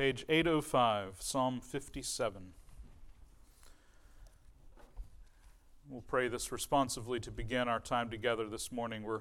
page 0.00 0.24
805, 0.30 1.16
Psalm 1.18 1.60
57. 1.60 2.54
We'll 5.90 6.00
pray 6.00 6.26
this 6.26 6.50
responsively 6.50 7.20
to 7.20 7.30
begin 7.30 7.68
our 7.68 7.80
time 7.80 8.08
together 8.08 8.48
this 8.48 8.72
morning. 8.72 9.02
We're, 9.02 9.20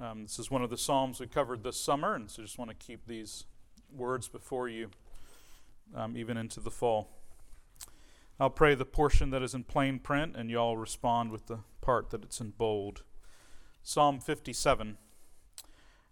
um, 0.00 0.22
this 0.22 0.38
is 0.38 0.52
one 0.52 0.62
of 0.62 0.70
the 0.70 0.78
Psalms 0.78 1.18
we 1.18 1.26
covered 1.26 1.64
this 1.64 1.76
summer, 1.76 2.14
and 2.14 2.30
so 2.30 2.42
just 2.42 2.58
want 2.58 2.70
to 2.70 2.76
keep 2.76 3.08
these 3.08 3.46
words 3.92 4.28
before 4.28 4.68
you 4.68 4.90
um, 5.96 6.16
even 6.16 6.36
into 6.36 6.60
the 6.60 6.70
fall. 6.70 7.08
I'll 8.38 8.50
pray 8.50 8.76
the 8.76 8.84
portion 8.84 9.30
that 9.30 9.42
is 9.42 9.52
in 9.52 9.64
plain 9.64 9.98
print, 9.98 10.36
and 10.36 10.48
y'all 10.48 10.76
respond 10.76 11.32
with 11.32 11.46
the 11.46 11.58
part 11.80 12.10
that 12.10 12.22
it's 12.22 12.40
in 12.40 12.50
bold. 12.50 13.02
Psalm 13.82 14.20
57. 14.20 14.96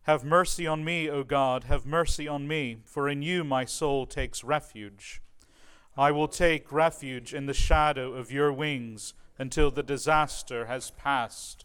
Have 0.05 0.25
mercy 0.25 0.67
on 0.67 0.85
me, 0.85 1.09
O 1.09 1.23
God, 1.23 1.65
have 1.65 1.87
mercy 1.87 2.27
on 2.27 2.49
me, 2.49 2.79
for 2.85 3.09
in 3.09 3.23
you 3.23 3.45
my 3.45 3.65
soul 3.65 4.05
takes 4.05 4.43
refuge. 4.43 5.23
I 5.97 6.11
will 6.11 6.29
take 6.29 6.73
refuge 6.73 7.33
in 7.33 7.47
the 7.47 7.55
shadow 7.55 8.13
of 8.15 8.33
your 8.33 8.53
wings 8.53 9.15
until 9.39 9.71
the 9.71 9.83
disaster 9.83 10.67
has 10.67 10.91
passed. 10.91 11.65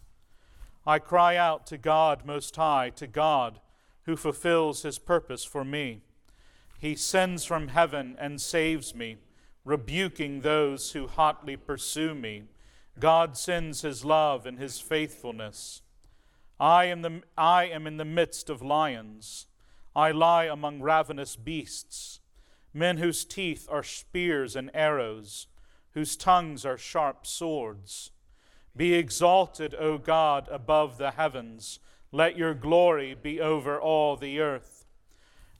I 0.86 1.00
cry 1.00 1.36
out 1.36 1.66
to 1.66 1.78
God 1.78 2.24
Most 2.24 2.54
High, 2.54 2.90
to 2.90 3.06
God 3.08 3.60
who 4.04 4.16
fulfills 4.16 4.82
his 4.82 4.98
purpose 4.98 5.44
for 5.44 5.64
me. 5.64 6.00
He 6.78 6.94
sends 6.94 7.44
from 7.44 7.68
heaven 7.68 8.16
and 8.18 8.40
saves 8.40 8.94
me, 8.94 9.16
rebuking 9.64 10.40
those 10.40 10.92
who 10.92 11.08
hotly 11.08 11.56
pursue 11.56 12.14
me. 12.14 12.44
God 12.98 13.36
sends 13.36 13.82
his 13.82 14.04
love 14.04 14.46
and 14.46 14.58
his 14.58 14.80
faithfulness. 14.80 15.82
I 16.60 16.86
am, 16.86 17.02
the, 17.02 17.22
I 17.36 17.64
am 17.66 17.86
in 17.86 17.96
the 17.96 18.04
midst 18.04 18.50
of 18.50 18.62
lions. 18.62 19.46
I 19.94 20.10
lie 20.10 20.44
among 20.44 20.80
ravenous 20.80 21.36
beasts 21.36 22.20
men 22.78 22.98
whose 22.98 23.24
teeth 23.24 23.66
are 23.70 23.82
spears 23.82 24.54
and 24.54 24.70
arrows, 24.74 25.46
whose 25.92 26.16
tongues 26.16 26.64
are 26.64 26.78
sharp 26.78 27.26
swords. 27.26 28.10
Be 28.76 28.94
exalted, 28.94 29.74
O 29.74 29.98
God, 29.98 30.48
above 30.50 30.98
the 30.98 31.12
heavens. 31.12 31.80
Let 32.12 32.36
your 32.36 32.54
glory 32.54 33.16
be 33.20 33.40
over 33.40 33.80
all 33.80 34.16
the 34.16 34.40
earth. 34.40 34.86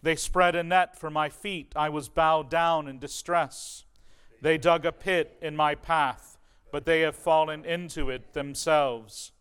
They 0.02 0.14
spread 0.14 0.54
a 0.54 0.62
net 0.62 0.96
for 0.96 1.10
my 1.10 1.28
feet. 1.28 1.72
I 1.74 1.88
was 1.88 2.08
bowed 2.08 2.48
down 2.48 2.86
in 2.86 2.98
distress. 2.98 3.84
They 4.40 4.56
dug 4.56 4.86
a 4.86 4.92
pit 4.92 5.36
in 5.42 5.56
my 5.56 5.74
path, 5.74 6.38
but 6.70 6.86
they 6.86 7.00
have 7.00 7.16
fallen 7.16 7.64
into 7.64 8.08
it 8.08 8.32
themselves. 8.34 9.32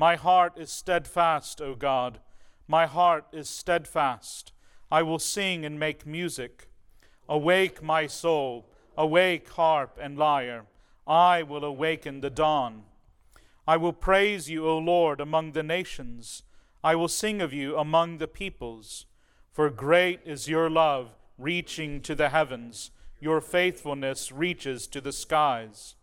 My 0.00 0.14
heart 0.14 0.52
is 0.56 0.70
steadfast, 0.70 1.60
O 1.60 1.74
God. 1.74 2.20
My 2.68 2.86
heart 2.86 3.24
is 3.32 3.48
steadfast. 3.48 4.52
I 4.92 5.02
will 5.02 5.18
sing 5.18 5.64
and 5.64 5.76
make 5.76 6.06
music. 6.06 6.68
Awake, 7.28 7.82
my 7.82 8.06
soul, 8.06 8.70
awake, 8.96 9.48
harp 9.48 9.98
and 10.00 10.16
lyre. 10.16 10.66
I 11.04 11.42
will 11.42 11.64
awaken 11.64 12.20
the 12.20 12.30
dawn. 12.30 12.84
I 13.66 13.76
will 13.76 13.92
praise 13.92 14.48
you, 14.48 14.68
O 14.68 14.78
Lord, 14.78 15.20
among 15.20 15.50
the 15.50 15.64
nations. 15.64 16.44
I 16.84 16.94
will 16.94 17.08
sing 17.08 17.42
of 17.42 17.52
you 17.52 17.76
among 17.76 18.18
the 18.18 18.28
peoples. 18.28 19.06
For 19.52 19.68
great 19.68 20.20
is 20.24 20.48
your 20.48 20.70
love, 20.70 21.16
reaching 21.36 22.02
to 22.02 22.14
the 22.14 22.28
heavens. 22.28 22.92
Your 23.18 23.40
faithfulness 23.40 24.30
reaches 24.30 24.86
to 24.86 25.00
the 25.00 25.12
skies. 25.12 25.96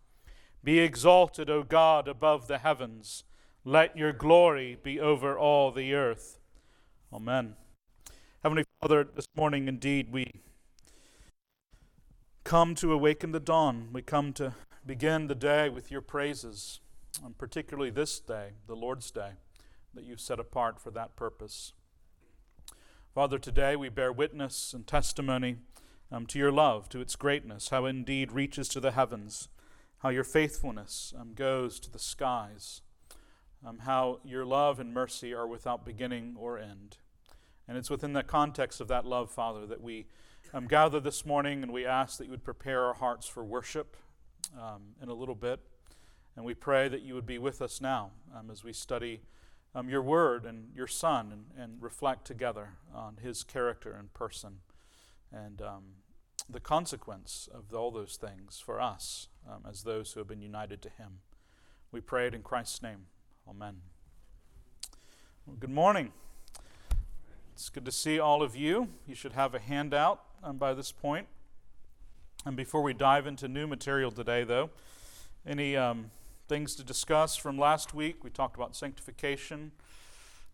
Be 0.65 0.80
exalted, 0.80 1.49
O 1.49 1.63
God, 1.63 2.09
above 2.09 2.47
the 2.47 2.57
heavens. 2.57 3.23
Let 3.67 3.97
your 3.97 4.13
glory 4.13 4.77
be 4.83 4.99
over 4.99 5.35
all 5.35 5.71
the 5.71 5.95
earth. 5.95 6.38
Amen. 7.11 7.55
Heavenly 8.44 8.63
Father, 8.80 9.03
this 9.03 9.27
morning 9.35 9.67
indeed 9.67 10.11
we 10.11 10.44
come 12.43 12.75
to 12.75 12.93
awaken 12.93 13.31
the 13.31 13.39
dawn. 13.39 13.89
We 13.91 14.03
come 14.03 14.33
to 14.33 14.53
begin 14.86 15.25
the 15.25 15.33
day 15.33 15.67
with 15.69 15.89
your 15.89 16.02
praises, 16.02 16.80
and 17.23 17.36
particularly 17.39 17.89
this 17.89 18.20
day, 18.20 18.52
the 18.67 18.76
Lord's 18.76 19.09
Day, 19.09 19.31
that 19.95 20.03
you've 20.03 20.21
set 20.21 20.39
apart 20.39 20.80
for 20.80 20.92
that 20.92 21.15
purpose. 21.15 21.73
Father, 23.15 23.39
today 23.39 23.76
we 23.76 23.89
bear 23.89 24.14
witness 24.14 24.76
and 24.76 24.86
testimony 24.86 25.55
um, 26.11 26.27
to 26.27 26.37
your 26.37 26.52
love, 26.52 26.87
to 26.89 27.02
its 27.02 27.15
greatness, 27.15 27.70
how 27.70 27.86
indeed 27.86 28.32
reaches 28.32 28.67
to 28.70 28.80
the 28.80 28.92
heavens, 28.92 29.49
how 30.03 30.09
your 30.09 30.23
faithfulness 30.23 31.15
um, 31.20 31.33
goes 31.33 31.80
to 31.80 31.92
the 31.92 31.97
skies, 31.97 32.82
um, 33.65 33.80
how 33.80 34.20
your 34.23 34.45
love 34.45 34.80
and 34.80 34.93
mercy 34.93 35.33
are 35.33 35.48
without 35.48 35.86
beginning 35.86 36.36
or 36.37 36.59
end. 36.59 36.98
And 37.67 37.77
it's 37.77 37.89
within 37.89 38.14
the 38.14 38.23
context 38.23 38.80
of 38.80 38.87
that 38.89 39.05
love, 39.05 39.31
Father, 39.31 39.65
that 39.65 39.81
we 39.81 40.05
um, 40.53 40.67
gather 40.67 40.99
this 40.99 41.26
morning 41.26 41.64
and 41.64 41.73
we 41.73 41.86
ask 41.86 42.17
that 42.20 42.26
you 42.26 42.31
would 42.31 42.43
prepare 42.43 42.83
our 42.86 42.93
hearts 42.93 43.27
for 43.27 43.43
worship 43.43 43.98
um, 44.59 44.93
in 45.02 45.09
a 45.09 45.14
little 45.14 45.36
bit. 45.36 45.59
And 46.36 46.45
we 46.45 46.53
pray 46.53 46.87
that 46.87 47.02
you 47.02 47.15
would 47.15 47.26
be 47.26 47.39
with 47.39 47.61
us 47.61 47.81
now 47.81 48.11
um, 48.37 48.52
as 48.52 48.64
we 48.64 48.71
study 48.71 49.21
um, 49.73 49.89
your 49.89 50.02
word 50.02 50.45
and 50.45 50.70
your 50.76 50.87
son 50.87 51.32
and, 51.32 51.45
and, 51.61 51.82
reflect 51.82 52.26
together 52.26 52.77
on 52.93 53.17
his 53.21 53.43
character 53.43 53.93
and 53.93 54.14
person 54.14 54.59
and 55.33 55.61
um, 55.61 55.83
the 56.49 56.61
consequence 56.61 57.49
of 57.53 57.73
all 57.73 57.92
those 57.92 58.15
things 58.15 58.61
for 58.64 58.80
us 58.80 59.27
as 59.70 59.83
those 59.83 60.14
who 60.14 60.20
have 60.21 60.27
been 60.27 60.42
united 60.42 60.82
to 60.82 60.89
him. 60.89 61.20
We 61.92 61.99
pray 61.99 62.27
it 62.27 62.33
in 62.33 62.42
Christ's 62.42 62.82
name. 62.82 63.08
Amen. 63.48 63.76
Well, 65.45 65.56
good 65.60 65.70
morning. 65.70 66.11
It's 67.54 67.70
good 67.70 67.86
to 67.86 67.92
see 67.92 68.17
all 68.17 68.42
of 68.42 68.56
you. 68.56 68.89
You 69.08 69.14
should 69.14 69.33
have 69.33 69.54
a 69.54 69.60
handout 69.60 70.23
um, 70.44 70.58
by 70.58 70.73
this 70.73 70.92
point. 70.92 71.28
And 72.44 72.58
before 72.58 72.82
we 72.82 72.95
dive 72.95 73.28
into 73.28 73.48
new 73.48 73.67
material 73.67 74.10
today, 74.11 74.44
though, 74.44 74.72
any 75.45 75.78
um, 75.78 76.10
things 76.48 76.73
to 76.78 76.83
discuss 76.83 77.36
from 77.36 77.60
last 77.60 77.94
week? 77.94 78.23
We 78.23 78.32
talked 78.32 78.56
about 78.56 78.76
sanctification 78.76 79.73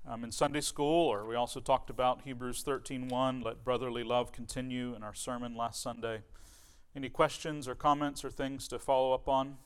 um, 0.05 0.25
in 0.25 0.31
Sunday 0.33 0.61
school, 0.61 1.07
or 1.07 1.25
we 1.25 1.35
also 1.35 1.61
talked 1.61 1.89
about 1.89 2.23
Hebrews 2.25 2.61
13:1. 2.61 3.41
Let 3.41 3.63
brotherly 3.63 4.03
love 4.03 4.33
continue 4.33 4.93
in 4.95 5.01
our 5.01 5.15
sermon 5.15 5.55
last 5.55 5.81
Sunday. 5.81 6.23
Any 6.93 7.07
questions 7.07 7.69
or 7.69 7.75
comments 7.75 8.25
or 8.25 8.29
things 8.29 8.67
to 8.67 8.77
follow 8.77 9.13
up 9.13 9.29
on 9.29 9.59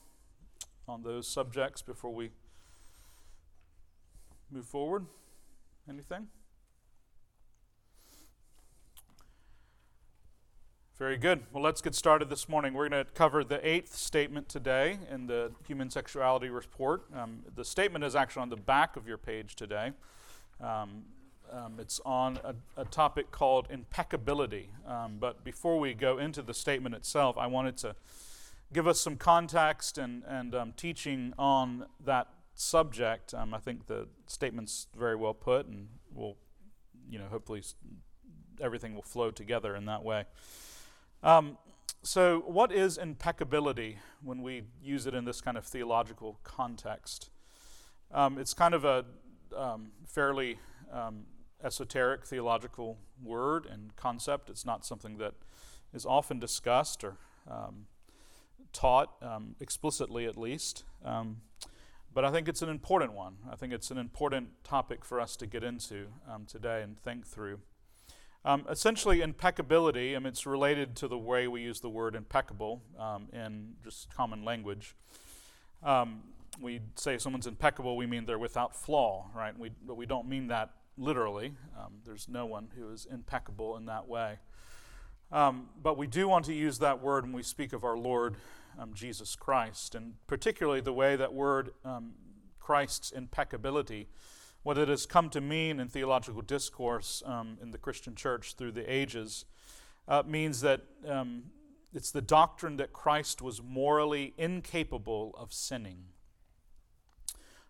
on 0.88 1.02
those 1.02 1.28
subjects 1.28 1.82
before 1.82 2.14
we 2.14 2.30
move 4.52 4.66
forward? 4.66 5.06
Anything? 5.90 6.28
Very 10.98 11.18
good. 11.18 11.44
Well, 11.52 11.62
let's 11.62 11.82
get 11.82 11.94
started 11.94 12.30
this 12.30 12.48
morning. 12.48 12.74
We're 12.74 12.88
going 12.88 13.04
to 13.04 13.12
cover 13.12 13.44
the 13.44 13.60
eighth 13.68 13.96
statement 13.96 14.48
today 14.48 14.98
in 15.12 15.28
the 15.28 15.52
Human 15.68 15.90
Sexuality 15.90 16.48
Report. 16.48 17.04
Um, 17.14 17.44
the 17.54 17.66
statement 17.66 18.06
is 18.06 18.16
actually 18.16 18.44
on 18.44 18.50
the 18.50 18.56
back 18.56 18.96
of 18.96 19.06
your 19.06 19.18
page 19.18 19.58
today. 19.58 19.92
Um, 20.62 21.04
um, 21.52 21.80
it's 21.80 22.00
on 22.06 22.40
a, 22.46 22.56
a, 22.82 22.86
topic 22.86 23.30
called 23.30 23.68
impeccability. 23.70 24.70
Um, 24.88 25.18
but 25.20 25.44
before 25.44 25.80
we 25.80 25.94
go 25.94 26.18
into 26.18 26.42
the 26.42 26.54
statement 26.54 26.96
itself, 26.96 27.38
I 27.38 27.48
wanted 27.48 27.76
to 27.78 27.96
give 28.72 28.88
us 28.88 29.00
some 29.00 29.18
context 29.18 29.98
and, 29.98 30.24
and 30.28 30.56
um, 30.56 30.74
teaching 30.78 31.34
on 31.38 31.88
that 32.06 32.28
subject. 32.56 33.34
Um, 33.34 33.54
I 33.54 33.60
think 33.60 33.88
the 33.88 34.08
statement's 34.28 34.88
very 34.98 35.16
well 35.16 35.34
put, 35.34 35.68
and 35.68 35.90
we'll, 36.12 36.38
you 37.10 37.20
know, 37.20 37.26
hopefully 37.30 37.62
everything 38.62 38.96
will 38.96 39.04
flow 39.04 39.30
together 39.30 39.76
in 39.76 39.86
that 39.86 40.04
way. 40.04 40.24
Um, 41.22 41.58
so, 42.02 42.44
what 42.48 42.72
is 42.72 42.98
impeccability 42.98 44.00
when 44.24 44.42
we 44.42 44.64
use 44.82 45.06
it 45.06 45.14
in 45.14 45.26
this 45.26 45.42
kind 45.42 45.58
of 45.58 45.66
theological 45.66 46.40
context? 46.44 47.30
Um, 48.12 48.38
it's 48.38 48.54
kind 48.54 48.74
of 48.74 48.86
a 48.86 49.06
um, 49.56 49.92
fairly 50.08 50.58
um, 50.92 51.26
esoteric 51.64 52.26
theological 52.26 52.98
word 53.22 53.66
and 53.66 53.96
concept. 53.96 54.50
It's 54.50 54.66
not 54.66 54.86
something 54.86 55.18
that 55.18 55.34
is 55.94 56.06
often 56.06 56.40
discussed 56.40 57.04
or 57.04 57.18
um, 57.50 57.88
taught 58.72 59.12
explicitly, 59.60 60.26
at 60.26 60.38
least. 60.38 60.84
But 62.16 62.24
I 62.24 62.32
think 62.32 62.48
it's 62.48 62.64
an 62.64 62.70
important 62.70 63.14
one. 63.14 63.36
I 63.52 63.56
think 63.56 63.74
it's 63.74 63.92
an 63.92 63.98
important 64.00 64.48
topic 64.64 65.04
for 65.06 65.20
us 65.20 65.36
to 65.36 65.46
get 65.46 65.64
into 65.64 66.08
today 66.48 66.82
and 66.82 66.98
think 66.98 67.28
through. 67.28 67.60
Um, 68.46 68.66
essentially, 68.70 69.22
impeccability, 69.22 70.16
I 70.16 70.20
mean, 70.20 70.28
it's 70.28 70.46
related 70.46 70.96
to 70.98 71.08
the 71.10 71.18
way 71.18 71.48
we 71.48 71.62
use 71.62 71.82
the 71.82 71.90
word 71.90 72.16
impeccable 72.16 72.82
um, 72.98 73.28
in 73.34 73.74
just 73.84 74.10
common 74.16 74.46
language. 74.46 74.96
Um, 75.84 76.22
we 76.62 76.80
say 76.96 77.18
someone's 77.18 77.48
impeccable, 77.48 77.98
we 77.98 78.06
mean 78.06 78.26
they're 78.26 78.40
without 78.40 78.76
flaw, 78.76 79.26
right? 79.36 79.58
We, 79.60 79.72
but 79.86 79.98
we 79.98 80.06
don't 80.06 80.30
mean 80.30 80.48
that 80.48 80.70
literally. 80.98 81.54
Um, 81.78 81.96
there's 82.06 82.30
no 82.30 82.46
one 82.46 82.70
who 82.78 82.92
is 82.92 83.06
impeccable 83.12 83.76
in 83.76 83.88
that 83.88 84.08
way. 84.08 84.38
Um, 85.34 85.68
but 85.84 85.98
we 85.98 86.08
do 86.08 86.30
want 86.30 86.46
to 86.46 86.54
use 86.54 86.80
that 86.80 87.02
word 87.02 87.26
when 87.26 87.34
we 87.34 87.44
speak 87.44 87.74
of 87.74 87.84
our 87.84 87.98
Lord 87.98 88.36
um, 88.80 88.94
Jesus 88.94 89.36
Christ, 89.36 89.96
and 89.96 90.14
particularly 90.28 90.82
the 90.82 90.94
way 90.94 91.16
that 91.16 91.34
word 91.34 91.72
Christ's 92.60 93.12
impeccability 93.12 94.08
what 94.66 94.80
it 94.80 94.90
has 94.90 95.06
come 95.06 95.30
to 95.30 95.40
mean 95.40 95.80
in 95.80 95.88
theological 95.88 96.42
discourse 96.42 97.22
um, 97.28 97.60
in 97.62 97.70
the 97.70 97.78
Christian 97.78 98.16
church 98.16 98.56
through 98.56 98.72
the 98.72 98.92
ages 98.92 99.46
uh, 100.08 100.24
means 100.26 100.62
that 100.62 100.82
um, 101.08 101.44
it's 101.94 102.10
the 102.10 102.22
doctrine 102.22 102.78
that 102.78 102.92
Christ 102.92 103.44
was 103.44 103.62
morally 103.62 104.34
incapable 104.40 105.36
of 105.38 105.54
sinning. 105.54 106.06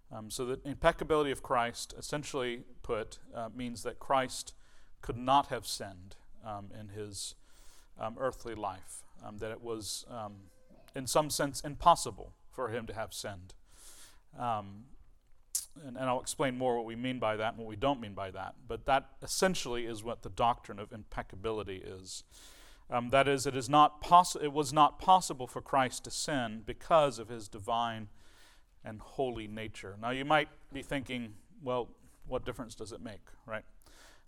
Um, 0.09 0.31
so, 0.31 0.45
the 0.45 0.61
impeccability 0.63 1.31
of 1.31 1.43
Christ, 1.43 1.93
essentially 1.97 2.61
put, 2.81 3.19
uh, 3.35 3.49
means 3.53 3.83
that 3.83 3.99
Christ 3.99 4.53
could 5.01 5.17
not 5.17 5.47
have 5.47 5.67
sinned 5.67 6.15
um, 6.45 6.69
in 6.79 6.87
his 6.87 7.35
um, 7.99 8.15
earthly 8.17 8.55
life, 8.55 9.03
um, 9.21 9.39
that 9.39 9.51
it 9.51 9.61
was, 9.61 10.05
in 10.95 11.07
some 11.07 11.29
sense, 11.29 11.61
impossible 11.61 12.33
for 12.51 12.69
him 12.69 12.87
to 12.87 12.93
have 12.93 13.13
sinned. 13.13 13.53
Um, 14.39 14.85
and, 15.85 15.97
and 15.97 16.05
I'll 16.05 16.21
explain 16.21 16.57
more 16.57 16.77
what 16.77 16.85
we 16.85 16.95
mean 16.95 17.19
by 17.19 17.35
that 17.35 17.53
and 17.53 17.57
what 17.57 17.67
we 17.67 17.75
don't 17.75 17.99
mean 17.99 18.13
by 18.13 18.31
that. 18.31 18.55
But 18.67 18.85
that 18.85 19.09
essentially 19.21 19.85
is 19.85 20.03
what 20.03 20.23
the 20.23 20.29
doctrine 20.29 20.79
of 20.79 20.91
impeccability 20.91 21.83
is. 21.85 22.23
Um, 22.89 23.09
that 23.09 23.27
is, 23.27 23.45
it, 23.45 23.55
is 23.55 23.67
not 23.67 24.05
it 24.41 24.53
was 24.53 24.71
not 24.71 24.99
possible 24.99 25.47
for 25.47 25.61
Christ 25.61 26.03
to 26.03 26.11
sin 26.11 26.61
because 26.65 27.19
of 27.19 27.29
his 27.29 27.47
divine 27.47 28.09
and 28.83 29.01
holy 29.01 29.47
nature. 29.47 29.95
Now, 29.99 30.11
you 30.11 30.23
might 30.23 30.49
be 30.71 30.83
thinking, 30.83 31.33
well, 31.63 31.89
what 32.27 32.45
difference 32.45 32.75
does 32.75 32.91
it 32.91 33.01
make, 33.01 33.21
right? 33.45 33.63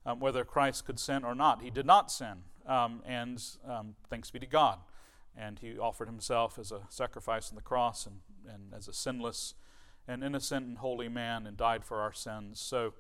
Um, 0.06 0.20
whether 0.20 0.44
Christ 0.44 0.86
could 0.86 1.00
sin 1.00 1.24
or 1.24 1.36
not. 1.36 1.62
He 1.62 1.70
did 1.70 1.86
not 1.86 2.12
sin, 2.12 2.44
um, 2.66 3.02
and 3.06 3.44
um, 3.68 3.96
thanks 4.10 4.32
be 4.32 4.40
to 4.40 4.46
God. 4.46 4.80
And 5.40 5.60
he 5.60 5.78
offered 5.78 6.08
himself 6.08 6.58
as 6.58 6.72
a 6.72 6.82
sacrifice 6.90 7.50
on 7.50 7.56
the 7.56 7.62
cross 7.62 8.08
and, 8.08 8.22
and 8.52 8.74
as 8.74 8.88
a 8.88 8.94
sinless 8.94 9.54
an 10.08 10.24
innocent 10.24 10.66
and 10.66 10.78
holy 10.78 11.10
man 11.10 11.46
and 11.46 11.58
died 11.58 11.84
for 11.84 11.98
our 11.98 12.14
sins. 12.14 12.60
So, 12.60 12.94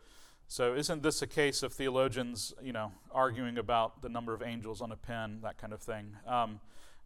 so 0.47 0.75
isn't 0.75 1.03
this 1.03 1.21
a 1.21 1.27
case 1.27 1.63
of 1.63 1.73
theologians, 1.73 2.53
you 2.61 2.73
know, 2.73 2.91
arguing 3.11 3.57
about 3.57 4.01
the 4.01 4.09
number 4.09 4.33
of 4.33 4.41
angels 4.41 4.81
on 4.81 4.91
a 4.91 4.97
pen, 4.97 5.39
that 5.43 5.57
kind 5.57 5.73
of 5.73 5.81
thing? 5.81 6.17
Um, 6.27 6.59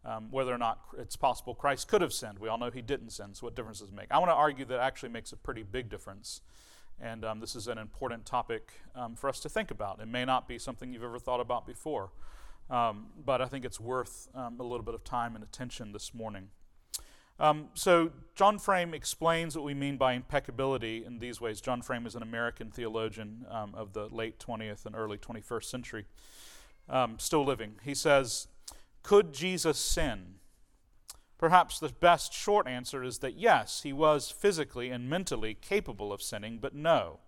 um, 0.04 0.28
whether 0.32 0.52
or 0.52 0.58
not 0.58 0.80
it's 0.98 1.14
possible 1.14 1.54
Christ 1.54 1.86
could 1.86 2.02
have 2.02 2.12
sinned. 2.12 2.40
We 2.40 2.48
all 2.48 2.58
know 2.58 2.70
he 2.70 2.82
didn't 2.82 3.10
sin, 3.10 3.34
so 3.34 3.46
what 3.46 3.54
difference 3.54 3.78
does 3.78 3.90
it 3.90 3.94
make? 3.94 4.06
I 4.10 4.18
want 4.18 4.30
to 4.30 4.34
argue 4.34 4.64
that 4.64 4.80
actually 4.80 5.10
makes 5.10 5.30
a 5.30 5.36
pretty 5.36 5.62
big 5.62 5.88
difference. 5.88 6.40
And 7.00 7.24
um, 7.24 7.40
this 7.40 7.54
is 7.54 7.68
an 7.68 7.78
important 7.78 8.26
topic 8.26 8.72
um, 8.94 9.14
for 9.14 9.28
us 9.28 9.38
to 9.40 9.48
think 9.48 9.70
about. 9.70 10.00
It 10.00 10.08
may 10.08 10.24
not 10.24 10.48
be 10.48 10.58
something 10.58 10.92
you've 10.92 11.04
ever 11.04 11.18
thought 11.20 11.40
about 11.40 11.66
before, 11.66 12.10
um, 12.70 13.06
but 13.24 13.40
I 13.40 13.46
think 13.46 13.64
it's 13.64 13.80
worth 13.80 14.28
um, 14.34 14.58
a 14.60 14.62
little 14.62 14.84
bit 14.84 14.94
of 14.94 15.04
time 15.04 15.34
and 15.34 15.44
attention 15.44 15.92
this 15.92 16.14
morning. 16.14 16.48
Um, 17.38 17.68
so, 17.74 18.12
John 18.34 18.58
Frame 18.58 18.94
explains 18.94 19.56
what 19.56 19.64
we 19.64 19.74
mean 19.74 19.96
by 19.96 20.12
impeccability 20.12 21.04
in 21.04 21.18
these 21.18 21.40
ways. 21.40 21.60
John 21.60 21.82
Frame 21.82 22.06
is 22.06 22.14
an 22.14 22.22
American 22.22 22.70
theologian 22.70 23.46
um, 23.50 23.74
of 23.74 23.94
the 23.94 24.06
late 24.08 24.38
20th 24.38 24.86
and 24.86 24.94
early 24.94 25.18
21st 25.18 25.64
century, 25.64 26.04
um, 26.88 27.18
still 27.18 27.44
living. 27.44 27.76
He 27.82 27.94
says, 27.94 28.48
Could 29.02 29.32
Jesus 29.32 29.78
sin? 29.78 30.36
Perhaps 31.38 31.80
the 31.80 31.88
best 31.88 32.32
short 32.32 32.68
answer 32.68 33.02
is 33.02 33.18
that 33.18 33.36
yes, 33.36 33.82
he 33.82 33.92
was 33.92 34.30
physically 34.30 34.90
and 34.90 35.10
mentally 35.10 35.54
capable 35.60 36.12
of 36.12 36.22
sinning, 36.22 36.58
but 36.60 36.72
no. 36.72 37.18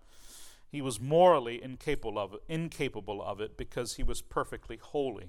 He 0.75 0.81
was 0.81 0.99
morally 0.99 1.63
incapable 1.63 2.19
of 2.19 2.33
it, 2.33 2.41
incapable 2.49 3.23
of 3.23 3.39
it 3.39 3.55
because 3.55 3.95
he 3.95 4.03
was 4.03 4.21
perfectly 4.21 4.75
holy. 4.75 5.23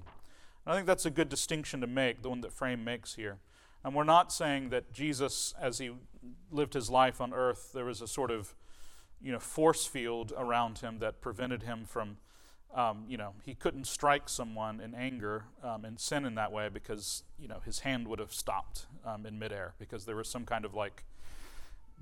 And 0.65 0.73
I 0.73 0.75
think 0.75 0.85
that's 0.85 1.05
a 1.05 1.09
good 1.09 1.29
distinction 1.29 1.79
to 1.79 1.87
make, 1.87 2.21
the 2.21 2.27
one 2.27 2.41
that 2.41 2.51
Frame 2.51 2.83
makes 2.83 3.15
here. 3.15 3.37
And 3.81 3.95
we're 3.95 4.03
not 4.03 4.33
saying 4.33 4.71
that 4.71 4.91
Jesus, 4.91 5.53
as 5.57 5.77
he 5.77 5.91
lived 6.51 6.73
his 6.73 6.89
life 6.89 7.21
on 7.21 7.33
earth, 7.33 7.71
there 7.73 7.85
was 7.85 8.01
a 8.01 8.07
sort 8.09 8.29
of 8.29 8.55
you 9.21 9.31
know, 9.31 9.39
force 9.39 9.85
field 9.85 10.33
around 10.37 10.79
him 10.79 10.99
that 10.99 11.21
prevented 11.21 11.63
him 11.63 11.85
from, 11.85 12.17
um, 12.75 13.05
you 13.07 13.15
know, 13.15 13.31
he 13.45 13.55
couldn't 13.55 13.87
strike 13.87 14.27
someone 14.27 14.81
in 14.81 14.93
anger 14.93 15.45
um, 15.63 15.85
and 15.85 15.97
sin 15.97 16.25
in 16.25 16.35
that 16.35 16.51
way 16.51 16.67
because, 16.67 17.23
you 17.39 17.47
know, 17.47 17.61
his 17.63 17.79
hand 17.79 18.05
would 18.09 18.19
have 18.19 18.33
stopped 18.33 18.87
um, 19.05 19.25
in 19.25 19.39
midair 19.39 19.75
because 19.79 20.03
there 20.03 20.17
was 20.17 20.27
some 20.27 20.43
kind 20.43 20.65
of 20.65 20.73
like 20.73 21.05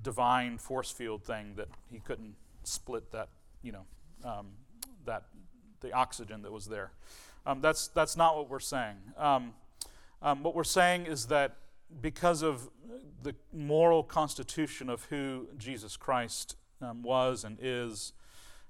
divine 0.02 0.58
force 0.58 0.90
field 0.90 1.22
thing 1.22 1.54
that 1.54 1.68
he 1.92 2.00
couldn't 2.00 2.34
split 2.66 3.12
that, 3.12 3.28
you 3.62 3.72
know, 3.72 3.84
um, 4.24 4.48
that 5.04 5.24
the 5.80 5.92
oxygen 5.92 6.42
that 6.42 6.52
was 6.52 6.66
there. 6.66 6.92
Um, 7.44 7.60
that's 7.60 7.88
that's 7.88 8.16
not 8.16 8.36
what 8.36 8.50
we're 8.50 8.58
saying. 8.58 8.96
Um, 9.16 9.52
what 10.20 10.54
we're 10.54 10.64
saying 10.64 11.06
is 11.06 11.26
that 11.26 11.56
because 12.00 12.42
of 12.42 12.68
the 13.22 13.34
moral 13.52 14.02
constitution 14.02 14.90
of 14.90 15.04
who 15.04 15.48
Jesus 15.56 15.96
Christ 15.96 16.56
um, 16.80 17.02
was 17.02 17.44
and 17.44 17.58
is 17.60 18.12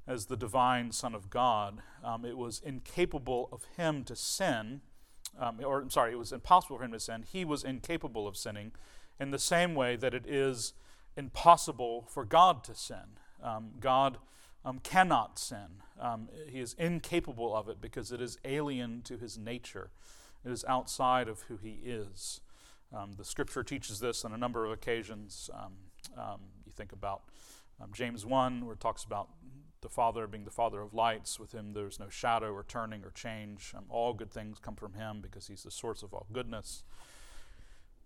as 0.06 0.26
the 0.26 0.36
divine 0.36 0.92
Son 0.92 1.14
of 1.14 1.30
God, 1.30 1.80
um, 2.04 2.24
it 2.24 2.36
was 2.36 2.60
incapable 2.64 3.48
of 3.50 3.64
him 3.76 4.04
to 4.04 4.14
sin, 4.14 4.80
um, 5.38 5.58
or 5.64 5.80
I'm 5.80 5.90
sorry, 5.90 6.12
it 6.12 6.18
was 6.18 6.32
impossible 6.32 6.78
for 6.78 6.84
him 6.84 6.92
to 6.92 7.00
sin. 7.00 7.24
He 7.30 7.44
was 7.44 7.64
incapable 7.64 8.28
of 8.28 8.36
sinning 8.36 8.72
in 9.18 9.30
the 9.30 9.38
same 9.38 9.74
way 9.74 9.96
that 9.96 10.14
it 10.14 10.24
is 10.26 10.74
impossible 11.16 12.06
for 12.08 12.24
God 12.24 12.62
to 12.64 12.74
sin. 12.74 13.18
Um, 13.42 13.72
God 13.80 14.18
um, 14.64 14.80
cannot 14.82 15.38
sin, 15.38 15.82
um, 16.00 16.28
he 16.48 16.60
is 16.60 16.74
incapable 16.78 17.54
of 17.54 17.68
it 17.68 17.80
because 17.80 18.12
it 18.12 18.20
is 18.20 18.38
alien 18.44 19.02
to 19.02 19.16
his 19.16 19.38
nature, 19.38 19.90
it 20.44 20.50
is 20.50 20.64
outside 20.66 21.28
of 21.28 21.42
who 21.42 21.56
he 21.56 21.80
is. 21.84 22.40
Um, 22.94 23.12
the 23.16 23.24
scripture 23.24 23.62
teaches 23.62 24.00
this 24.00 24.24
on 24.24 24.32
a 24.32 24.36
number 24.36 24.64
of 24.64 24.72
occasions. 24.72 25.50
Um, 25.54 26.40
you 26.64 26.72
think 26.74 26.92
about 26.92 27.22
James 27.92 28.24
1, 28.24 28.64
where 28.64 28.74
it 28.74 28.80
talks 28.80 29.04
about 29.04 29.28
the 29.86 29.88
Father 29.88 30.26
being 30.26 30.44
the 30.44 30.50
Father 30.50 30.80
of 30.80 30.94
lights. 30.94 31.38
With 31.38 31.52
him, 31.52 31.72
there's 31.72 32.00
no 32.00 32.08
shadow 32.08 32.52
or 32.52 32.64
turning 32.64 33.04
or 33.04 33.10
change. 33.10 33.72
Um, 33.76 33.84
all 33.88 34.12
good 34.12 34.32
things 34.32 34.58
come 34.58 34.74
from 34.74 34.94
him 34.94 35.20
because 35.20 35.46
he's 35.46 35.62
the 35.62 35.70
source 35.70 36.02
of 36.02 36.12
all 36.12 36.26
goodness. 36.32 36.82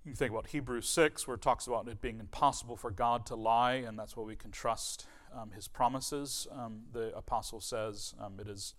You 0.04 0.14
think 0.14 0.30
about 0.30 0.48
Hebrews 0.48 0.88
6, 0.88 1.26
where 1.26 1.36
it 1.36 1.42
talks 1.42 1.66
about 1.66 1.88
it 1.88 2.00
being 2.00 2.20
impossible 2.20 2.76
for 2.76 2.90
God 2.90 3.26
to 3.26 3.34
lie, 3.34 3.74
and 3.74 3.98
that's 3.98 4.16
why 4.16 4.24
we 4.24 4.36
can 4.36 4.50
trust 4.50 5.06
um, 5.34 5.50
his 5.52 5.68
promises. 5.68 6.46
the 6.92 7.16
apostle 7.16 7.60
says 7.60 8.14
it 8.38 8.48
is 8.48 8.74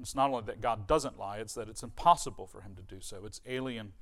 it's 0.00 0.14
not 0.14 0.30
only 0.30 0.44
that 0.46 0.60
God 0.60 0.86
doesn't 0.86 1.18
lie, 1.18 1.38
it's 1.38 1.54
that 1.54 1.68
it's 1.68 1.82
impossible 1.82 2.46
for 2.46 2.62
him 2.62 2.74
to 2.74 2.82
do 2.82 3.00
so. 3.00 3.24
It's 3.26 3.40
alien 3.46 3.92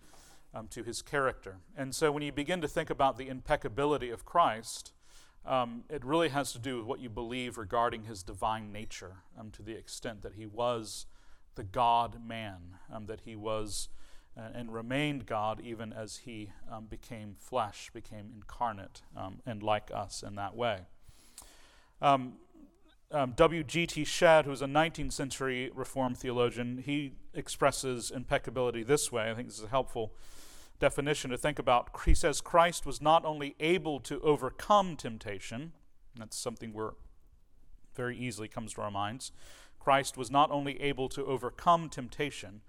um, 0.55 0.69
to 0.69 0.83
his 0.83 1.03
character. 1.03 1.59
And 1.77 1.95
so 1.95 2.13
when 2.13 2.23
you 2.23 2.33
begin 2.33 2.61
to 2.61 2.69
think 2.69 2.91
about 2.91 3.19
the 3.19 3.29
impeccability 3.29 4.11
of 4.11 4.25
Christ, 4.25 4.93
um, 5.47 5.85
it 5.89 6.05
really 6.05 6.29
has 6.29 6.53
to 6.53 6.59
do 6.59 6.77
with 6.77 6.87
what 6.87 7.01
you 7.01 7.09
believe 7.09 7.57
regarding 7.57 8.05
his 8.05 8.23
divine 8.23 8.73
nature, 8.73 9.17
um, 9.39 9.51
to 9.53 9.63
the 9.63 9.73
extent 9.73 10.23
that 10.23 10.35
he 10.35 10.47
was 10.47 11.07
the 11.55 11.65
God 11.65 12.25
man, 12.25 12.77
um, 12.93 13.07
that 13.07 13.23
he 13.25 13.35
was 13.35 13.89
uh, 14.37 14.49
and 14.55 14.73
remained 14.73 15.27
God 15.27 15.61
even 15.65 15.93
as 15.93 16.19
he 16.19 16.53
um, 16.71 16.87
became 16.87 17.35
flesh, 17.39 17.91
became 17.93 18.31
incarnate, 18.35 19.03
um, 19.17 19.41
and 19.47 19.63
like 19.63 19.91
us 19.93 20.23
in 20.23 20.35
that 20.37 20.55
way. 20.55 20.81
Um, 22.03 22.35
W.G.T. 23.11 24.05
Shedd, 24.05 24.45
who's 24.45 24.63
a 24.63 24.67
19th 24.67 25.13
century 25.13 25.71
Reformed 25.75 26.17
theologian, 26.17 26.83
he 26.85 27.15
expresses 27.35 28.11
impeccability 28.11 28.83
this 28.83 29.11
way. 29.11 29.31
I 29.31 29.35
think 29.35 29.49
this 29.49 29.59
is 29.59 29.65
a 29.65 29.69
helpful 29.69 30.13
definition 30.79 31.31
to 31.31 31.37
think 31.37 31.59
about. 31.59 31.91
He 32.05 32.15
says 32.15 32.41
Christ 32.41 32.87
was 32.87 33.03
not 33.03 33.25
only 33.25 33.57
able 33.59 34.01
to 34.01 34.21
overcome 34.21 34.97
temptation, 34.97 35.73
that's 36.17 36.37
something 36.37 36.73
where 36.73 36.93
very 37.95 38.17
easily 38.17 38.49
comes 38.49 38.75
to 38.75 38.83
our 38.83 38.91
minds. 38.91 39.33
Christ 39.79 40.17
was 40.17 40.31
not 40.31 40.51
only 40.51 40.81
able 40.81 41.09
to 41.09 41.25
overcome 41.27 41.89
temptation, 41.89 42.61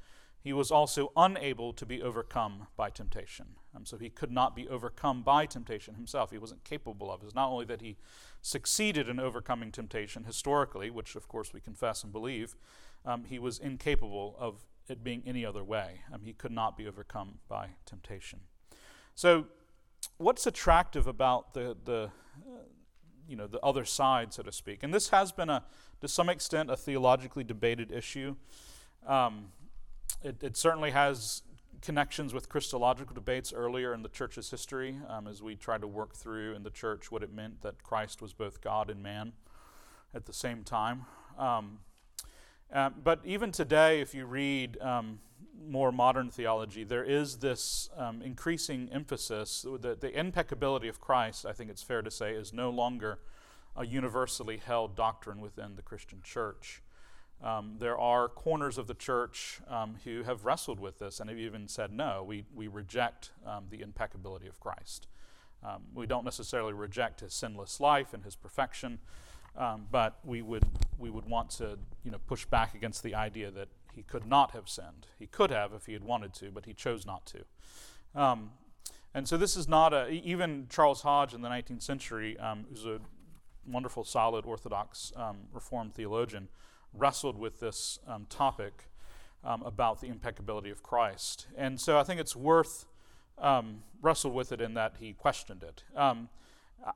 he 0.44 0.54
was 0.54 0.72
also 0.72 1.12
unable 1.16 1.72
to 1.74 1.86
be 1.86 2.02
overcome 2.02 2.68
by 2.76 2.90
temptation. 2.90 3.46
Um, 3.76 3.86
so 3.86 3.98
he 3.98 4.10
could 4.10 4.32
not 4.32 4.56
be 4.56 4.68
overcome 4.68 5.22
by 5.22 5.46
temptation 5.46 5.96
himself. 5.96 6.32
He 6.32 6.38
wasn't 6.38 6.64
capable 6.64 7.12
of 7.12 7.22
it. 7.22 7.28
It's 7.28 7.36
not 7.36 7.50
only 7.50 7.66
that 7.66 7.82
he 7.82 7.98
succeeded 8.42 9.08
in 9.08 9.20
overcoming 9.20 9.72
temptation 9.72 10.24
historically, 10.24 10.90
which 10.90 11.16
of 11.16 11.28
course 11.28 11.54
we 11.54 11.60
confess 11.60 12.04
and 12.04 12.12
believe, 12.12 12.56
um, 13.06 13.26
he 13.26 13.40
was 13.40 13.60
incapable 13.60 14.36
of 14.40 14.66
it 14.88 15.04
being 15.04 15.24
any 15.26 15.46
other 15.46 15.64
way. 15.64 16.02
Um, 16.12 16.22
he 16.24 16.34
could 16.34 16.52
not 16.52 16.76
be 16.76 16.88
overcome 16.88 17.40
by 17.48 17.70
temptation. 17.86 18.40
So, 19.16 19.46
what's 20.18 20.48
attractive 20.48 21.08
about 21.08 21.54
the, 21.54 21.78
the 21.86 22.10
uh, 22.48 22.64
you 23.28 23.36
know, 23.36 23.48
the 23.48 23.60
other 23.60 23.86
side, 23.86 24.34
so 24.34 24.44
to 24.44 24.52
speak? 24.52 24.84
And 24.84 24.94
this 24.94 25.10
has 25.10 25.32
been, 25.32 25.50
a, 25.50 25.64
to 26.02 26.08
some 26.08 26.30
extent, 26.30 26.72
a 26.72 26.76
theologically 26.76 27.44
debated 27.44 27.92
issue. 27.92 28.36
Um, 29.06 29.52
it, 30.24 30.44
it, 30.44 30.58
certainly 30.58 30.92
has 30.92 31.44
connections 31.82 32.34
with 32.34 32.50
Christological 32.50 33.14
debates 33.14 33.52
earlier 33.52 33.94
in 33.94 34.04
the 34.04 34.10
church's 34.10 34.52
history 34.52 34.98
um, 35.08 35.28
as 35.28 35.42
we 35.42 35.56
try 35.56 35.78
to 35.78 35.88
work 35.88 36.16
through 36.16 36.54
in 36.56 36.64
the 36.64 36.70
church 36.70 37.12
what 37.12 37.24
it 37.24 37.34
meant 37.34 37.62
that 37.62 37.84
Christ 37.84 38.22
was 38.22 38.34
both 38.34 38.62
God 38.62 38.90
and 38.90 39.02
man 39.02 39.34
at 40.14 40.26
the 40.26 40.34
same 40.34 40.64
time. 40.64 41.06
Um, 41.38 41.80
uh, 42.72 42.90
but 43.04 43.20
even 43.26 43.52
today, 43.52 44.00
if 44.00 44.14
you 44.14 44.26
read 44.26 44.80
um, 44.80 45.20
more 45.68 45.92
modern 45.92 46.30
theology, 46.30 46.84
there 46.84 47.04
is 47.04 47.38
this 47.38 47.90
um, 47.98 48.22
increasing 48.22 48.90
emphasis 48.92 49.66
that 49.82 50.02
the 50.02 50.18
impeccability 50.18 50.88
of 50.88 51.02
Christ, 51.02 51.46
I 51.46 51.54
think 51.54 51.70
it's 51.70 51.84
fair 51.84 52.02
to 52.02 52.12
say, 52.12 52.34
is 52.34 52.54
no 52.54 52.70
longer 52.70 53.20
a 53.76 53.86
universally 53.86 54.58
held 54.58 54.96
doctrine 54.96 55.40
within 55.42 55.76
the 55.76 55.82
Christian 55.82 56.20
church. 56.24 56.82
Um, 57.44 57.76
there 57.80 57.98
are 57.98 58.28
corners 58.28 58.78
of 58.78 58.88
the 58.88 58.94
church 58.94 59.62
um, 59.68 59.96
who 60.04 60.24
have 60.24 60.46
wrestled 60.46 60.80
with 60.80 61.00
this 61.00 61.20
and 61.20 61.30
have 61.30 61.40
even 61.40 61.68
said, 61.68 61.92
no, 61.92 62.24
we, 62.28 62.46
we 62.54 62.68
reject 62.68 63.32
um, 63.48 63.66
the 63.72 63.82
impeccability 63.82 64.48
of 64.48 64.60
Christ. 64.60 65.08
Um, 65.64 65.84
we 65.94 66.06
don't 66.06 66.24
necessarily 66.24 66.74
reject 66.74 67.22
his 67.22 67.34
sinless 67.34 67.80
life 67.80 68.14
and 68.14 68.24
his 68.24 68.36
perfection, 68.36 69.00
um, 69.58 69.88
but 69.92 70.20
we 70.24 70.42
would, 70.42 70.66
we 71.00 71.10
would 71.10 71.26
want 71.26 71.50
to 71.52 71.80
you 72.04 72.12
know, 72.12 72.20
push 72.28 72.46
back 72.46 72.76
against 72.76 73.02
the 73.02 73.16
idea 73.16 73.50
that 73.50 73.70
he 73.94 74.04
could 74.04 74.28
not 74.28 74.52
have 74.52 74.70
sinned. 74.70 75.08
He 75.18 75.26
could 75.26 75.50
have 75.50 75.74
if 75.74 75.88
he 75.88 75.94
had 75.94 76.04
wanted 76.04 76.34
to, 76.36 76.52
but 76.52 76.66
he 76.66 76.74
chose 76.74 77.06
not 77.06 77.26
to. 77.28 78.20
Um, 78.20 78.52
and 79.14 79.28
so 79.28 79.36
this 79.36 79.58
is 79.58 79.68
not 79.68 79.94
a, 79.94 80.10
even 80.10 80.68
Charles 80.70 81.02
Hodge 81.02 81.34
in 81.34 81.42
the 81.42 81.50
19th 81.50 81.82
century, 81.82 82.38
who's 82.70 82.86
a 82.86 83.00
wonderful, 83.68 84.04
solid 84.04 84.46
Orthodox 84.46 85.12
Reformed 85.54 85.94
theologian, 85.96 86.48
wrestled 86.94 87.38
with 87.38 87.60
this 87.60 88.00
um, 88.08 88.26
topic 88.30 88.90
um, 89.44 89.64
about 89.64 90.02
the 90.02 90.08
impeccability 90.08 90.70
of 90.70 90.84
Christ. 90.84 91.48
And 91.58 91.80
so 91.80 91.98
I 91.98 92.04
think 92.04 92.20
it's 92.20 92.36
worth 92.36 92.86
um, 93.38 93.84
wrestle 94.02 94.32
with 94.32 94.52
it 94.52 94.62
in 94.62 94.74
that 94.76 94.96
he 95.00 95.14
questioned 95.14 95.64
it. 95.64 95.84
Um, 95.96 96.30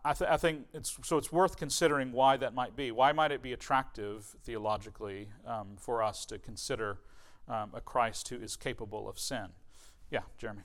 I, 0.03 0.13
th- 0.13 0.29
I, 0.29 0.37
think 0.37 0.65
it's 0.73 0.97
so 1.03 1.17
it's 1.17 1.31
worth 1.31 1.57
considering 1.57 2.11
why 2.11 2.37
that 2.37 2.55
might 2.55 2.75
be. 2.75 2.91
Why 2.91 3.11
might 3.11 3.31
it 3.31 3.43
be 3.43 3.53
attractive 3.53 4.35
theologically 4.43 5.29
um, 5.45 5.75
for 5.77 6.01
us 6.01 6.25
to 6.25 6.39
consider 6.39 6.97
um, 7.47 7.69
a 7.73 7.81
Christ 7.81 8.29
who 8.29 8.37
is 8.37 8.55
capable 8.55 9.07
of 9.07 9.19
sin? 9.19 9.49
Yeah, 10.09 10.21
Jeremy. 10.39 10.63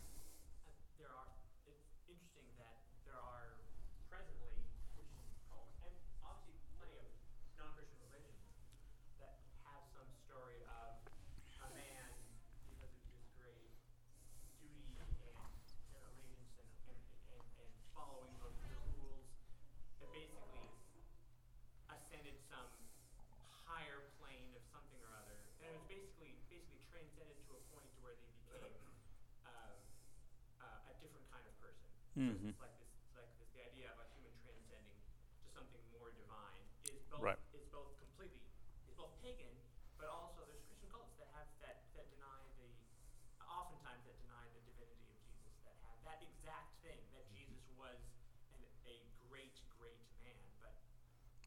Mm-hmm. 32.21 32.53
Like 32.61 32.77
this, 32.77 32.93
like 33.17 33.33
this, 33.41 33.49
the 33.57 33.65
idea 33.65 33.89
of 33.89 33.97
a 33.97 34.05
human 34.13 34.29
transcending 34.45 35.01
to 35.41 35.47
something 35.57 35.81
more 35.89 36.13
divine 36.13 36.61
is 36.85 37.01
both 37.09 37.25
right. 37.25 37.41
is 37.57 37.65
both 37.73 37.97
completely 37.97 38.45
is 38.85 38.93
both 38.93 39.09
pagan, 39.25 39.49
but 39.97 40.13
also 40.13 40.45
there's 40.45 40.61
Christian 40.69 40.93
cults 40.93 41.17
that 41.17 41.33
have 41.33 41.49
that 41.65 41.81
that 41.97 42.05
deny 42.13 42.45
the 42.61 42.69
oftentimes 43.49 44.05
that 44.05 44.21
deny 44.21 44.45
the 44.53 44.61
divinity 44.81 45.13
of 45.13 45.21
Jesus 45.29 45.55
that 45.69 45.77
have 45.85 46.01
that 46.09 46.21
exact 46.25 46.73
thing 46.81 46.99
that 47.13 47.29
Jesus 47.29 47.61
was 47.77 48.01
an, 48.57 48.65
a 48.89 48.97
great 49.29 49.53
great 49.77 50.01
man, 50.25 50.37
but 50.65 50.73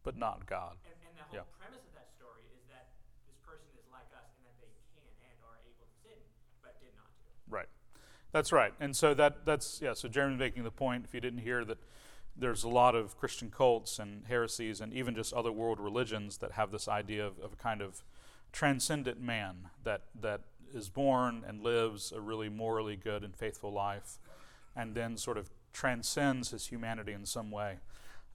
but 0.06 0.16
not 0.16 0.46
God. 0.46 0.78
And, 0.86 0.94
and 1.10 1.14
the 1.18 1.26
whole 1.28 1.42
yeah. 1.42 1.58
premise 1.58 1.82
of 1.84 1.94
that 1.98 2.14
story 2.14 2.46
is 2.54 2.64
that 2.70 2.94
this 3.26 3.38
person 3.42 3.74
is 3.76 3.88
like 3.90 4.08
us 4.14 4.30
and 4.38 4.46
that 4.46 4.58
they 4.62 4.72
can 4.94 5.04
and 5.26 5.38
are 5.42 5.58
able 5.66 5.90
to 5.90 5.98
sin, 6.06 6.22
but 6.62 6.78
did 6.78 6.94
not 6.94 7.10
do. 7.18 7.28
Right. 7.50 7.72
That's 8.32 8.52
right. 8.52 8.74
And 8.80 8.96
so 8.96 9.14
that 9.14 9.46
that's 9.46 9.82
yeah. 9.82 9.94
So 9.94 10.08
Jeremy's 10.08 10.40
making 10.40 10.64
the 10.64 10.74
point. 10.74 11.06
If 11.06 11.14
you 11.14 11.22
didn't 11.22 11.42
hear 11.42 11.66
that, 11.66 11.78
there's 12.36 12.64
a 12.64 12.70
lot 12.70 12.96
of 12.96 13.18
Christian 13.18 13.52
cults 13.52 14.00
and 14.00 14.26
heresies, 14.28 14.82
and 14.82 14.94
even 14.94 15.16
just 15.16 15.34
other 15.34 15.52
world 15.52 15.80
religions 15.80 16.38
that 16.40 16.54
have 16.54 16.72
this 16.72 16.88
idea 16.88 17.26
of, 17.26 17.38
of 17.40 17.54
a 17.54 17.56
kind 17.56 17.82
of 17.82 18.04
transcendent 18.52 19.22
man 19.22 19.70
that 19.84 20.02
that 20.20 20.42
is 20.74 20.90
born 20.90 21.44
and 21.48 21.62
lives 21.62 22.12
a 22.12 22.20
really 22.22 22.50
morally 22.50 22.96
good 22.96 23.24
and 23.24 23.36
faithful 23.36 23.72
life, 23.72 24.18
and 24.76 24.96
then 24.96 25.18
sort 25.18 25.38
of 25.38 25.50
transcends 25.72 26.50
his 26.52 26.68
humanity 26.68 27.14
in 27.14 27.26
some 27.26 27.52
way. 27.52 27.78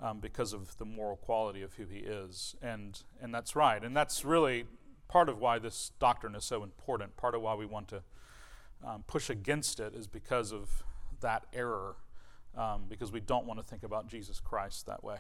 Um, 0.00 0.20
because 0.20 0.52
of 0.52 0.76
the 0.78 0.84
moral 0.84 1.16
quality 1.16 1.60
of 1.60 1.74
who 1.74 1.84
he 1.84 1.98
is. 1.98 2.54
And, 2.62 3.02
and 3.20 3.34
that's 3.34 3.56
right. 3.56 3.82
And 3.82 3.96
that's 3.96 4.24
really 4.24 4.64
part 5.08 5.28
of 5.28 5.40
why 5.40 5.58
this 5.58 5.90
doctrine 5.98 6.36
is 6.36 6.44
so 6.44 6.62
important, 6.62 7.16
part 7.16 7.34
of 7.34 7.42
why 7.42 7.56
we 7.56 7.66
want 7.66 7.88
to 7.88 8.02
um, 8.86 9.02
push 9.08 9.28
against 9.28 9.80
it 9.80 9.94
is 9.94 10.06
because 10.06 10.52
of 10.52 10.84
that 11.20 11.46
error, 11.52 11.96
um, 12.56 12.84
because 12.88 13.10
we 13.10 13.18
don't 13.18 13.44
want 13.44 13.58
to 13.58 13.66
think 13.66 13.82
about 13.82 14.06
Jesus 14.06 14.38
Christ 14.38 14.86
that 14.86 15.02
way. 15.02 15.16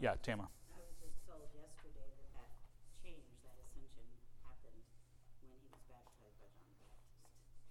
Yeah, 0.00 0.14
Tama. 0.22 0.48
I 0.74 0.78
was 0.82 0.98
just 0.98 1.22
told 1.22 1.46
yesterday 1.54 2.10
that 2.18 2.30
that 2.34 2.50
change, 2.98 3.30
that 3.46 3.62
ascension, 3.62 4.10
happened 4.42 4.82
when 5.38 5.54
he 5.54 5.70
was 5.70 5.78
baptized 5.86 6.34
by 6.42 6.50
John 6.58 6.74
the 6.74 7.14
Baptist. 7.22 7.62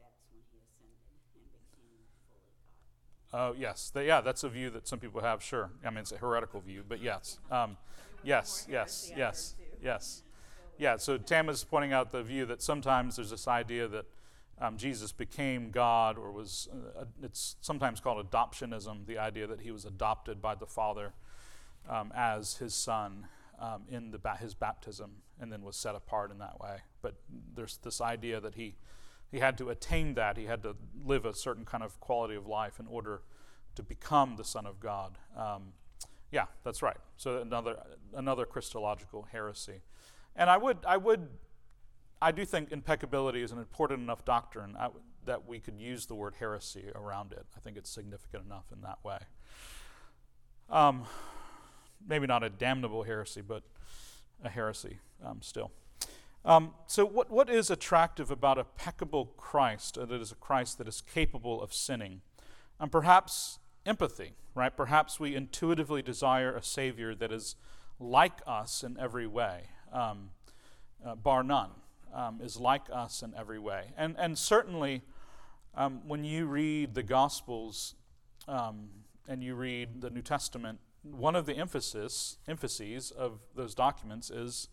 That's 0.00 0.24
when 0.32 0.40
he 0.48 0.56
ascended 0.64 1.04
and 1.04 1.20
became 1.20 1.52
fully 1.76 2.08
God. 2.24 2.54
Oh, 3.38 3.54
yes. 3.58 3.90
The, 3.92 4.02
yeah, 4.02 4.22
that's 4.22 4.44
a 4.44 4.48
view 4.48 4.70
that 4.70 4.88
some 4.88 4.98
people 4.98 5.20
have, 5.20 5.42
sure. 5.42 5.70
I 5.84 5.90
mean, 5.90 5.98
it's 5.98 6.12
a 6.12 6.16
heretical 6.16 6.60
view, 6.60 6.82
but 6.88 7.02
yes. 7.02 7.38
Um, 7.50 7.76
yes, 8.24 8.66
yes, 8.70 9.12
yes, 9.14 9.54
yes. 9.82 10.22
Yeah, 10.78 10.96
so 10.96 11.18
Tam 11.18 11.50
is 11.50 11.62
pointing 11.62 11.92
out 11.92 12.12
the 12.12 12.22
view 12.22 12.46
that 12.46 12.62
sometimes 12.62 13.16
there's 13.16 13.28
this 13.28 13.46
idea 13.46 13.88
that 13.88 14.06
um, 14.58 14.78
Jesus 14.78 15.12
became 15.12 15.70
God, 15.70 16.16
or 16.16 16.32
was, 16.32 16.68
uh, 16.98 17.04
it's 17.22 17.56
sometimes 17.60 18.00
called 18.00 18.30
adoptionism, 18.30 19.06
the 19.06 19.18
idea 19.18 19.46
that 19.46 19.60
he 19.60 19.70
was 19.70 19.84
adopted 19.84 20.40
by 20.40 20.54
the 20.54 20.66
Father 20.66 21.12
um, 21.90 22.12
as 22.16 22.56
his 22.56 22.72
son 22.72 23.26
um, 23.60 23.82
in 23.90 24.12
the 24.12 24.18
ba- 24.18 24.38
his 24.40 24.54
baptism 24.54 25.10
and 25.38 25.52
then 25.52 25.62
was 25.62 25.76
set 25.76 25.94
apart 25.94 26.30
in 26.30 26.38
that 26.38 26.58
way. 26.58 26.78
But 27.02 27.16
there's 27.54 27.76
this 27.82 28.00
idea 28.00 28.40
that 28.40 28.54
he, 28.54 28.76
he 29.30 29.38
had 29.38 29.58
to 29.58 29.70
attain 29.70 30.14
that, 30.14 30.36
he 30.36 30.44
had 30.44 30.62
to 30.62 30.76
live 31.04 31.24
a 31.24 31.34
certain 31.34 31.64
kind 31.64 31.82
of 31.82 32.00
quality 32.00 32.34
of 32.34 32.46
life 32.46 32.78
in 32.78 32.86
order 32.86 33.22
to 33.74 33.82
become 33.82 34.36
the 34.36 34.44
Son 34.44 34.66
of 34.66 34.80
God. 34.80 35.18
Um, 35.36 35.72
yeah, 36.30 36.46
that's 36.64 36.82
right. 36.82 36.96
So 37.16 37.40
another, 37.40 37.76
another 38.14 38.46
Christological 38.46 39.28
heresy. 39.30 39.82
And 40.34 40.50
I 40.50 40.56
would, 40.56 40.78
I 40.86 40.96
would, 40.96 41.28
I 42.20 42.32
do 42.32 42.44
think 42.44 42.72
impeccability 42.72 43.42
is 43.42 43.52
an 43.52 43.58
important 43.58 44.00
enough 44.00 44.24
doctrine 44.24 44.76
that 45.24 45.46
we 45.46 45.60
could 45.60 45.78
use 45.78 46.06
the 46.06 46.14
word 46.14 46.34
heresy 46.38 46.90
around 46.94 47.32
it. 47.32 47.46
I 47.56 47.60
think 47.60 47.76
it's 47.76 47.90
significant 47.90 48.44
enough 48.44 48.66
in 48.72 48.80
that 48.82 48.98
way. 49.04 49.18
Um, 50.70 51.04
maybe 52.06 52.26
not 52.26 52.42
a 52.42 52.50
damnable 52.50 53.02
heresy, 53.02 53.40
but 53.40 53.62
a 54.42 54.48
heresy 54.48 54.98
um, 55.24 55.42
still. 55.42 55.70
Um, 56.46 56.74
so, 56.86 57.04
what, 57.04 57.28
what 57.28 57.50
is 57.50 57.70
attractive 57.70 58.30
about 58.30 58.56
a 58.56 58.62
peccable 58.62 59.26
Christ? 59.36 59.96
That 59.96 60.12
is 60.12 60.30
a 60.30 60.36
Christ 60.36 60.78
that 60.78 60.86
is 60.86 61.02
capable 61.02 61.60
of 61.60 61.74
sinning? 61.74 62.20
And 62.78 62.92
perhaps 62.92 63.58
empathy, 63.84 64.34
right? 64.54 64.74
Perhaps 64.74 65.18
we 65.18 65.34
intuitively 65.34 66.02
desire 66.02 66.54
a 66.54 66.62
Savior 66.62 67.16
that 67.16 67.32
is 67.32 67.56
like 67.98 68.42
us 68.46 68.84
in 68.84 68.96
every 68.96 69.26
way 69.26 69.70
um, 69.92 70.30
uh, 71.04 71.16
bar 71.16 71.42
none, 71.42 71.70
um, 72.14 72.40
is 72.40 72.58
like 72.58 72.82
us 72.92 73.22
in 73.22 73.34
every 73.36 73.58
way. 73.58 73.86
And, 73.96 74.14
and 74.16 74.38
certainly, 74.38 75.02
um, 75.74 76.02
when 76.06 76.22
you 76.22 76.46
read 76.46 76.94
the 76.94 77.02
Gospels 77.02 77.96
um, 78.46 78.88
and 79.26 79.42
you 79.42 79.56
read 79.56 80.00
the 80.00 80.10
New 80.10 80.22
Testament, 80.22 80.78
one 81.02 81.34
of 81.34 81.44
the 81.44 81.56
emphasis, 81.56 82.38
emphases 82.46 83.10
of 83.10 83.40
those 83.56 83.74
documents 83.74 84.30
is 84.30 84.68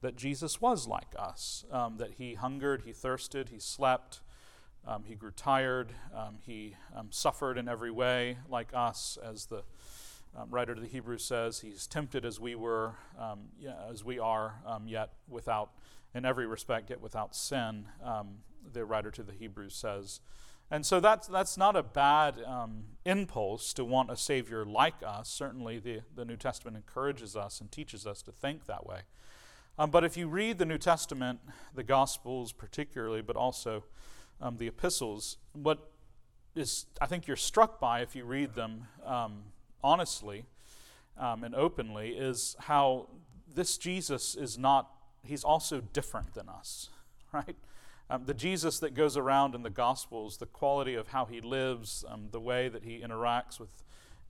that 0.00 0.16
Jesus 0.16 0.60
was 0.60 0.86
like 0.86 1.14
us, 1.18 1.64
um, 1.70 1.96
that 1.98 2.14
he 2.18 2.34
hungered, 2.34 2.82
he 2.82 2.92
thirsted, 2.92 3.48
he 3.48 3.58
slept, 3.58 4.20
um, 4.86 5.04
he 5.04 5.14
grew 5.14 5.32
tired, 5.32 5.92
he 6.46 6.76
suffered 7.10 7.58
in 7.58 7.68
every 7.68 7.90
way 7.90 8.38
like 8.48 8.68
us, 8.72 9.18
as 9.22 9.46
the 9.46 9.62
um, 10.36 10.50
writer 10.50 10.74
to 10.74 10.80
the 10.80 10.86
Hebrews 10.86 11.24
says 11.24 11.60
he's 11.60 11.86
tempted 11.86 12.24
as 12.24 12.38
we 12.38 12.54
were, 12.54 12.94
um, 13.18 13.48
yeah, 13.58 13.74
as 13.90 14.04
we 14.04 14.18
are, 14.18 14.60
um, 14.66 14.86
yet 14.86 15.10
without, 15.28 15.70
in 16.14 16.24
every 16.24 16.46
respect, 16.46 16.90
yet 16.90 17.00
without 17.00 17.34
sin. 17.34 17.86
Um, 18.04 18.38
the 18.70 18.84
writer 18.84 19.10
to 19.10 19.22
the 19.22 19.32
Hebrews 19.32 19.74
says, 19.74 20.20
and 20.70 20.84
so 20.84 21.00
that's 21.00 21.26
that's 21.26 21.56
not 21.56 21.76
a 21.76 21.82
bad 21.82 22.42
um, 22.44 22.84
impulse 23.06 23.72
to 23.72 23.84
want 23.86 24.10
a 24.10 24.16
Savior 24.16 24.66
like 24.66 24.96
us. 25.04 25.30
Certainly, 25.30 25.78
the 25.78 26.00
the 26.14 26.26
New 26.26 26.36
Testament 26.36 26.76
encourages 26.76 27.34
us 27.36 27.60
and 27.60 27.72
teaches 27.72 28.06
us 28.06 28.20
to 28.22 28.32
think 28.32 28.66
that 28.66 28.86
way. 28.86 29.00
Um, 29.78 29.90
but 29.90 30.04
if 30.04 30.16
you 30.16 30.28
read 30.28 30.58
the 30.58 30.66
New 30.66 30.78
Testament, 30.78 31.40
the 31.74 31.84
Gospels 31.84 32.52
particularly, 32.52 33.22
but 33.22 33.36
also 33.36 33.84
the 34.56 34.66
epistles, 34.68 35.36
what 35.52 35.90
is 36.54 36.86
I 37.00 37.06
think 37.06 37.26
you're 37.26 37.36
struck 37.36 37.80
by 37.80 38.00
if 38.00 38.16
you 38.16 38.24
read 38.24 38.54
them 38.54 38.86
honestly 39.82 40.44
um, 41.18 41.44
and 41.44 41.54
openly 41.54 42.10
is 42.10 42.56
how 42.60 43.08
this 43.54 43.76
Jesus 43.76 44.34
is 44.34 44.58
not, 44.58 44.90
he's 45.22 45.44
also 45.44 45.80
different 45.92 46.34
than 46.34 46.48
us, 46.48 46.90
right? 47.32 47.56
Um, 48.10 48.24
the 48.24 48.34
Jesus 48.34 48.78
that 48.78 48.94
goes 48.94 49.16
around 49.16 49.54
in 49.54 49.62
the 49.62 49.70
Gospels, 49.70 50.38
the 50.38 50.46
quality 50.46 50.94
of 50.94 51.08
how 51.08 51.26
he 51.26 51.40
lives, 51.40 52.04
um, 52.08 52.28
the 52.30 52.40
way 52.40 52.68
that 52.68 52.84
he 52.84 53.00
interacts 53.00 53.60
with 53.60 53.68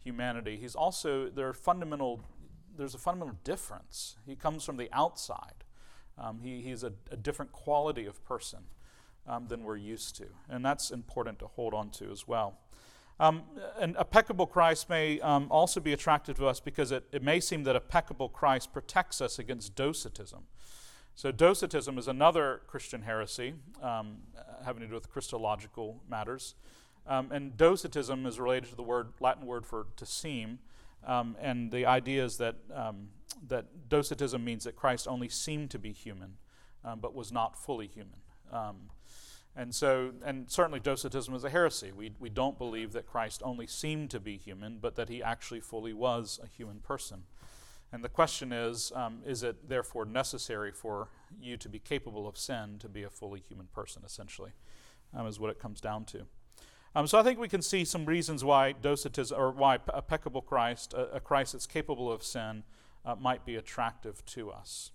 humanity, 0.03 0.57
he's 0.57 0.75
also 0.75 1.29
there 1.29 1.49
are 1.49 1.55
fundamental. 1.55 2.23
There's 2.79 2.95
a 2.95 2.99
fundamental 2.99 3.39
difference. 3.45 4.17
He 4.25 4.37
comes 4.37 4.65
from 4.65 4.77
the 4.77 4.89
outside. 4.93 5.65
Um, 6.17 6.41
he, 6.43 6.63
he's 6.63 6.85
a, 6.85 6.93
a, 7.11 7.17
different 7.17 7.53
quality 7.53 8.07
of 8.07 8.25
person 8.25 8.61
um, 9.27 9.47
than 9.49 9.63
we're 9.63 9.77
used 9.77 10.17
to, 10.17 10.27
and 10.49 10.65
that's 10.65 10.91
important 10.91 11.39
to 11.41 11.47
hold 11.47 11.75
on 11.75 11.91
to 11.91 12.11
as 12.11 12.27
well. 12.27 12.59
Um, 13.21 13.43
and 13.81 13.97
a 13.99 14.05
peccable 14.05 14.47
Christ 14.47 14.89
may 14.89 15.21
um, 15.21 15.49
also 15.51 15.81
be 15.81 15.93
attractive 15.93 16.37
to 16.37 16.47
us 16.47 16.61
because 16.61 16.93
it, 16.93 17.05
it 17.13 17.23
may 17.23 17.41
seem 17.41 17.65
that 17.65 17.75
a 17.77 17.81
peccable 17.81 18.29
Christ 18.29 18.73
protects 18.73 19.21
us 19.21 19.39
against 19.39 19.75
docetism. 19.75 20.45
So, 21.17 21.33
docetism 21.33 21.99
is 21.99 22.07
another 22.07 22.61
Christian 22.69 23.03
heresy 23.03 23.55
um, 23.83 24.19
having 24.65 24.83
to 24.83 24.87
do 24.87 24.95
with 24.95 25.11
Christological 25.11 26.01
matters. 26.09 26.55
Um, 27.09 27.33
and 27.33 27.57
docetism 27.57 28.25
is 28.25 28.39
related 28.39 28.71
to 28.71 28.77
the 28.77 28.83
word 28.83 29.09
Latin 29.19 29.47
word 29.47 29.67
for 29.67 29.87
to 29.97 30.07
seem, 30.07 30.61
um, 31.09 31.37
and 31.41 31.73
the 31.73 31.87
idea 31.87 32.25
is 32.25 32.37
that 32.37 32.57
um, 32.75 33.09
that 33.49 33.89
docetism 33.89 34.45
means 34.45 34.65
that 34.65 34.77
Christ 34.77 35.09
only 35.09 35.29
seemed 35.29 35.71
to 35.71 35.79
be 35.79 35.93
human, 35.93 36.35
um, 36.85 37.01
but 37.01 37.15
was 37.15 37.33
not 37.33 37.59
fully 37.59 37.87
human. 37.87 38.21
Um, 38.53 38.91
and 39.57 39.75
so, 39.75 40.13
and 40.25 40.51
certainly 40.51 40.79
docetism 40.79 41.35
is 41.35 41.43
a 41.43 41.51
heresy. 41.51 41.91
We, 41.91 42.13
we 42.21 42.29
don't 42.29 42.59
believe 42.59 42.93
that 42.93 43.07
Christ 43.07 43.43
only 43.45 43.67
seemed 43.67 44.11
to 44.11 44.21
be 44.21 44.37
human, 44.37 44.79
but 44.79 44.95
that 44.97 45.09
he 45.09 45.23
actually 45.23 45.61
fully 45.61 45.93
was 45.93 46.39
a 46.43 46.47
human 46.47 46.79
person. 46.79 47.25
And 47.91 48.05
the 48.05 48.09
question 48.09 48.53
is 48.53 48.93
um, 48.95 49.23
is 49.27 49.43
it 49.43 49.69
therefore 49.69 50.05
necessary 50.05 50.71
for 50.71 51.09
you 51.41 51.57
to 51.57 51.69
be 51.69 51.79
capable 51.79 52.29
of 52.29 52.37
sin 52.37 52.77
to 52.81 52.89
be 52.89 53.03
a 53.03 53.11
fully 53.11 53.41
human 53.41 53.67
person, 53.67 54.03
essentially, 54.05 54.53
um, 55.15 55.27
is 55.27 55.41
what 55.41 55.51
it 55.51 55.59
comes 55.59 55.81
down 55.81 56.05
to. 56.05 56.27
Um, 56.95 57.07
so 57.07 57.19
I 57.19 57.23
think 57.23 57.39
we 57.39 57.49
can 57.49 57.63
see 57.63 57.85
some 57.85 58.07
reasons 58.07 58.45
why 58.45 58.73
docetism, 58.73 59.39
or 59.39 59.51
why 59.51 59.79
a 59.89 60.03
peccable 60.03 60.43
Christ, 60.43 60.95
a, 60.95 61.17
a 61.17 61.21
Christ 61.21 61.53
that's 61.53 61.67
capable 61.67 62.11
of 62.11 62.23
sin, 62.23 62.65
uh, 63.05 63.15
might 63.15 63.45
be 63.45 63.57
attractive 63.57 64.25
to 64.27 64.51
us. 64.51 64.91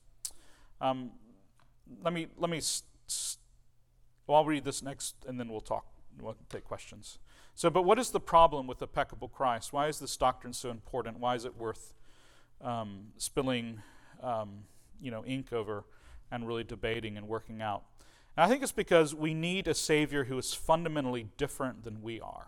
Um, 0.82 1.12
let 2.04 2.14
me 2.14 2.28
let 2.38 2.50
me. 2.50 2.60
St- 2.60 3.40
well, 4.28 4.38
I'll 4.38 4.46
read 4.46 4.64
this 4.64 4.82
next, 4.82 5.16
and 5.28 5.40
then 5.40 5.50
we'll 5.50 5.62
talk. 5.62 5.86
We'll 6.20 6.38
take 6.50 6.64
questions. 6.64 7.20
So, 7.56 7.70
but 7.70 7.84
what 7.84 8.00
is 8.00 8.10
the 8.10 8.20
problem 8.20 8.68
with 8.68 8.80
the 8.80 8.88
peccable 8.88 9.28
Christ? 9.28 9.74
Why 9.74 9.88
is 9.88 10.00
this 10.00 10.18
doctrine 10.18 10.54
so 10.54 10.72
important? 10.72 11.20
Why 11.20 11.36
is 11.36 11.46
it 11.46 11.56
worth 11.56 11.94
um, 12.62 13.08
spilling, 13.18 13.82
um, 14.22 14.64
you 15.02 15.12
know, 15.12 15.24
ink 15.26 15.54
over 15.54 15.84
and 16.32 16.48
really 16.48 16.64
debating 16.64 17.18
and 17.18 17.28
working 17.28 17.62
out? 17.62 17.84
And 18.36 18.46
I 18.46 18.48
think 18.48 18.64
it's 18.64 18.72
because 18.72 19.14
we 19.14 19.34
need 19.34 19.68
a 19.68 19.74
Savior 19.74 20.24
who 20.26 20.38
is 20.38 20.54
fundamentally 20.54 21.28
different 21.38 21.84
than 21.84 22.02
we 22.02 22.20
are. 22.20 22.48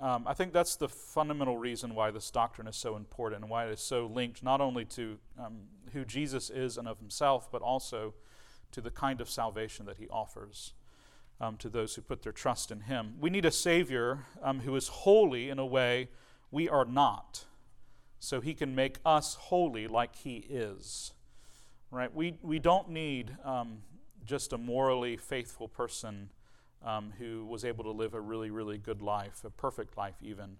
Um, 0.00 0.24
I 0.26 0.34
think 0.34 0.52
that's 0.52 0.76
the 0.76 0.88
fundamental 0.88 1.56
reason 1.56 1.94
why 1.94 2.10
this 2.10 2.30
doctrine 2.30 2.66
is 2.66 2.76
so 2.76 2.96
important 2.96 3.42
and 3.42 3.50
why 3.50 3.66
it 3.66 3.72
is 3.72 3.80
so 3.80 4.06
linked 4.06 4.42
not 4.42 4.60
only 4.60 4.84
to 4.86 5.18
um, 5.38 5.60
who 5.92 6.04
Jesus 6.04 6.50
is 6.50 6.76
and 6.76 6.88
of 6.88 6.98
himself, 6.98 7.50
but 7.50 7.62
also 7.62 8.12
to 8.72 8.80
the 8.80 8.90
kind 8.90 9.20
of 9.20 9.30
salvation 9.30 9.86
that 9.86 9.96
he 9.98 10.08
offers 10.08 10.74
um, 11.40 11.56
to 11.58 11.68
those 11.68 11.94
who 11.94 12.02
put 12.02 12.22
their 12.22 12.32
trust 12.32 12.70
in 12.70 12.80
him. 12.80 13.14
We 13.20 13.30
need 13.30 13.44
a 13.44 13.50
Savior 13.50 14.18
um, 14.42 14.60
who 14.60 14.74
is 14.76 14.88
holy 14.88 15.48
in 15.48 15.58
a 15.58 15.66
way 15.66 16.08
we 16.50 16.68
are 16.68 16.84
not, 16.84 17.44
so 18.18 18.40
he 18.40 18.54
can 18.54 18.74
make 18.74 18.98
us 19.04 19.34
holy 19.34 19.86
like 19.86 20.16
he 20.16 20.36
is. 20.48 21.12
Right? 21.90 22.12
We, 22.12 22.38
we 22.42 22.58
don't 22.58 22.90
need 22.90 23.36
um, 23.44 23.78
just 24.24 24.52
a 24.52 24.58
morally 24.58 25.16
faithful 25.16 25.68
person 25.68 26.30
um, 26.84 27.12
who 27.18 27.44
was 27.46 27.64
able 27.64 27.84
to 27.84 27.90
live 27.90 28.14
a 28.14 28.20
really, 28.20 28.50
really 28.50 28.78
good 28.78 29.02
life, 29.02 29.42
a 29.44 29.50
perfect 29.50 29.96
life 29.96 30.16
even, 30.22 30.56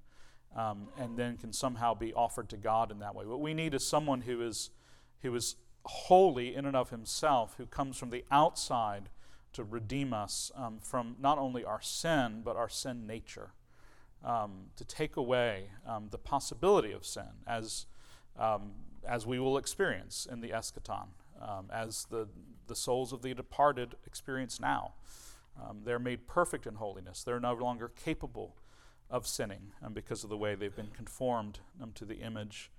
um, 0.57 0.89
and 0.99 1.17
then 1.17 1.37
can 1.37 1.53
somehow 1.53 1.95
be 1.95 2.13
offered 2.15 2.49
to 2.51 2.57
God 2.57 2.91
in 2.91 2.99
that 3.01 3.15
way. 3.15 3.27
What 3.27 3.41
we 3.41 3.55
need 3.55 3.75
is 3.75 3.87
someone 3.87 4.23
who 4.23 4.41
is, 4.41 4.71
who 5.23 5.35
is 5.35 5.57
holy 5.85 6.55
in 6.55 6.65
and 6.65 6.77
of 6.77 6.91
himself, 6.91 7.55
who 7.59 7.67
comes 7.67 7.99
from 7.99 8.11
the 8.11 8.25
outside 8.31 9.11
to 9.53 9.63
redeem 9.63 10.13
us 10.13 10.51
um, 10.57 10.79
from 10.81 11.17
not 11.21 11.39
only 11.39 11.65
our 11.65 11.81
sin, 11.81 12.43
but 12.45 12.57
our 12.57 12.69
sin 12.69 13.07
nature, 13.07 13.51
um, 14.25 14.67
to 14.77 14.85
take 14.85 15.17
away 15.17 15.69
um, 15.87 16.09
the 16.11 16.19
possibility 16.19 16.93
of 16.93 17.05
sin 17.05 17.43
as, 17.47 17.87
um, 18.39 18.73
as 19.07 19.27
we 19.27 19.39
will 19.39 19.59
experience 19.59 20.27
in 20.31 20.41
the 20.41 20.49
eschaton, 20.49 21.09
um, 21.41 21.71
as 21.73 22.07
the, 22.11 22.29
the 22.67 22.77
souls 22.77 23.13
of 23.13 23.23
the 23.23 23.35
departed 23.35 23.97
experience 24.07 24.61
now. 24.61 24.95
Um, 25.61 25.83
they're 25.85 25.99
made 25.99 26.27
perfect 26.27 26.67
in 26.67 26.77
holiness. 26.77 27.23
They're 27.23 27.41
no 27.41 27.55
longer 27.55 27.89
capable 27.89 28.57
of 29.11 29.27
sinning 29.27 29.73
because 29.93 30.25
of 30.25 30.31
the 30.31 30.37
way 30.37 30.55
they've 30.55 30.75
been 30.75 30.89
conformed 30.89 31.61
to 31.95 32.05
the 32.05 32.17
image 32.17 32.71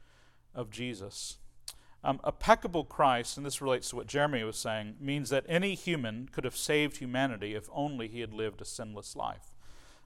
of 0.53 0.69
Jesus. 0.71 1.37
Um, 2.03 2.19
a 2.23 2.31
peccable 2.31 2.83
Christ, 2.83 3.37
and 3.37 3.45
this 3.45 3.61
relates 3.61 3.89
to 3.89 3.95
what 3.95 4.07
Jeremy 4.07 4.43
was 4.43 4.57
saying, 4.57 4.95
means 4.99 5.29
that 5.29 5.45
any 5.47 5.73
human 5.73 6.29
could 6.31 6.43
have 6.43 6.55
saved 6.55 6.97
humanity 6.97 7.55
if 7.55 7.67
only 7.71 8.07
he 8.07 8.19
had 8.19 8.33
lived 8.33 8.61
a 8.61 8.65
sinless 8.65 9.15
life. 9.15 9.53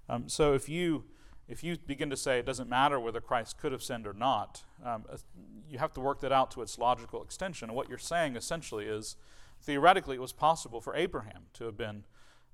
Um, 0.08 0.30
so 0.30 0.54
if 0.54 0.70
you 0.70 1.06
if 1.50 1.64
you 1.64 1.78
begin 1.78 2.12
to 2.12 2.18
say 2.18 2.38
it 2.38 2.46
doesn't 2.46 2.70
matter 2.70 3.00
whether 3.00 3.20
Christ 3.20 3.58
could 3.58 3.72
have 3.72 3.82
sinned 3.82 4.06
or 4.06 4.14
not, 4.14 4.64
um, 4.86 5.06
you 5.68 5.80
have 5.80 5.92
to 5.94 6.00
work 6.00 6.22
that 6.22 6.32
out 6.32 6.52
to 6.52 6.62
its 6.62 6.78
logical 6.78 7.24
extension. 7.24 7.70
And 7.70 7.76
what 7.76 7.90
you're 7.90 7.98
saying 7.98 8.36
essentially 8.36 8.86
is 8.86 9.16
theoretically 9.60 10.16
it 10.16 10.22
was 10.22 10.32
possible 10.32 10.80
for 10.80 10.96
Abraham 10.96 11.48
to 11.54 11.66
have 11.66 11.76
been 11.76 12.06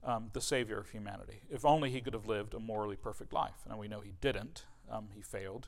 um, 0.04 0.30
the 0.34 0.42
savior 0.42 0.80
of 0.80 0.90
humanity 0.90 1.42
if 1.50 1.66
only 1.66 1.90
he 1.90 2.00
could 2.00 2.14
have 2.14 2.26
lived 2.26 2.54
a 2.54 2.60
morally 2.60 2.96
perfect 2.96 3.34
life. 3.34 3.66
Now 3.68 3.78
we 3.78 3.90
know 3.90 4.00
he 4.00 4.14
didn't, 4.22 4.64
um, 4.90 5.10
he 5.14 5.22
failed, 5.22 5.68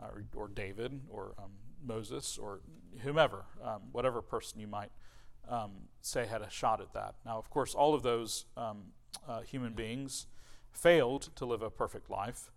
uh, 0.00 0.06
or, 0.06 0.24
or, 0.44 0.48
David, 0.48 1.00
or 1.10 1.34
um, 1.38 1.50
Moses 1.84 2.38
or 2.38 2.60
whomever, 3.00 3.44
um, 3.62 3.82
whatever 3.90 4.22
person 4.22 4.60
you 4.60 4.68
might 4.68 4.92
um, 5.48 5.72
say 6.00 6.26
had 6.26 6.42
a 6.42 6.50
shot 6.50 6.80
at 6.80 6.92
that. 6.92 7.16
Now, 7.24 7.38
of 7.38 7.50
course, 7.50 7.74
all 7.74 7.94
of 7.94 8.02
those 8.02 8.44
uh, 8.56 9.40
human 9.40 9.72
beings 9.72 10.26
failed 10.70 11.30
to 11.34 11.44
live 11.44 11.62
a 11.62 11.70
perfect 11.70 12.08
life. 12.08 12.50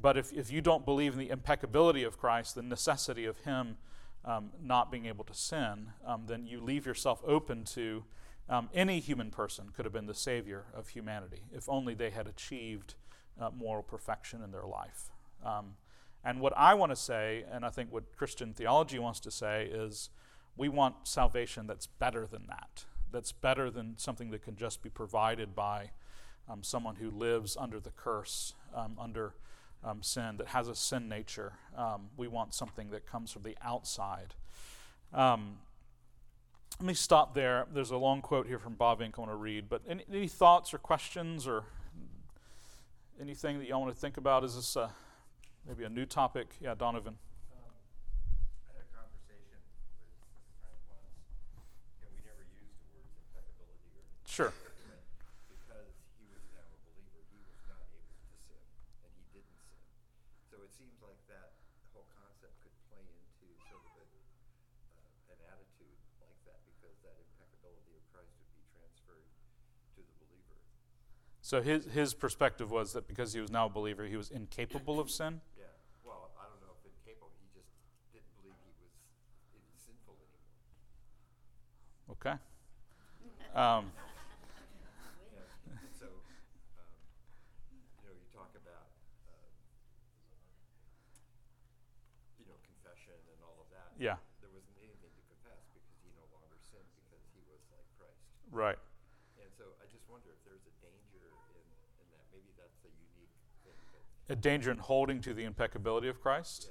But 0.00 0.16
if, 0.16 0.32
if 0.32 0.50
you 0.50 0.60
don't 0.60 0.84
believe 0.84 1.14
in 1.14 1.18
the 1.18 1.30
impeccability 1.30 2.02
of 2.02 2.18
Christ, 2.18 2.54
the 2.54 2.62
necessity 2.62 3.24
of 3.24 3.38
Him 3.38 3.76
um, 4.24 4.50
not 4.62 4.90
being 4.90 5.06
able 5.06 5.24
to 5.24 5.34
sin, 5.34 5.88
um, 6.04 6.24
then 6.26 6.46
you 6.46 6.60
leave 6.60 6.84
yourself 6.84 7.22
open 7.26 7.64
to 7.64 8.04
um, 8.48 8.68
any 8.74 9.00
human 9.00 9.30
person 9.30 9.70
could 9.74 9.84
have 9.84 9.92
been 9.92 10.06
the 10.06 10.14
Savior 10.14 10.66
of 10.74 10.88
humanity 10.88 11.42
if 11.52 11.68
only 11.68 11.94
they 11.94 12.10
had 12.10 12.26
achieved 12.26 12.94
uh, 13.40 13.50
moral 13.50 13.82
perfection 13.82 14.42
in 14.42 14.52
their 14.52 14.66
life. 14.66 15.10
Um, 15.44 15.74
and 16.24 16.40
what 16.40 16.52
I 16.56 16.74
want 16.74 16.90
to 16.90 16.96
say, 16.96 17.44
and 17.50 17.64
I 17.64 17.70
think 17.70 17.92
what 17.92 18.16
Christian 18.16 18.52
theology 18.52 18.98
wants 18.98 19.20
to 19.20 19.30
say, 19.30 19.68
is 19.72 20.10
we 20.56 20.68
want 20.68 20.94
salvation 21.04 21.66
that's 21.66 21.86
better 21.86 22.26
than 22.26 22.46
that, 22.48 22.84
that's 23.12 23.32
better 23.32 23.70
than 23.70 23.98
something 23.98 24.30
that 24.30 24.42
can 24.42 24.56
just 24.56 24.82
be 24.82 24.90
provided 24.90 25.54
by 25.54 25.90
um, 26.48 26.62
someone 26.62 26.96
who 26.96 27.10
lives 27.10 27.56
under 27.56 27.78
the 27.78 27.90
curse, 27.90 28.54
um, 28.74 28.96
under 28.98 29.34
um, 29.84 30.02
sin, 30.02 30.36
that 30.38 30.48
has 30.48 30.68
a 30.68 30.74
sin 30.74 31.08
nature. 31.08 31.54
Um, 31.76 32.08
we 32.16 32.28
want 32.28 32.54
something 32.54 32.90
that 32.90 33.06
comes 33.06 33.32
from 33.32 33.42
the 33.42 33.56
outside. 33.62 34.34
Um, 35.12 35.58
let 36.78 36.86
me 36.86 36.94
stop 36.94 37.34
there. 37.34 37.66
There's 37.72 37.90
a 37.90 37.96
long 37.96 38.20
quote 38.20 38.46
here 38.46 38.58
from 38.58 38.74
Bavinck 38.74 39.14
I 39.16 39.20
want 39.20 39.30
to 39.30 39.36
read, 39.36 39.68
but 39.68 39.82
any, 39.88 40.04
any 40.12 40.28
thoughts 40.28 40.74
or 40.74 40.78
questions 40.78 41.46
or 41.46 41.64
anything 43.20 43.58
that 43.58 43.68
y'all 43.68 43.80
want 43.80 43.94
to 43.94 44.00
think 44.00 44.16
about? 44.16 44.44
Is 44.44 44.56
this 44.56 44.76
a 44.76 44.90
maybe 45.66 45.82
a 45.84 45.90
new 45.90 46.06
topic. 46.06 46.54
Yeah, 46.62 46.78
Donovan. 46.78 47.18
Um, 47.50 47.74
I 48.70 48.78
had 48.78 48.86
a 48.86 48.90
conversation 48.94 49.58
with 49.98 50.38
a 50.38 50.54
friend 50.62 50.78
once, 50.86 51.18
and 52.06 52.08
we 52.14 52.22
never 52.22 52.46
used 52.54 52.78
the 52.78 52.86
words 52.94 53.10
impeccability 53.18 53.90
or 53.98 54.06
sure. 54.30 54.54
because 55.50 55.90
he 56.22 56.30
was 56.30 56.46
now 56.54 56.70
a 56.70 56.78
believer, 56.86 57.18
he 57.34 57.42
was 57.50 57.58
not 57.66 57.82
able 57.90 58.14
to 58.14 58.30
sin, 58.46 58.62
and 59.02 59.10
he 59.18 59.26
didn't 59.34 59.58
sin. 59.58 59.82
So 60.46 60.62
it 60.62 60.70
seems 60.70 60.94
like 61.02 61.18
that 61.26 61.58
whole 61.90 62.06
concept 62.14 62.54
could 62.62 62.78
play 62.86 63.02
into 63.02 63.46
sort 63.66 63.82
of 63.90 63.94
a, 63.98 64.06
uh, 64.06 65.34
an 65.34 65.40
attitude 65.50 65.98
like 66.22 66.38
that, 66.46 66.62
because 66.62 66.94
that 67.02 67.18
impeccability 67.18 67.98
of 67.98 68.06
Christ 68.14 68.30
would 68.38 68.54
be 68.54 68.62
transferred 68.70 69.26
to 69.98 70.00
the 70.06 70.14
believer. 70.22 70.62
So 71.46 71.62
his 71.62 71.86
his 71.94 72.10
perspective 72.10 72.72
was 72.72 72.92
that 72.94 73.06
because 73.06 73.32
he 73.32 73.38
was 73.38 73.52
now 73.52 73.66
a 73.66 73.68
believer, 73.70 74.02
he 74.02 74.16
was 74.16 74.34
incapable 74.34 74.98
of 74.98 75.08
sin. 75.08 75.42
Yeah. 75.54 75.70
Well 76.02 76.34
I 76.34 76.42
don't 76.50 76.58
know 76.58 76.74
if 76.74 76.82
incapable 76.82 77.30
he 77.38 77.46
just 77.54 77.70
didn't 78.10 78.34
believe 78.42 78.58
he 78.66 78.74
was 78.82 78.90
sinful 79.78 80.18
anymore. 80.26 80.42
Okay. 82.18 82.34
Um, 83.54 83.94
so, 86.02 86.10
you 86.10 87.78
know, 88.02 88.10
you 88.10 88.26
talk 88.34 88.50
about, 88.58 88.90
you 92.42 92.50
know, 92.50 92.58
confession 92.66 93.22
and 93.30 93.38
all 93.46 93.62
of 93.62 93.70
that. 93.70 93.94
Yeah. 94.02 94.18
There 94.42 94.50
wasn't 94.50 94.82
anything 94.82 95.14
to 95.14 95.22
confess 95.30 95.62
because 95.70 95.94
he 96.02 96.10
no 96.18 96.26
longer 96.34 96.58
sinned 96.58 96.90
because 97.06 97.22
he 97.38 97.46
was 97.46 97.62
like 97.70 97.86
Christ. 97.94 98.18
Right. 98.50 98.82
And 99.46 99.54
so 99.54 99.78
I 99.78 99.86
just 99.86 100.02
wonder 100.10 100.34
if 100.34 100.42
there's 100.42 100.66
a 100.66 100.74
danger 100.82 101.30
in, 101.54 101.62
in 102.02 102.06
that. 102.16 102.26
Maybe 102.34 102.50
that's 102.58 102.82
a 102.82 102.90
unique 102.90 103.36
thing, 103.62 103.78
but 103.94 104.02
A 104.28 104.36
danger 104.36 104.70
in 104.70 104.78
holding 104.78 105.20
to 105.22 105.34
the 105.34 105.44
impeccability 105.44 106.08
of 106.08 106.20
Christ. 106.20 106.68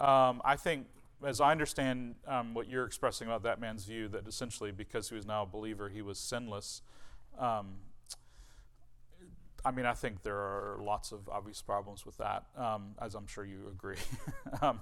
yeah. 0.00 0.28
Um, 0.28 0.42
I 0.44 0.56
think, 0.56 0.86
as 1.24 1.40
I 1.40 1.52
understand 1.52 2.16
um, 2.26 2.54
what 2.54 2.68
you're 2.68 2.84
expressing 2.84 3.28
about 3.28 3.44
that 3.44 3.60
man's 3.60 3.84
view, 3.84 4.08
that 4.08 4.26
essentially 4.26 4.72
because 4.72 5.08
he 5.08 5.14
was 5.14 5.26
now 5.26 5.42
a 5.42 5.46
believer, 5.46 5.88
he 5.88 6.02
was 6.02 6.18
sinless. 6.18 6.82
Um, 7.38 7.76
I 9.64 9.70
mean, 9.70 9.86
I 9.86 9.94
think 9.94 10.22
there 10.22 10.36
are 10.36 10.78
lots 10.82 11.12
of 11.12 11.28
obvious 11.28 11.62
problems 11.62 12.04
with 12.04 12.18
that, 12.18 12.44
um, 12.56 12.94
as 13.00 13.14
I'm 13.14 13.26
sure 13.26 13.44
you 13.46 13.68
agree. 13.70 13.96
um, 14.62 14.80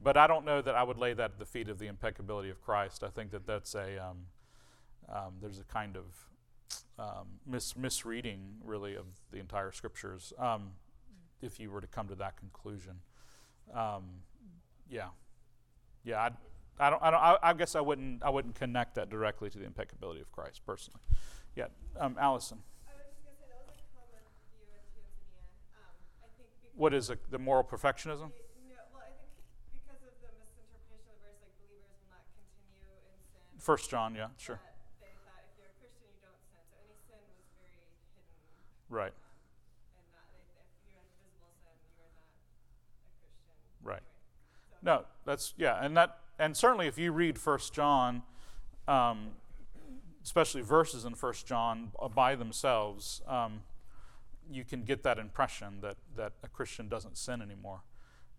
but 0.00 0.16
I 0.16 0.26
don't 0.26 0.44
know 0.44 0.62
that 0.62 0.74
I 0.74 0.82
would 0.82 0.98
lay 0.98 1.12
that 1.12 1.32
at 1.32 1.38
the 1.38 1.44
feet 1.44 1.68
of 1.68 1.78
the 1.78 1.86
impeccability 1.86 2.48
of 2.48 2.62
Christ. 2.62 3.04
I 3.04 3.08
think 3.08 3.30
that 3.32 3.46
that's 3.46 3.74
a 3.74 4.02
um, 4.02 4.26
um, 5.08 5.34
there's 5.40 5.60
a 5.60 5.64
kind 5.64 5.96
of 5.96 6.04
um, 6.98 7.26
mis- 7.46 7.76
misreading, 7.76 8.56
really, 8.64 8.96
of 8.96 9.06
the 9.30 9.38
entire 9.38 9.72
scriptures. 9.72 10.32
Um, 10.38 10.72
if 11.42 11.58
you 11.60 11.70
were 11.70 11.80
to 11.80 11.86
come 11.86 12.08
to 12.08 12.14
that 12.16 12.36
conclusion, 12.36 12.94
um, 13.74 14.04
yeah, 14.88 15.08
yeah. 16.04 16.22
I'd, 16.22 16.34
I 16.78 16.90
don't. 16.90 17.02
I 17.02 17.10
don't. 17.10 17.20
I, 17.20 17.36
I 17.42 17.52
guess 17.54 17.74
I 17.76 17.80
wouldn't. 17.80 18.22
I 18.22 18.30
wouldn't 18.30 18.54
connect 18.54 18.94
that 18.96 19.10
directly 19.10 19.50
to 19.50 19.58
the 19.58 19.64
impeccability 19.64 20.20
of 20.20 20.30
Christ 20.32 20.62
personally. 20.66 21.00
Yeah, 21.54 21.66
um, 22.00 22.16
Allison. 22.18 22.58
I 22.88 22.92
was 22.96 23.04
just 23.12 23.22
gonna 23.22 23.36
say 23.36 23.46
that 23.52 23.60
was 23.68 23.76
a 23.76 23.86
common 23.92 24.24
view 24.56 24.64
in 24.72 24.80
Tanzania. 24.96 25.44
Um, 25.76 25.94
I 26.24 26.28
think 26.36 26.48
because 26.62 26.72
What 26.80 26.94
is 26.94 27.10
it, 27.10 27.20
the 27.30 27.38
moral 27.38 27.62
perfectionism? 27.62 28.32
the- 28.32 28.72
no, 28.72 28.80
well, 28.90 29.04
I 29.04 29.12
think 29.20 29.30
because 29.76 30.00
of 30.00 30.16
the 30.24 30.32
misinterpretation 30.40 30.96
of 30.96 31.04
the 31.04 31.16
verse, 31.20 31.38
like 31.44 31.52
believers 31.60 31.92
will 31.92 32.08
not 32.08 32.24
continue 32.32 32.88
in 33.04 33.20
sin. 33.30 33.44
First 33.60 33.90
John, 33.92 34.16
yeah, 34.16 34.32
sure, 34.40 34.56
that 34.64 34.72
They 35.04 35.12
thought 35.28 35.44
if 35.44 35.52
you're 35.60 35.68
a 35.68 35.76
Christian, 35.76 36.08
you 36.08 36.24
don't 36.24 36.40
sin. 36.48 36.64
So 36.72 36.80
any 36.80 36.96
sin 37.04 37.20
was 37.36 37.44
very 37.52 37.68
hidden, 37.76 38.00
right, 38.88 39.12
um, 39.12 40.00
and 40.00 40.08
not 40.08 40.24
if, 40.32 40.48
if 40.56 40.72
you're 40.88 40.96
in 41.04 41.12
visible 41.20 41.52
sin, 41.60 41.76
you 41.84 42.00
are 42.00 42.10
not 42.16 42.32
a 42.32 42.40
Christian. 42.40 43.71
Right. 43.82 44.02
No, 44.82 45.04
that's 45.24 45.54
yeah, 45.56 45.84
and 45.84 45.96
that 45.96 46.18
and 46.38 46.56
certainly 46.56 46.86
if 46.86 46.98
you 46.98 47.12
read 47.12 47.38
First 47.38 47.72
John, 47.72 48.22
um, 48.88 49.30
especially 50.24 50.62
verses 50.62 51.04
in 51.04 51.14
First 51.14 51.46
John 51.46 51.92
uh, 52.00 52.08
by 52.08 52.34
themselves, 52.34 53.22
um, 53.26 53.62
you 54.50 54.64
can 54.64 54.82
get 54.82 55.02
that 55.04 55.18
impression 55.18 55.80
that 55.82 55.96
that 56.16 56.32
a 56.42 56.48
Christian 56.48 56.88
doesn't 56.88 57.16
sin 57.16 57.40
anymore, 57.40 57.82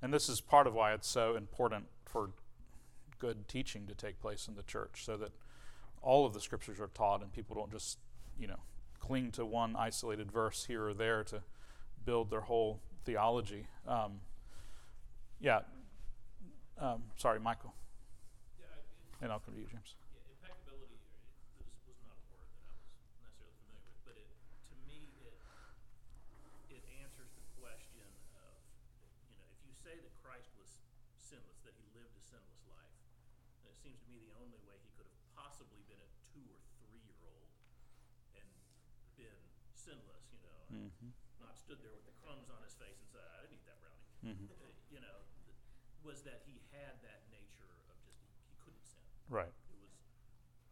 and 0.01 0.13
this 0.13 0.27
is 0.27 0.41
part 0.41 0.67
of 0.67 0.73
why 0.73 0.93
it's 0.93 1.08
so 1.08 1.36
important 1.36 1.86
for 2.06 2.32
good 3.19 3.47
teaching 3.47 3.88
to 3.88 3.95
take 3.95 4.19
place 4.19 4.47
in 4.47 4.56
the 4.56 4.63
church, 4.63 5.06
so 5.06 5.15
that 5.17 5.32
all 6.01 6.25
of 6.25 6.34
the 6.34 6.41
scriptures 6.41 6.82
are 6.82 6.89
taught 6.93 7.21
and 7.21 7.32
people 7.32 7.56
don't 7.56 7.71
just 7.71 7.97
you 8.38 8.47
know 8.47 8.60
cling 8.99 9.32
to 9.32 9.45
one 9.45 9.75
isolated 9.77 10.32
verse 10.32 10.65
here 10.65 10.88
or 10.88 10.93
there 10.93 11.23
to 11.23 11.41
build 12.06 12.29
their 12.29 12.41
whole 12.41 12.82
theology. 13.06 13.67
Um, 13.88 14.19
yeah, 15.43 15.60
um, 16.79 17.03
sorry, 17.19 17.39
Michael. 17.39 17.73
And 19.21 19.32
I'll 19.32 19.39
come 19.39 19.56
to 19.56 19.60
you, 19.63 19.71
James. 19.71 19.95
yeah, 20.12 20.19
impeccability 20.36 20.99
or 20.99 21.15
it 21.56 21.63
was, 21.63 21.71
was 21.88 21.95
not 22.03 22.12
a 22.19 22.25
word 22.36 22.43
that 22.60 22.67
I 22.67 22.75
was 22.75 22.84
necessarily 23.23 23.56
familiar 23.56 23.79
with, 23.88 23.95
but 24.03 24.15
it, 24.19 24.27
to 24.67 24.75
me, 24.84 24.99
it, 25.23 25.39
it 26.67 26.84
answers 26.99 27.32
the 27.32 27.45
question 27.56 28.03
of, 28.36 28.51
you 29.32 29.39
know, 29.39 29.47
if 29.56 29.63
you 29.63 29.71
say 29.79 29.95
that 29.95 30.12
Christ 30.19 30.51
was 30.60 30.67
sinless, 31.23 31.56
that 31.63 31.71
he 31.79 31.88
lived 31.95 32.12
a 32.19 32.23
sinless 32.27 32.67
life, 32.67 32.91
then 33.63 33.71
it 33.71 33.79
seems 33.79 33.95
to 34.03 34.08
me 34.12 34.19
the 34.27 34.36
only 34.43 34.60
way 34.67 34.75
he 34.84 34.91
could 34.99 35.08
have 35.08 35.19
possibly 35.39 35.79
been 35.88 36.03
a 36.03 36.10
two 36.36 36.43
or 36.43 36.60
three-year-old 36.84 37.47
and 38.36 38.47
been 39.15 39.39
sinless, 39.71 40.27
you 40.36 40.43
know, 40.43 40.60
and 40.67 40.91
Mm-hmm. 40.91 41.15
not 41.39 41.56
stood 41.56 41.79
there 41.79 41.95
with 41.95 42.03
the 42.12 42.15
crumbs 42.19 42.51
on 42.51 42.60
his 42.60 42.75
face 42.75 42.99
and 42.99 43.08
said, 43.08 43.23
I 43.23 43.47
didn't 43.47 43.56
eat 43.56 43.63
that 43.71 43.79
brownie. 43.79 44.03
Mm-hmm. 44.36 44.51
Uh, 44.51 44.67
You 44.91 44.99
know, 44.99 45.23
th- 45.47 45.56
was 46.03 46.27
that 46.27 46.43
he 46.43 46.60
had 46.75 46.99
that 47.08 47.23
nature 47.32 47.63
of 47.88 47.95
just, 48.03 48.19
he, 48.19 48.27
he 48.51 48.56
couldn't 48.60 48.84
sin. 48.84 48.99
Right. 49.32 49.53
It 49.71 49.79
was 49.79 49.93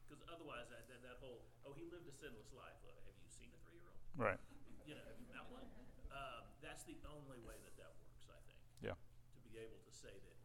because 0.03 0.21
otherwise 0.27 0.67
that, 0.73 0.89
that 0.91 0.99
that 1.07 1.17
whole 1.23 1.39
oh 1.63 1.71
he 1.77 1.88
lived 1.88 2.03
a 2.11 2.11
sinless 2.21 2.53
life. 2.53 2.77
Uh, 2.86 2.93
have 3.10 3.17
you 3.17 3.29
seen 3.34 3.49
a 3.49 3.57
three 3.65 3.81
year 3.81 3.89
old? 3.89 3.97
Right. 4.13 4.38
You 4.86 4.93
know, 4.93 5.01
have 5.10 5.17
you 5.17 5.25
met 5.34 5.45
one? 5.49 5.65
Um, 6.13 6.45
that's 6.62 6.86
the 6.86 6.93
only 7.10 7.41
way 7.41 7.57
that 7.65 7.73
that 7.81 7.89
works. 7.97 8.29
I 8.29 8.38
think 8.45 8.62
Yeah. 8.86 8.93
to 9.34 9.39
be 9.41 9.57
able 9.57 9.81
to 9.81 9.89
say 9.93 10.13
that 10.13 10.38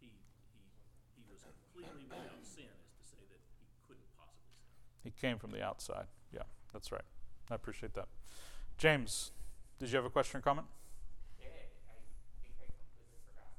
he 0.00 0.16
he 0.48 0.64
he 1.20 1.22
was 1.28 1.44
completely 1.44 2.08
without 2.08 2.40
sin 2.40 2.72
is 2.80 2.88
to 2.96 3.04
say 3.04 3.20
that 3.28 3.40
he 3.60 3.68
couldn't 3.84 4.08
possibly 4.16 4.56
sin. 4.56 4.72
He 5.04 5.12
came 5.12 5.36
from 5.36 5.52
the 5.52 5.60
outside. 5.60 6.08
Yeah, 6.32 6.48
that's 6.72 6.88
right. 6.88 7.04
I 7.52 7.54
appreciate 7.60 7.92
that. 7.94 8.08
James, 8.80 9.32
did 9.78 9.90
you 9.92 9.96
have 10.00 10.08
a 10.08 10.10
question 10.12 10.38
or 10.40 10.42
comment? 10.42 10.68
Yeah, 11.36 11.48
I 11.52 12.00
think 12.40 12.56
I 12.56 12.68
completely 12.72 13.20
forgot. 13.28 13.52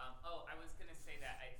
um, 0.00 0.14
oh, 0.24 0.44
I 0.48 0.54
was 0.56 0.72
gonna 0.80 0.96
say 0.96 1.16
that 1.20 1.36
I, 1.42 1.56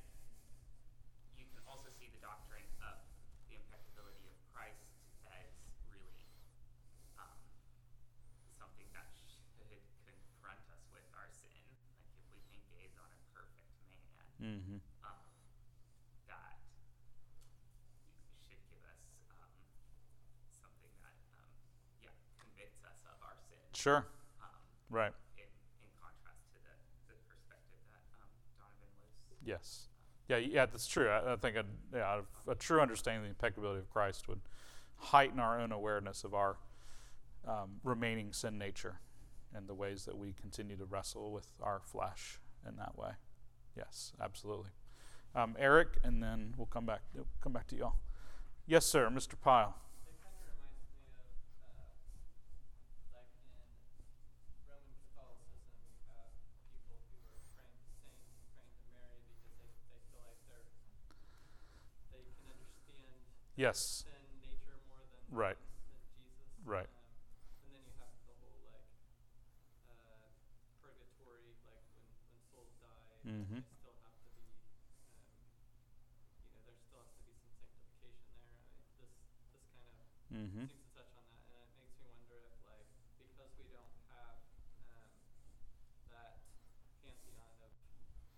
you 1.36 1.44
can 1.50 1.60
also 1.68 1.88
see 1.98 2.08
the 2.12 2.20
doctrine 2.22 2.68
of 2.84 3.00
the 3.48 3.56
impeccability 3.58 4.28
of 4.28 4.36
Christ 4.52 4.84
as 5.32 5.48
really, 5.90 6.28
um, 7.18 7.40
something 8.60 8.86
that 8.94 9.08
should 9.16 9.80
confront 10.06 10.60
us 10.70 10.84
with 10.92 11.04
our 11.16 11.26
sin. 11.32 11.56
Like 12.04 12.20
if 12.20 12.28
we 12.30 12.40
can 12.52 12.60
gaze 12.70 12.94
on 13.00 13.08
a 13.08 13.20
perfect 13.34 13.72
man, 13.88 14.20
Mm-hmm. 14.40 14.78
um, 15.04 15.24
that 16.32 16.56
should 18.48 18.64
give 18.72 18.80
us 18.88 19.02
um, 19.36 19.52
something 20.48 20.94
that 21.04 21.12
um, 21.36 21.52
yeah 22.00 22.14
convicts 22.40 22.80
us 22.88 23.04
of 23.04 23.20
our 23.20 23.36
sin. 23.44 23.60
Sure. 23.80 24.06
Um, 24.42 24.48
Right. 24.90 25.12
in, 25.38 25.44
in 25.44 25.88
contrast 26.00 26.44
to 26.52 26.58
the, 26.60 27.14
the 27.14 27.18
perspective 27.28 27.80
that 27.90 28.04
um, 28.20 28.28
Donovan 28.58 28.92
was. 29.00 29.38
Yes. 29.44 29.88
Yeah. 30.28 30.36
Yeah. 30.36 30.66
That's 30.66 30.86
true. 30.86 31.08
I, 31.08 31.32
I 31.32 31.36
think 31.36 31.56
a, 31.56 31.64
yeah, 31.94 32.20
a, 32.46 32.54
true 32.54 32.80
understanding 32.80 33.20
of 33.20 33.24
the 33.24 33.30
impeccability 33.30 33.80
of 33.80 33.90
Christ 33.90 34.28
would 34.28 34.40
heighten 34.96 35.40
our 35.40 35.58
own 35.60 35.72
awareness 35.72 36.24
of 36.24 36.34
our 36.34 36.58
um, 37.48 37.80
remaining 37.82 38.32
sin 38.32 38.58
nature 38.58 39.00
and 39.54 39.66
the 39.66 39.74
ways 39.74 40.04
that 40.04 40.16
we 40.16 40.34
continue 40.40 40.76
to 40.76 40.84
wrestle 40.84 41.32
with 41.32 41.48
our 41.62 41.80
flesh 41.80 42.38
in 42.68 42.76
that 42.76 42.96
way. 42.98 43.12
Yes, 43.76 44.12
absolutely. 44.20 44.70
Um, 45.34 45.56
Eric, 45.58 45.98
and 46.04 46.22
then 46.22 46.54
we'll 46.56 46.66
come 46.66 46.86
back. 46.86 47.00
We'll 47.14 47.26
come 47.40 47.52
back 47.52 47.66
to 47.68 47.76
y'all. 47.76 47.94
Yes, 48.66 48.84
sir, 48.84 49.08
Mr. 49.10 49.34
Pyle. 49.40 49.74
It 50.06 50.18
kind 50.22 50.34
of 50.34 50.42
reminds 50.46 50.78
me 50.84 50.94
of, 51.18 51.30
uh, 51.64 51.86
like 53.14 53.30
in 53.34 53.46
Roman 54.66 54.94
Catholicism, 55.00 55.70
you 56.02 56.10
have 56.14 56.30
people 56.86 57.14
who 57.14 57.30
are 57.34 57.46
praying 57.54 57.78
to 57.78 57.90
saints 57.94 58.26
and 58.34 58.46
praying 58.54 58.74
to 58.74 58.86
Mary 58.94 59.22
because 59.26 59.54
they, 59.58 59.70
they 59.90 59.98
feel 60.10 60.22
like 60.26 60.38
they're, 60.50 60.66
they 62.14 62.22
can 62.26 62.46
understand 62.50 63.10
Yes. 63.60 64.08
Right. 65.28 65.52
Jesus. 66.16 66.48
Right. 66.64 66.88
Um, 66.88 67.04
and 67.60 67.68
then 67.76 67.82
you 67.84 67.92
have 68.00 68.16
the 68.24 68.32
whole 68.40 68.56
like, 68.72 68.88
uh, 69.84 70.32
purgatory, 70.80 71.60
like 71.68 71.84
when, 71.92 72.08
when 72.32 72.40
souls 72.48 72.72
die, 72.80 73.20
Mhm. 73.20 73.60
they 73.60 73.68
still 73.84 74.00
have 74.00 74.16
to 74.16 74.28
be, 74.32 74.48
um, 75.12 75.44
you 76.48 76.56
know, 76.56 76.64
there 76.72 76.80
still 76.88 77.04
has 77.04 77.12
to 77.20 77.24
be 77.28 77.36
some 77.36 77.52
sanctification 77.60 78.32
there. 78.40 78.56
I 78.56 78.64
mean, 78.64 78.88
this, 78.96 79.12
this 79.52 79.64
kind 79.76 79.92
of 80.00 80.08
Mm-hmm. 80.32 80.64
seems 80.64 80.80
to 80.80 80.96
touch 80.96 81.12
on 81.20 81.28
that, 81.28 81.44
and 81.52 81.60
it 81.68 81.76
makes 81.84 81.92
me 82.00 82.08
wonder 82.16 82.40
if, 82.48 82.56
like, 82.64 82.88
because 83.20 83.52
we 83.60 83.68
don't 83.76 83.92
have 84.08 84.40
um, 84.88 85.12
that 86.08 86.40
pantheon 87.04 87.60
of, 87.60 87.76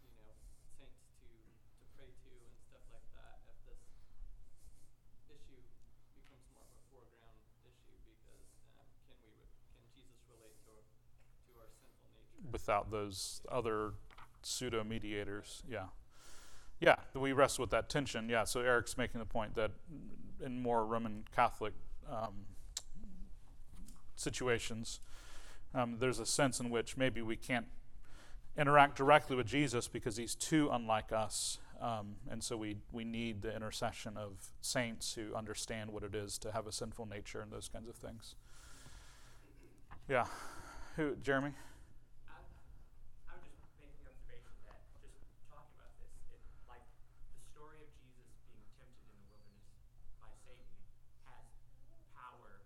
you 0.03 0.11
know, 0.19 0.35
saints 0.83 1.07
to 1.23 1.31
to 1.79 1.85
pray 1.95 2.11
to 2.11 2.33
and 2.43 2.59
stuff 2.75 2.85
like 2.91 3.07
that, 3.15 3.39
if 3.49 3.57
this 3.65 3.81
issue 5.33 5.65
becomes 6.17 6.45
more 6.53 6.61
of 6.65 6.73
a 6.73 6.81
foreground 6.93 7.41
issue, 7.65 7.97
because 8.05 8.45
um, 8.77 8.89
can 9.09 9.17
we 9.25 9.33
re- 9.37 9.53
can 9.73 9.85
Jesus 9.97 10.21
relate 10.29 10.57
to 10.65 10.69
our, 10.77 10.85
to 10.85 11.51
our 11.61 11.69
sinful 11.81 12.09
nature? 12.17 12.41
Without 12.63 12.91
those 12.93 13.41
other 13.51 13.93
pseudo 14.43 14.85
mediators, 14.85 15.65
yeah. 15.69 15.87
Yeah, 16.81 16.97
we 17.15 17.33
wrestle 17.33 17.63
with 17.65 17.71
that 17.71 17.89
tension. 17.89 18.29
Yeah, 18.29 18.45
so 18.45 18.61
Eric's 18.61 18.97
making 18.97 19.19
the 19.19 19.27
point 19.27 19.55
that 19.57 19.73
in 20.45 20.63
more 20.63 20.85
Roman 20.87 21.25
Catholic 21.35 21.73
um, 22.09 22.47
situations, 24.15 25.01
um, 25.75 25.97
there's 25.99 26.19
a 26.21 26.27
sense 26.27 26.61
in 26.61 26.71
which 26.71 26.97
maybe 26.97 27.21
we 27.21 27.35
can't 27.37 27.67
interact 28.57 28.97
directly 28.97 29.35
with 29.35 29.47
Jesus 29.47 29.89
because 29.89 30.17
he's 30.17 30.35
too 30.35 30.69
unlike 30.73 31.11
us. 31.13 31.59
Um, 31.81 32.15
and 32.31 32.45
so 32.45 32.57
we, 32.57 32.77
we 32.93 33.03
need 33.03 33.43
the 33.43 33.55
intercession 33.55 34.17
of 34.17 34.53
saints 34.61 35.15
who 35.15 35.35
understand 35.35 35.91
what 35.91 36.05
it 36.05 36.15
is 36.15 36.39
to 36.39 36.53
have 36.53 36.69
a 36.69 36.73
sinful 36.73 37.07
nature 37.07 37.41
and 37.41 37.51
those 37.51 37.69
kinds 37.69 37.89
of 37.89 37.97
things. 37.97 38.37
Yeah. 40.09 40.27
Who, 40.97 41.17
Jeremy? 41.23 41.53
I, 42.29 42.37
I 43.27 43.35
would 43.41 43.51
just 43.51 43.73
make 43.81 43.97
the 43.99 44.13
observation 44.13 44.53
that 44.69 44.79
just 45.01 45.17
talking 45.49 45.73
about 45.75 45.97
this, 45.99 46.13
it, 46.31 46.43
like 46.69 46.85
the 47.33 47.43
story 47.51 47.81
of 47.83 47.91
Jesus 48.05 48.29
being 48.53 48.63
tempted 48.77 49.09
in 49.09 49.17
the 49.19 49.27
wilderness 49.33 49.65
by 50.21 50.29
Satan 50.45 50.69
has 51.33 51.49
power 52.15 52.61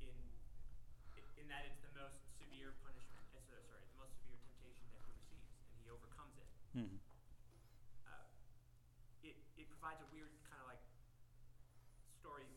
in 0.00 1.46
that 1.52 1.68
it's 1.68 1.78
the 1.84 1.92
most 2.00 2.16
severe 2.40 2.72
punishment. 2.80 3.22
It's 3.36 3.46
uh, 3.52 3.60
sorry, 3.68 3.84
the 3.84 3.98
most 4.00 4.16
severe 4.24 4.40
temptation 4.40 4.88
that 4.96 5.04
he 5.04 5.12
receives, 5.12 5.52
and 5.68 5.76
he 5.84 5.86
overcomes 5.92 6.34
it. 6.40 6.48
Mhm. 6.74 6.96
Uh, 8.08 8.24
it 9.20 9.36
it 9.60 9.66
provides 9.68 10.00
a 10.00 10.08
weird 10.16 10.32
kind 10.48 10.64
of 10.64 10.66
like 10.72 10.80
story 12.24 12.48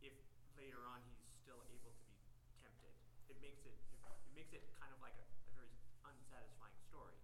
if 0.00 0.16
later 0.56 0.80
on 0.88 1.04
he's 1.04 1.20
still 1.44 1.60
able 1.68 1.92
to 1.92 2.04
be 2.08 2.16
tempted. 2.64 2.92
It 3.28 3.36
makes 3.44 3.60
it 3.68 3.76
it, 3.76 4.00
it 4.00 4.32
makes 4.32 4.50
it 4.56 4.64
kind 4.80 4.88
of 4.94 4.98
like 5.04 5.14
a, 5.20 5.26
a 5.28 5.52
very 5.60 5.68
unsatisfying 6.08 6.78
story, 6.88 7.18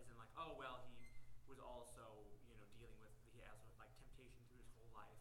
as 0.00 0.08
in 0.08 0.16
like 0.16 0.32
oh 0.40 0.56
well 0.56 0.80
he 0.88 0.96
was 1.52 1.60
also 1.60 2.24
you 2.48 2.56
know 2.56 2.64
dealing 2.80 2.96
with 3.04 3.12
he 3.36 3.44
has 3.44 3.60
like 3.76 3.92
temptation 4.00 4.40
through 4.48 4.64
his 4.64 4.72
whole 4.80 4.90
life. 4.96 5.20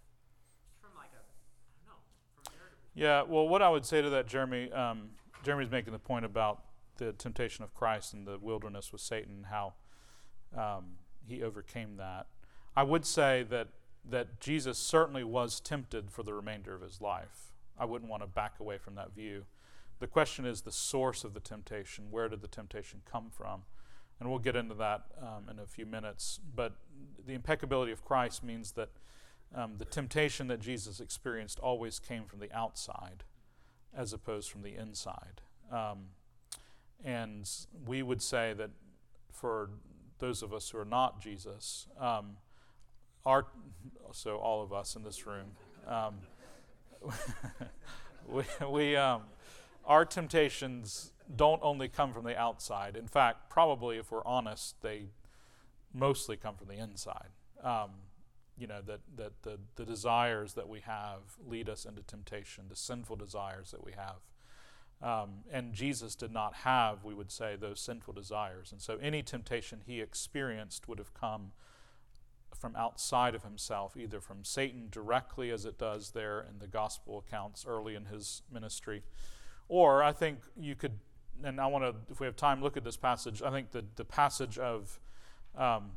Just 0.63 0.79
from 0.79 0.95
like 0.95 1.11
a 1.11 1.21
I 1.21 1.83
don't 1.83 1.91
know 1.91 2.01
from 2.39 2.47
a 2.47 2.55
narrative. 2.55 2.79
perspective. 2.79 2.84
Yeah, 2.95 3.23
well, 3.23 3.47
what 3.47 3.61
I 3.61 3.69
would 3.69 3.85
say 3.85 4.01
to 4.01 4.09
that, 4.11 4.27
Jeremy, 4.27 4.71
um, 4.71 5.09
Jeremy's 5.43 5.69
making 5.69 5.91
the 5.93 5.99
point 5.99 6.23
about 6.23 6.63
the 6.97 7.11
temptation 7.11 7.63
of 7.63 7.73
Christ 7.73 8.13
in 8.13 8.23
the 8.23 8.37
wilderness 8.39 8.93
with 8.93 9.01
Satan, 9.01 9.47
how 9.49 9.73
um, 10.57 10.93
he 11.27 11.43
overcame 11.43 11.97
that. 11.97 12.27
I 12.75 12.83
would 12.83 13.05
say 13.05 13.43
that 13.49 13.67
that 14.09 14.39
Jesus 14.39 14.77
certainly 14.77 15.23
was 15.23 15.59
tempted 15.59 16.11
for 16.11 16.23
the 16.23 16.33
remainder 16.33 16.75
of 16.75 16.81
his 16.81 17.01
life. 17.01 17.51
I 17.77 17.85
wouldn't 17.85 18.09
want 18.09 18.21
to 18.23 18.27
back 18.27 18.53
away 18.59 18.77
from 18.77 18.95
that 18.95 19.15
view. 19.15 19.45
The 19.99 20.07
question 20.07 20.45
is 20.45 20.61
the 20.61 20.71
source 20.71 21.23
of 21.23 21.33
the 21.33 21.39
temptation. 21.39 22.11
Where 22.11 22.29
did 22.29 22.41
the 22.41 22.47
temptation 22.47 23.01
come 23.09 23.29
from? 23.31 23.61
And 24.19 24.29
we'll 24.29 24.39
get 24.39 24.55
into 24.55 24.75
that 24.75 25.05
um, 25.19 25.49
in 25.49 25.59
a 25.59 25.65
few 25.65 25.85
minutes. 25.85 26.39
But 26.55 26.73
the 27.25 27.33
impeccability 27.33 27.91
of 27.91 28.05
Christ 28.05 28.43
means 28.43 28.73
that 28.73 28.89
um, 29.55 29.75
the 29.77 29.85
temptation 29.85 30.47
that 30.47 30.59
Jesus 30.59 30.99
experienced 30.99 31.59
always 31.59 31.97
came 31.97 32.25
from 32.25 32.39
the 32.39 32.51
outside 32.53 33.23
as 33.95 34.11
opposed 34.11 34.51
from 34.51 34.61
the 34.61 34.75
inside. 34.75 35.41
Um, 35.71 36.09
and 37.03 37.49
we 37.85 38.03
would 38.03 38.21
say 38.21 38.53
that 38.53 38.71
for 39.31 39.69
those 40.19 40.43
of 40.43 40.53
us 40.53 40.69
who 40.69 40.77
are 40.77 40.85
not 40.85 41.21
Jesus, 41.21 41.87
um, 41.99 42.37
our, 43.25 43.45
so 44.11 44.37
all 44.37 44.61
of 44.61 44.73
us 44.73 44.95
in 44.95 45.03
this 45.03 45.25
room, 45.25 45.51
um, 45.87 46.15
we, 48.27 48.43
we 48.69 48.95
um, 48.95 49.21
our 49.85 50.03
temptations 50.03 51.11
don't 51.35 51.61
only 51.63 51.87
come 51.87 52.11
from 52.11 52.25
the 52.25 52.37
outside. 52.37 52.95
In 52.95 53.07
fact, 53.07 53.49
probably 53.49 53.97
if 53.97 54.11
we're 54.11 54.25
honest, 54.25 54.81
they 54.81 55.07
mostly 55.93 56.35
come 56.35 56.55
from 56.55 56.67
the 56.67 56.77
inside. 56.77 57.29
You 58.57 58.67
know 58.67 58.81
that 58.85 59.01
that 59.17 59.43
the 59.43 59.59
the 59.75 59.85
desires 59.85 60.53
that 60.53 60.69
we 60.69 60.79
have 60.81 61.37
lead 61.45 61.69
us 61.69 61.85
into 61.85 62.03
temptation, 62.03 62.65
the 62.69 62.75
sinful 62.75 63.17
desires 63.17 63.71
that 63.71 63.83
we 63.83 63.93
have. 63.93 64.21
Um, 65.01 65.43
and 65.51 65.73
Jesus 65.73 66.15
did 66.15 66.31
not 66.31 66.55
have, 66.55 67.03
we 67.03 67.13
would 67.13 67.29
say, 67.29 67.57
those 67.57 67.81
sinful 67.81 68.13
desires. 68.13 68.71
And 68.71 68.81
so 68.81 68.97
any 69.01 69.21
temptation 69.21 69.81
he 69.85 69.99
experienced 69.99 70.87
would 70.87 70.99
have 70.99 71.13
come 71.13 71.51
from 72.57 72.75
outside 72.77 73.35
of 73.35 73.43
himself, 73.43 73.97
either 73.97 74.21
from 74.21 74.45
Satan 74.45 74.87
directly, 74.89 75.51
as 75.51 75.65
it 75.65 75.77
does 75.77 76.11
there 76.11 76.39
in 76.49 76.59
the 76.59 76.67
gospel 76.67 77.23
accounts 77.27 77.65
early 77.67 77.95
in 77.95 78.05
his 78.05 78.41
ministry, 78.51 79.03
or 79.67 80.01
I 80.01 80.13
think 80.13 80.39
you 80.55 80.75
could, 80.75 80.99
and 81.43 81.59
I 81.59 81.67
want 81.67 81.83
to, 81.83 81.95
if 82.09 82.19
we 82.19 82.25
have 82.25 82.37
time, 82.37 82.63
look 82.63 82.77
at 82.77 82.83
this 82.83 82.97
passage. 82.97 83.41
I 83.41 83.51
think 83.51 83.71
the, 83.71 83.83
the 83.95 84.05
passage 84.05 84.57
of 84.57 84.99
um, 85.57 85.91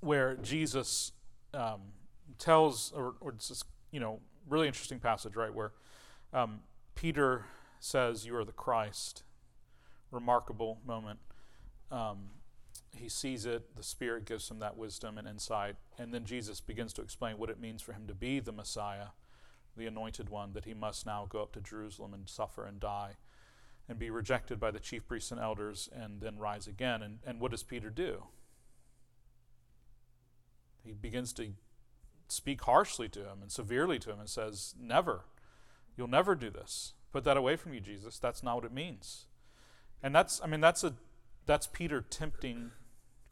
where 0.00 0.36
Jesus 0.36 1.12
um, 1.54 1.80
tells, 2.38 2.92
or, 2.92 3.14
or 3.20 3.32
this, 3.32 3.64
you 3.90 4.00
know, 4.00 4.20
really 4.48 4.66
interesting 4.66 4.98
passage, 4.98 5.36
right, 5.36 5.54
where 5.54 5.72
um, 6.32 6.60
Peter 6.94 7.46
says, 7.80 8.26
You 8.26 8.36
are 8.36 8.44
the 8.44 8.52
Christ. 8.52 9.22
Remarkable 10.10 10.78
moment. 10.86 11.18
Um, 11.90 12.30
he 12.94 13.08
sees 13.08 13.44
it, 13.44 13.76
the 13.76 13.82
Spirit 13.82 14.24
gives 14.24 14.50
him 14.50 14.58
that 14.60 14.76
wisdom 14.76 15.18
and 15.18 15.28
insight, 15.28 15.76
and 15.98 16.14
then 16.14 16.24
Jesus 16.24 16.60
begins 16.60 16.92
to 16.94 17.02
explain 17.02 17.36
what 17.36 17.50
it 17.50 17.60
means 17.60 17.82
for 17.82 17.92
him 17.92 18.06
to 18.06 18.14
be 18.14 18.40
the 18.40 18.52
Messiah, 18.52 19.08
the 19.76 19.86
anointed 19.86 20.30
one, 20.30 20.52
that 20.54 20.64
he 20.64 20.72
must 20.72 21.04
now 21.04 21.26
go 21.28 21.42
up 21.42 21.52
to 21.52 21.60
Jerusalem 21.60 22.14
and 22.14 22.28
suffer 22.28 22.64
and 22.64 22.80
die 22.80 23.16
and 23.88 23.98
be 23.98 24.10
rejected 24.10 24.58
by 24.58 24.70
the 24.70 24.80
chief 24.80 25.06
priests 25.06 25.30
and 25.30 25.40
elders 25.40 25.88
and 25.94 26.20
then 26.20 26.38
rise 26.38 26.66
again. 26.66 27.02
And, 27.02 27.18
and 27.24 27.40
what 27.40 27.50
does 27.50 27.62
Peter 27.62 27.90
do? 27.90 28.24
He 30.86 30.92
begins 30.92 31.32
to 31.34 31.48
speak 32.28 32.62
harshly 32.62 33.08
to 33.10 33.20
him 33.20 33.38
and 33.42 33.50
severely 33.50 33.98
to 34.00 34.12
him 34.12 34.20
and 34.20 34.28
says, 34.28 34.74
Never. 34.80 35.22
You'll 35.96 36.08
never 36.08 36.34
do 36.34 36.50
this. 36.50 36.92
Put 37.12 37.24
that 37.24 37.36
away 37.36 37.56
from 37.56 37.72
you, 37.72 37.80
Jesus. 37.80 38.18
That's 38.18 38.42
not 38.42 38.56
what 38.56 38.64
it 38.64 38.72
means. 38.72 39.24
And 40.02 40.14
that's, 40.14 40.40
I 40.44 40.46
mean, 40.46 40.60
that's 40.60 40.84
a, 40.84 40.94
that's 41.46 41.66
Peter 41.66 42.02
tempting 42.02 42.72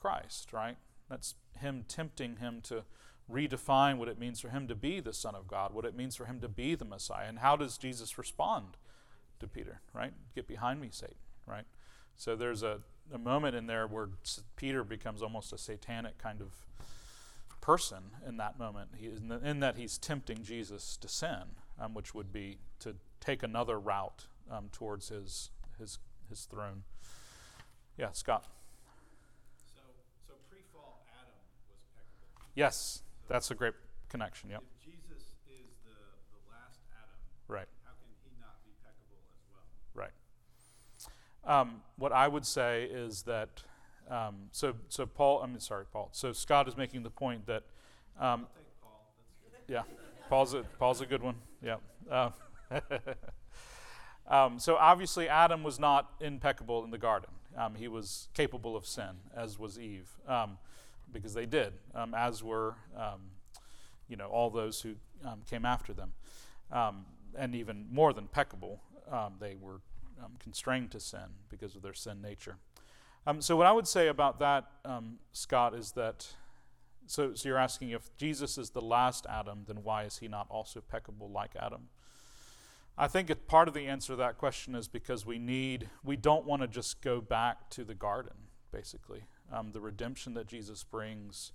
Christ, 0.01 0.53
right? 0.53 0.77
That's 1.11 1.35
him 1.59 1.85
tempting 1.87 2.37
him 2.37 2.61
to 2.63 2.85
redefine 3.31 3.99
what 3.99 4.09
it 4.09 4.19
means 4.19 4.41
for 4.41 4.49
him 4.49 4.67
to 4.69 4.75
be 4.75 5.01
the 5.01 5.13
Son 5.13 5.35
of 5.35 5.47
God, 5.47 5.75
what 5.75 5.85
it 5.85 5.97
means 5.97 6.17
for 6.17 6.25
him 6.25 6.41
to 6.41 6.49
be 6.49 6.75
the 6.75 6.85
Messiah. 6.85 7.29
And 7.29 7.39
how 7.39 7.57
does 7.57 7.79
Jesus 7.79 8.17
respond 8.19 8.77
to 9.41 9.47
Peter, 9.47 9.81
right? 9.93 10.13
Get 10.35 10.47
behind 10.47 10.81
me, 10.81 10.89
Satan, 10.91 11.17
right? 11.47 11.65
So 12.17 12.37
there's 12.37 12.63
a, 12.63 12.81
a 13.13 13.19
moment 13.19 13.57
in 13.57 13.67
there 13.67 13.87
where 13.87 14.09
Peter 14.57 14.85
becomes 14.85 15.23
almost 15.23 15.53
a 15.53 15.59
satanic 15.59 16.19
kind 16.19 16.41
of 16.41 16.49
person 17.65 18.03
in 18.29 18.37
that 18.37 18.59
moment, 18.59 18.91
he, 18.95 19.07
in, 19.43 19.61
that 19.61 19.77
he's 19.79 19.97
tempting 19.97 20.43
Jesus 20.43 20.99
to 20.99 21.09
sin, 21.09 21.57
um, 21.81 21.95
which 21.95 22.15
would 22.15 22.31
be 22.31 22.59
to 22.79 22.95
take 23.21 23.43
another 23.43 23.81
route 23.81 24.27
um, 24.51 24.69
towards 24.71 25.09
his, 25.09 25.49
his, 25.79 25.99
his 26.29 26.45
throne. 26.45 26.83
Yeah, 27.97 28.13
Scott. 28.13 28.45
So, 29.75 29.81
so 30.29 30.35
pre-fall 30.51 31.07
Adam 31.19 31.33
was 31.71 31.81
peccable. 31.97 32.51
Yes, 32.55 33.03
that's 33.29 33.51
a 33.51 33.55
great 33.55 33.73
connection. 34.11 34.51
Yep. 34.51 34.61
If 34.61 34.85
Jesus 34.85 35.23
is 35.49 35.73
the, 35.87 35.97
the 36.37 36.41
last 36.53 36.81
Adam, 36.93 37.17
Right. 37.49 37.69
how 37.83 37.93
can 37.93 38.13
he 38.25 38.37
not 38.43 38.61
be 38.63 38.73
peccable 38.85 39.25
as 39.33 39.41
well? 39.49 39.65
Right. 39.95 40.13
Um, 41.47 41.81
what 41.97 42.13
I 42.13 42.29
would 42.29 42.45
say 42.45 42.85
is 42.85 43.23
that 43.23 43.63
um, 44.11 44.49
so 44.53 44.75
so 44.89 45.07
Paul. 45.07 45.43
I 45.43 45.47
mean, 45.47 45.61
sorry, 45.61 45.85
Paul. 45.91 46.09
So 46.13 46.33
Scott 46.33 46.69
is 46.69 46.77
making 46.77 47.03
the 47.03 47.11
point 47.11 47.47
that 47.47 47.63
um, 48.21 48.47
Paul. 48.83 49.03
That's 49.53 49.65
good. 49.67 49.75
yeah, 49.75 49.83
Paul's 50.29 50.55
a 50.55 50.63
Paul's 50.79 51.01
a 51.01 51.07
good 51.07 51.23
one. 51.23 51.37
Yeah. 51.63 51.77
Um, 52.11 52.33
um, 54.29 54.59
so 54.59 54.77
obviously 54.77 55.29
Adam 55.29 55.63
was 55.63 55.79
not 55.79 56.13
impeccable 56.21 56.85
in 56.85 56.91
the 56.91 56.99
garden. 56.99 57.31
Um, 57.57 57.75
he 57.75 57.89
was 57.89 58.29
capable 58.35 58.77
of 58.77 58.85
sin, 58.85 59.21
as 59.35 59.59
was 59.59 59.79
Eve, 59.79 60.09
um, 60.27 60.59
because 61.13 61.35
they 61.35 61.47
did, 61.47 61.73
um, 61.95 62.13
as 62.15 62.43
were 62.43 62.75
um, 62.97 63.31
you 64.09 64.17
know 64.17 64.27
all 64.27 64.51
those 64.51 64.81
who 64.81 64.95
um, 65.25 65.43
came 65.49 65.65
after 65.65 65.93
them, 65.93 66.13
um, 66.73 67.07
and 67.37 67.55
even 67.55 67.87
more 67.91 68.13
than 68.13 68.27
peccable, 68.27 68.81
um, 69.11 69.35
they 69.39 69.55
were 69.55 69.81
um, 70.23 70.33
constrained 70.41 70.91
to 70.91 71.01
sin 71.01 71.39
because 71.49 71.77
of 71.77 71.83
their 71.83 71.95
sin 71.95 72.21
nature. 72.21 72.57
Um, 73.27 73.41
so 73.41 73.57
what 73.57 73.67
I 73.67 73.73
would 73.73 73.89
say 73.89 74.09
about 74.09 74.39
that, 74.41 74.65
um, 74.85 75.19
Scott, 75.33 75.75
is 75.75 75.93
that 75.93 76.27
so, 77.07 77.35
so 77.35 77.49
you're 77.49 77.59
asking 77.59 77.91
if 77.91 78.15
Jesus 78.17 78.57
is 78.59 78.71
the 78.71 78.81
last 78.81 79.27
Adam, 79.29 79.65
then 79.67 79.83
why 79.83 80.05
is 80.05 80.19
he 80.19 80.29
not 80.29 80.47
also 80.51 80.81
peccable 80.81 81.31
like 81.31 81.51
Adam? 81.59 81.89
I 82.97 83.09
think 83.09 83.29
it, 83.29 83.47
part 83.47 83.69
of 83.69 83.75
the 83.75 83.87
answer 83.87 84.13
to 84.13 84.17
that 84.17 84.39
question 84.39 84.75
is 84.75 84.89
because 84.89 85.27
we 85.27 85.39
need, 85.39 85.89
we 86.05 86.17
don't 86.17 86.47
want 86.47 86.63
to 86.63 86.69
just 86.69 87.03
go 87.03 87.21
back 87.21 87.69
to 87.71 87.85
the 87.85 87.95
garden, 87.95 88.35
basically. 88.73 89.25
Um, 89.53 89.73
the 89.73 89.81
redemption 89.81 90.35
that 90.35 90.47
Jesus 90.47 90.85
brings 90.85 91.53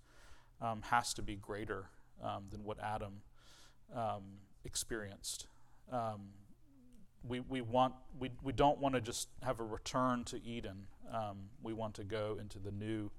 um, 0.62 0.82
has 0.90 1.14
to 1.14 1.22
be 1.22 1.36
greater 1.36 1.90
um, 2.22 2.46
than 2.52 2.64
what 2.64 2.78
Adam 2.84 3.22
um, 3.96 4.24
experienced. 4.66 5.48
Um, 7.24 7.30
we, 7.30 7.40
we, 7.42 7.62
want, 7.62 7.94
we, 8.20 8.32
we 8.44 8.54
don't 8.54 8.80
want 8.80 8.96
to 8.96 9.02
just 9.02 9.30
have 9.44 9.60
a 9.60 9.64
return 9.64 10.24
to 10.26 10.42
Eden. 10.44 10.88
Um, 11.14 11.50
we 11.64 11.74
want 11.74 11.96
to 11.96 12.04
go 12.04 12.38
into 12.40 12.60
the 12.60 12.72
new, 12.72 13.10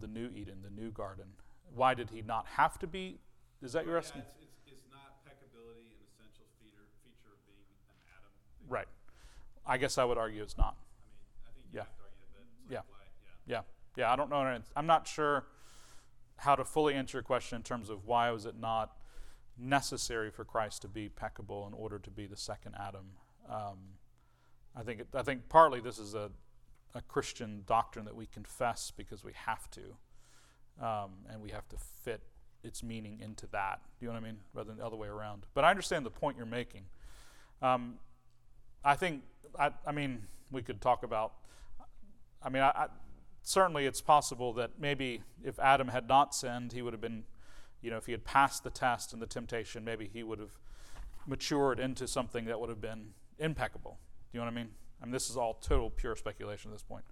the 0.00 0.06
new 0.06 0.30
Eden, 0.34 0.58
the 0.62 0.70
new 0.70 0.90
garden. 0.90 1.26
Why 1.74 1.94
did 1.94 2.10
he 2.10 2.22
not 2.22 2.46
have 2.46 2.78
to 2.80 2.86
be? 2.86 3.18
Is 3.62 3.72
that 3.72 3.84
your 3.84 3.94
Yeah, 3.94 3.98
asking? 4.00 4.22
it's, 4.22 4.30
it's, 4.66 4.72
it's 4.72 4.82
not 4.90 5.24
peccability 5.24 5.86
an 5.94 6.02
essential 6.06 6.44
feature, 6.60 6.86
feature 7.04 7.32
of 7.32 7.46
being 7.46 7.62
an 7.88 7.96
Adam? 8.16 8.30
thing? 8.58 8.68
Right. 8.68 8.88
I 9.66 9.78
guess 9.78 9.98
I 9.98 10.04
would 10.04 10.18
argue 10.18 10.42
it's 10.42 10.58
not. 10.58 10.76
I 10.76 11.06
mean, 11.06 11.16
I 11.46 11.50
think 11.54 11.66
you 11.72 11.78
Yeah. 11.78 11.84
have 11.84 11.96
to 11.96 12.02
argue 12.02 12.26
that, 12.34 12.44
but 12.66 12.72
Yeah. 12.72 12.82
like 12.90 13.12
yeah. 13.46 13.62
Yeah, 13.96 14.02
yeah. 14.06 14.12
I 14.12 14.16
don't 14.16 14.30
know. 14.30 14.60
I'm 14.76 14.86
not 14.86 15.06
sure 15.06 15.46
how 16.36 16.56
to 16.56 16.64
fully 16.64 16.94
answer 16.94 17.18
your 17.18 17.22
question 17.22 17.56
in 17.56 17.62
terms 17.62 17.88
of 17.88 18.04
why 18.04 18.30
was 18.30 18.46
it 18.46 18.58
not 18.58 18.96
necessary 19.62 20.30
for 20.30 20.44
Christ 20.44 20.82
to 20.82 20.88
be 20.88 21.08
peccable 21.08 21.66
in 21.66 21.74
order 21.74 21.98
to 21.98 22.10
be 22.10 22.26
the 22.26 22.36
second 22.36 22.74
Adam. 22.78 23.06
Um, 23.48 23.78
I 24.74 24.82
think 24.82 25.00
it, 25.00 25.08
I 25.14 25.22
think 25.22 25.48
partly 25.48 25.80
this 25.80 25.98
is 25.98 26.14
a 26.14 26.30
a 26.94 27.00
Christian 27.02 27.62
doctrine 27.66 28.04
that 28.04 28.14
we 28.16 28.26
confess 28.26 28.92
because 28.94 29.24
we 29.24 29.32
have 29.34 29.70
to, 29.70 29.80
um, 30.84 31.10
and 31.30 31.40
we 31.40 31.50
have 31.50 31.68
to 31.70 31.76
fit 31.76 32.20
its 32.62 32.82
meaning 32.82 33.18
into 33.20 33.46
that. 33.48 33.80
Do 33.98 34.06
you 34.06 34.08
know 34.08 34.14
what 34.14 34.24
I 34.24 34.26
mean? 34.26 34.40
Rather 34.54 34.68
than 34.68 34.78
the 34.78 34.84
other 34.84 34.96
way 34.96 35.08
around. 35.08 35.46
But 35.54 35.64
I 35.64 35.70
understand 35.70 36.06
the 36.06 36.10
point 36.10 36.36
you're 36.36 36.46
making. 36.46 36.84
Um, 37.60 37.94
I 38.84 38.94
think, 38.94 39.22
I, 39.58 39.70
I 39.86 39.92
mean, 39.92 40.26
we 40.50 40.62
could 40.62 40.80
talk 40.80 41.02
about, 41.02 41.32
I 42.42 42.48
mean, 42.48 42.62
I, 42.62 42.68
I, 42.70 42.86
certainly 43.42 43.86
it's 43.86 44.00
possible 44.00 44.52
that 44.54 44.72
maybe 44.78 45.22
if 45.44 45.58
Adam 45.58 45.88
had 45.88 46.08
not 46.08 46.34
sinned, 46.34 46.72
he 46.72 46.82
would 46.82 46.92
have 46.92 47.00
been, 47.00 47.24
you 47.82 47.90
know, 47.90 47.96
if 47.96 48.06
he 48.06 48.12
had 48.12 48.24
passed 48.24 48.64
the 48.64 48.70
test 48.70 49.12
and 49.12 49.20
the 49.20 49.26
temptation, 49.26 49.84
maybe 49.84 50.08
he 50.12 50.22
would 50.22 50.38
have 50.38 50.58
matured 51.26 51.78
into 51.78 52.06
something 52.08 52.46
that 52.46 52.58
would 52.60 52.68
have 52.68 52.80
been 52.80 53.10
impeccable. 53.38 53.98
Do 54.30 54.38
you 54.38 54.40
know 54.40 54.46
what 54.46 54.52
I 54.52 54.56
mean? 54.56 54.70
I 55.00 55.04
mean, 55.04 55.12
this 55.12 55.28
is 55.28 55.36
all 55.36 55.54
total 55.54 55.90
pure 55.90 56.16
speculation 56.16 56.70
at 56.70 56.74
this 56.74 56.82
point. 56.82 57.04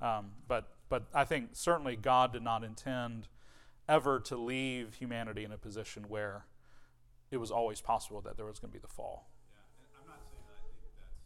Um, 0.00 0.32
but, 0.46 0.68
but 0.88 1.04
I 1.12 1.24
think 1.24 1.50
certainly 1.54 1.96
God 1.96 2.32
did 2.32 2.42
not 2.42 2.62
intend 2.62 3.28
ever 3.88 4.20
to 4.20 4.36
leave 4.36 4.94
humanity 4.94 5.44
in 5.44 5.50
a 5.50 5.56
position 5.58 6.04
where 6.08 6.44
it 7.30 7.38
was 7.38 7.50
always 7.50 7.80
possible 7.80 8.20
that 8.20 8.36
there 8.36 8.44
was 8.44 8.58
going 8.60 8.70
to 8.70 8.76
be 8.76 8.80
the 8.80 8.88
fall. 8.88 9.28
Yeah, 9.48 10.00
I'm 10.00 10.06
not 10.08 10.20
saying 10.28 10.44
I 10.44 10.60
think 10.60 10.92
that's, 11.00 11.24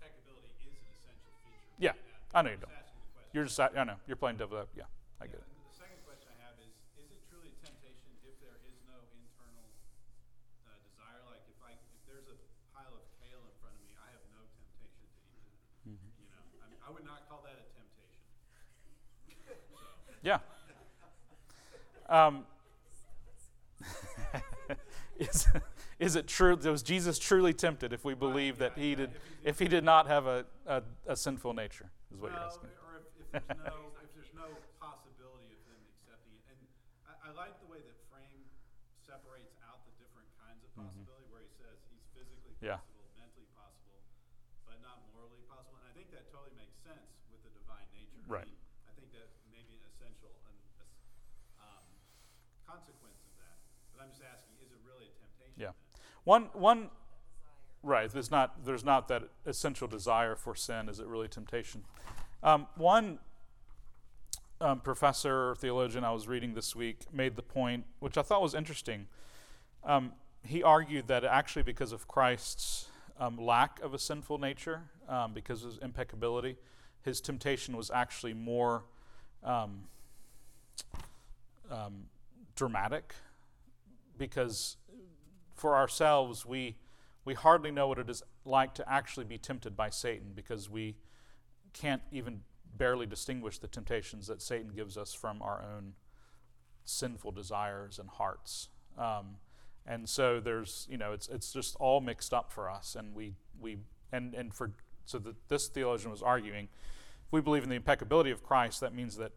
impeccability 0.00 0.48
is 0.64 0.80
an 0.80 0.92
essential 0.96 1.32
feature. 1.44 1.76
Yeah, 1.76 1.92
I 2.32 2.40
know 2.40 2.56
you 2.56 2.60
don't. 2.60 2.72
just 2.72 2.88
asking 2.88 3.04
the 3.04 3.12
question. 3.12 3.32
You're 3.36 3.44
just, 3.44 3.60
I 3.60 3.84
know, 3.84 4.00
you're 4.08 4.20
playing 4.20 4.40
devil. 4.40 4.64
Yeah, 4.72 4.88
I 5.20 5.28
get 5.28 5.40
it. 5.40 5.48
And 5.48 5.60
The 5.68 5.76
second 5.76 6.00
question 6.08 6.28
I 6.32 6.36
have 6.44 6.56
is, 6.60 6.72
is 6.96 7.08
it 7.12 7.20
truly 7.28 7.52
a 7.52 7.58
temptation 7.60 8.16
if 8.24 8.36
there 8.40 8.56
is 8.64 8.76
no 8.88 8.96
internal 9.12 9.68
uh, 10.64 10.76
desire? 10.88 11.20
Like 11.28 11.44
if 11.52 11.60
I, 11.60 11.76
if 11.76 12.00
there's 12.08 12.28
a 12.32 12.36
pile 12.72 12.96
of 12.96 13.04
kale 13.20 13.44
in 13.44 13.54
front 13.60 13.76
of 13.76 13.84
me, 13.84 13.92
I 13.96 14.08
have 14.12 14.24
no 14.32 14.40
temptation 14.56 15.04
to 15.04 15.20
eat 15.36 15.44
it. 15.52 15.56
Mm-hmm. 15.84 16.08
You 16.20 16.28
know, 16.32 16.40
I, 16.64 16.66
mean, 16.68 16.80
I 16.80 16.88
would 16.92 17.04
not 17.04 17.28
call 17.28 17.44
that 17.44 17.60
a 17.60 17.64
temptation. 17.76 17.96
Yeah. 20.26 20.42
Um, 22.10 22.42
is, 25.22 25.46
is 26.02 26.16
it 26.16 26.26
true? 26.26 26.56
Was 26.58 26.82
Jesus 26.82 27.18
truly 27.18 27.54
tempted 27.54 27.92
if 27.92 28.04
we 28.04 28.14
believe 28.18 28.58
that 28.58 28.74
he 28.74 28.96
did, 28.98 29.10
if 29.46 29.60
he 29.62 29.68
did 29.70 29.84
not 29.84 30.08
have 30.10 30.26
a, 30.26 30.42
a, 30.66 30.82
a 31.06 31.14
sinful 31.14 31.54
nature? 31.54 31.86
Is 32.10 32.18
what 32.18 32.32
you're 32.34 32.42
asking. 32.42 32.70
or 32.82 32.98
if, 32.98 33.06
if 33.38 33.46
there's 33.46 33.54
no, 33.70 33.78
if 34.02 34.10
there's 34.18 34.34
no 34.34 34.50
possibility 34.82 35.54
of 35.54 35.62
him 35.70 35.78
accepting 35.94 36.34
it. 36.34 36.42
And 36.50 36.58
I, 37.06 37.30
I 37.30 37.38
like 37.38 37.54
the 37.62 37.70
way 37.70 37.78
that 37.86 37.94
Frame 38.10 38.42
separates 39.06 39.54
out 39.62 39.86
the 39.86 39.94
different 40.02 40.26
kinds 40.42 40.58
of 40.66 40.74
possibility, 40.74 41.30
where 41.30 41.46
he 41.46 41.52
says 41.54 41.78
he's 41.94 42.02
physically 42.10 42.50
Mm-hmm. 42.58 42.66
Yeah. 42.66 42.82
possible, 42.82 43.06
mentally 43.14 43.46
possible, 43.54 43.98
but 44.66 44.74
not 44.82 45.06
morally 45.14 45.38
possible. 45.46 45.78
And 45.78 45.86
I 45.86 45.94
think 45.94 46.10
that 46.10 46.26
totally 46.34 46.50
makes 46.58 46.74
sense 46.82 47.14
with 47.30 47.46
the 47.46 47.54
divine 47.54 47.86
nature. 47.94 48.26
I 48.26 48.42
Right. 48.42 48.50
mean, 48.50 48.58
I 48.88 48.92
think 48.96 49.12
that 49.12 49.28
may 49.52 49.60
be 49.68 49.76
an 49.76 49.84
essential 49.92 50.32
an, 50.48 50.56
es- 50.80 50.96
um, 51.60 51.84
consequence 52.64 53.20
of 53.28 53.34
that. 53.44 53.60
But 53.92 54.08
I'm 54.08 54.10
just 54.14 54.24
asking, 54.24 54.56
is 54.64 54.72
it 54.72 54.80
really 54.88 55.12
a 55.12 55.14
temptation? 55.20 55.60
Yeah. 55.60 55.76
then? 55.76 56.00
One, 56.26 56.48
one, 56.54 56.90
right. 57.84 58.10
There's 58.10 58.32
not, 58.32 58.64
there's 58.64 58.84
not 58.84 59.06
that 59.06 59.22
essential 59.46 59.86
desire 59.86 60.34
for 60.34 60.56
sin. 60.56 60.88
Is 60.88 60.98
it 60.98 61.06
really 61.06 61.28
temptation? 61.28 61.84
Um, 62.42 62.66
one 62.74 63.20
um, 64.60 64.80
professor 64.80 65.50
or 65.50 65.54
theologian 65.54 66.02
I 66.02 66.10
was 66.10 66.26
reading 66.26 66.54
this 66.54 66.74
week 66.74 66.98
made 67.12 67.36
the 67.36 67.42
point, 67.42 67.84
which 68.00 68.18
I 68.18 68.22
thought 68.22 68.42
was 68.42 68.56
interesting. 68.56 69.06
Um, 69.84 70.14
he 70.44 70.64
argued 70.64 71.06
that 71.06 71.22
actually, 71.22 71.62
because 71.62 71.92
of 71.92 72.08
Christ's 72.08 72.88
um, 73.20 73.36
lack 73.36 73.80
of 73.80 73.94
a 73.94 73.98
sinful 73.98 74.38
nature, 74.38 74.82
um, 75.08 75.32
because 75.32 75.62
of 75.62 75.70
his 75.70 75.78
impeccability, 75.78 76.56
his 77.02 77.20
temptation 77.20 77.76
was 77.76 77.88
actually 77.88 78.34
more 78.34 78.82
um, 79.44 79.84
um, 81.70 82.06
dramatic 82.56 83.14
because 84.18 84.76
for 85.56 85.76
ourselves, 85.76 86.46
we, 86.46 86.76
we 87.24 87.34
hardly 87.34 87.70
know 87.70 87.88
what 87.88 87.98
it 87.98 88.08
is 88.08 88.22
like 88.44 88.74
to 88.74 88.88
actually 88.90 89.24
be 89.24 89.38
tempted 89.38 89.76
by 89.76 89.90
Satan 89.90 90.32
because 90.34 90.70
we 90.70 90.96
can't 91.72 92.02
even 92.12 92.42
barely 92.76 93.06
distinguish 93.06 93.58
the 93.58 93.68
temptations 93.68 94.26
that 94.26 94.42
Satan 94.42 94.70
gives 94.74 94.96
us 94.96 95.12
from 95.12 95.42
our 95.42 95.62
own 95.62 95.94
sinful 96.84 97.32
desires 97.32 97.98
and 97.98 98.08
hearts. 98.08 98.68
Um, 98.98 99.36
and 99.86 100.08
so 100.08 100.40
there's, 100.40 100.86
you 100.90 100.98
know, 100.98 101.12
it's, 101.12 101.28
it's 101.28 101.52
just 101.52 101.76
all 101.76 102.00
mixed 102.00 102.34
up 102.34 102.52
for 102.52 102.70
us. 102.70 102.96
And 102.96 103.14
we, 103.14 103.34
we 103.58 103.78
and, 104.12 104.34
and 104.34 104.52
for, 104.54 104.72
so 105.04 105.18
that 105.18 105.48
this 105.48 105.68
theologian 105.68 106.10
was 106.10 106.22
arguing, 106.22 106.68
if 107.26 107.32
we 107.32 107.40
believe 107.40 107.62
in 107.62 107.68
the 107.68 107.76
impeccability 107.76 108.30
of 108.30 108.42
Christ, 108.42 108.80
that 108.80 108.94
means 108.94 109.16
that, 109.16 109.32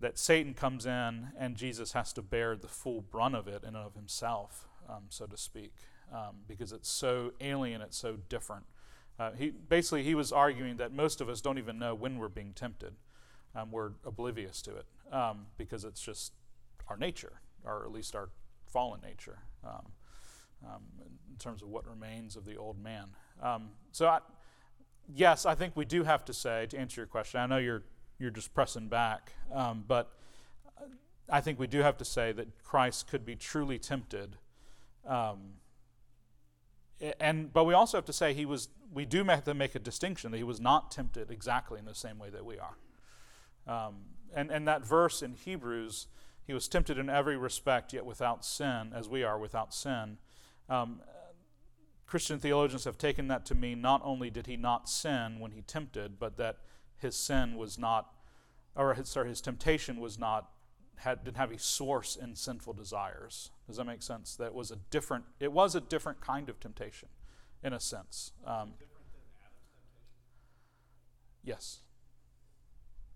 that 0.00 0.18
Satan 0.18 0.54
comes 0.54 0.86
in 0.86 1.28
and 1.38 1.56
Jesus 1.56 1.92
has 1.92 2.12
to 2.14 2.22
bear 2.22 2.56
the 2.56 2.68
full 2.68 3.00
brunt 3.00 3.34
of 3.34 3.48
it 3.48 3.62
in 3.62 3.68
and 3.70 3.76
of 3.76 3.94
himself, 3.94 4.68
um, 4.88 5.04
so 5.08 5.26
to 5.26 5.36
speak, 5.36 5.72
um, 6.12 6.36
because 6.46 6.72
it's 6.72 6.88
so 6.88 7.32
alien, 7.40 7.80
it's 7.80 7.96
so 7.96 8.16
different. 8.28 8.64
Uh, 9.18 9.32
he 9.32 9.50
basically 9.50 10.02
he 10.02 10.14
was 10.14 10.32
arguing 10.32 10.76
that 10.76 10.92
most 10.92 11.20
of 11.20 11.28
us 11.28 11.40
don't 11.40 11.58
even 11.58 11.78
know 11.78 11.94
when 11.94 12.18
we're 12.18 12.28
being 12.28 12.52
tempted. 12.54 12.94
Um, 13.54 13.70
we're 13.70 13.92
oblivious 14.04 14.62
to 14.62 14.76
it 14.76 14.86
um, 15.12 15.46
because 15.58 15.84
it's 15.84 16.00
just 16.00 16.32
our 16.88 16.96
nature, 16.96 17.40
or 17.64 17.84
at 17.84 17.92
least 17.92 18.16
our 18.16 18.30
fallen 18.66 19.00
nature, 19.02 19.40
um, 19.62 19.92
um, 20.66 20.82
in 21.30 21.36
terms 21.38 21.62
of 21.62 21.68
what 21.68 21.86
remains 21.86 22.34
of 22.36 22.46
the 22.46 22.56
old 22.56 22.82
man. 22.82 23.08
So, 23.92 24.08
I, 24.08 24.20
yes, 25.14 25.44
I 25.44 25.54
think 25.54 25.76
we 25.76 25.84
do 25.84 26.02
have 26.04 26.24
to 26.24 26.32
say 26.32 26.66
to 26.70 26.78
answer 26.78 27.02
your 27.02 27.06
question. 27.06 27.40
I 27.40 27.46
know 27.46 27.58
you're 27.58 27.82
you're 28.18 28.30
just 28.30 28.54
pressing 28.54 28.88
back, 28.88 29.32
but 29.86 30.12
I 31.28 31.40
think 31.40 31.58
we 31.58 31.66
do 31.66 31.80
have 31.80 31.96
to 31.98 32.04
say 32.04 32.32
that 32.32 32.62
Christ 32.62 33.08
could 33.08 33.24
be 33.24 33.36
truly 33.36 33.78
tempted. 33.78 34.36
Um, 35.06 35.54
and 37.18 37.52
but 37.52 37.64
we 37.64 37.74
also 37.74 37.96
have 37.96 38.04
to 38.04 38.12
say 38.12 38.32
he 38.32 38.46
was 38.46 38.68
we 38.92 39.04
do 39.04 39.24
have 39.24 39.44
to 39.44 39.54
make 39.54 39.74
a 39.74 39.78
distinction 39.78 40.30
that 40.30 40.36
he 40.36 40.44
was 40.44 40.60
not 40.60 40.90
tempted 40.90 41.30
exactly 41.30 41.78
in 41.78 41.84
the 41.84 41.94
same 41.94 42.18
way 42.18 42.30
that 42.30 42.44
we 42.44 42.56
are 42.58 42.76
um, 43.66 43.96
and 44.34 44.50
and 44.50 44.68
that 44.68 44.86
verse 44.86 45.20
in 45.20 45.34
hebrews 45.34 46.06
he 46.46 46.54
was 46.54 46.68
tempted 46.68 46.98
in 46.98 47.10
every 47.10 47.36
respect 47.36 47.92
yet 47.92 48.06
without 48.06 48.44
sin 48.44 48.92
as 48.94 49.08
we 49.08 49.24
are 49.24 49.36
without 49.36 49.74
sin 49.74 50.16
um, 50.68 51.00
christian 52.06 52.38
theologians 52.38 52.84
have 52.84 52.98
taken 52.98 53.26
that 53.26 53.44
to 53.44 53.54
mean 53.56 53.80
not 53.80 54.00
only 54.04 54.30
did 54.30 54.46
he 54.46 54.56
not 54.56 54.88
sin 54.88 55.40
when 55.40 55.50
he 55.50 55.62
tempted 55.62 56.20
but 56.20 56.36
that 56.36 56.58
his 56.98 57.16
sin 57.16 57.56
was 57.56 57.78
not 57.78 58.12
or 58.74 58.94
his, 58.94 59.08
sorry, 59.08 59.28
his 59.28 59.40
temptation 59.40 60.00
was 60.00 60.18
not 60.18 60.50
had, 60.96 61.24
didn't 61.24 61.36
have 61.36 61.50
a 61.50 61.58
source 61.58 62.16
in 62.16 62.34
sinful 62.34 62.72
desires. 62.72 63.50
Does 63.72 63.78
that 63.78 63.86
make 63.86 64.02
sense? 64.02 64.36
That 64.36 64.52
was 64.52 64.70
a 64.70 64.76
different. 64.90 65.24
It 65.40 65.50
was 65.50 65.74
a 65.74 65.80
different 65.80 66.20
kind 66.20 66.50
of 66.50 66.60
temptation, 66.60 67.08
in 67.64 67.72
a 67.72 67.80
sense. 67.80 68.32
Um, 68.44 68.72
Different 68.78 69.08
than 69.14 69.24
Adam's 69.40 69.64
temptation? 69.72 70.12
yes, 71.42 71.80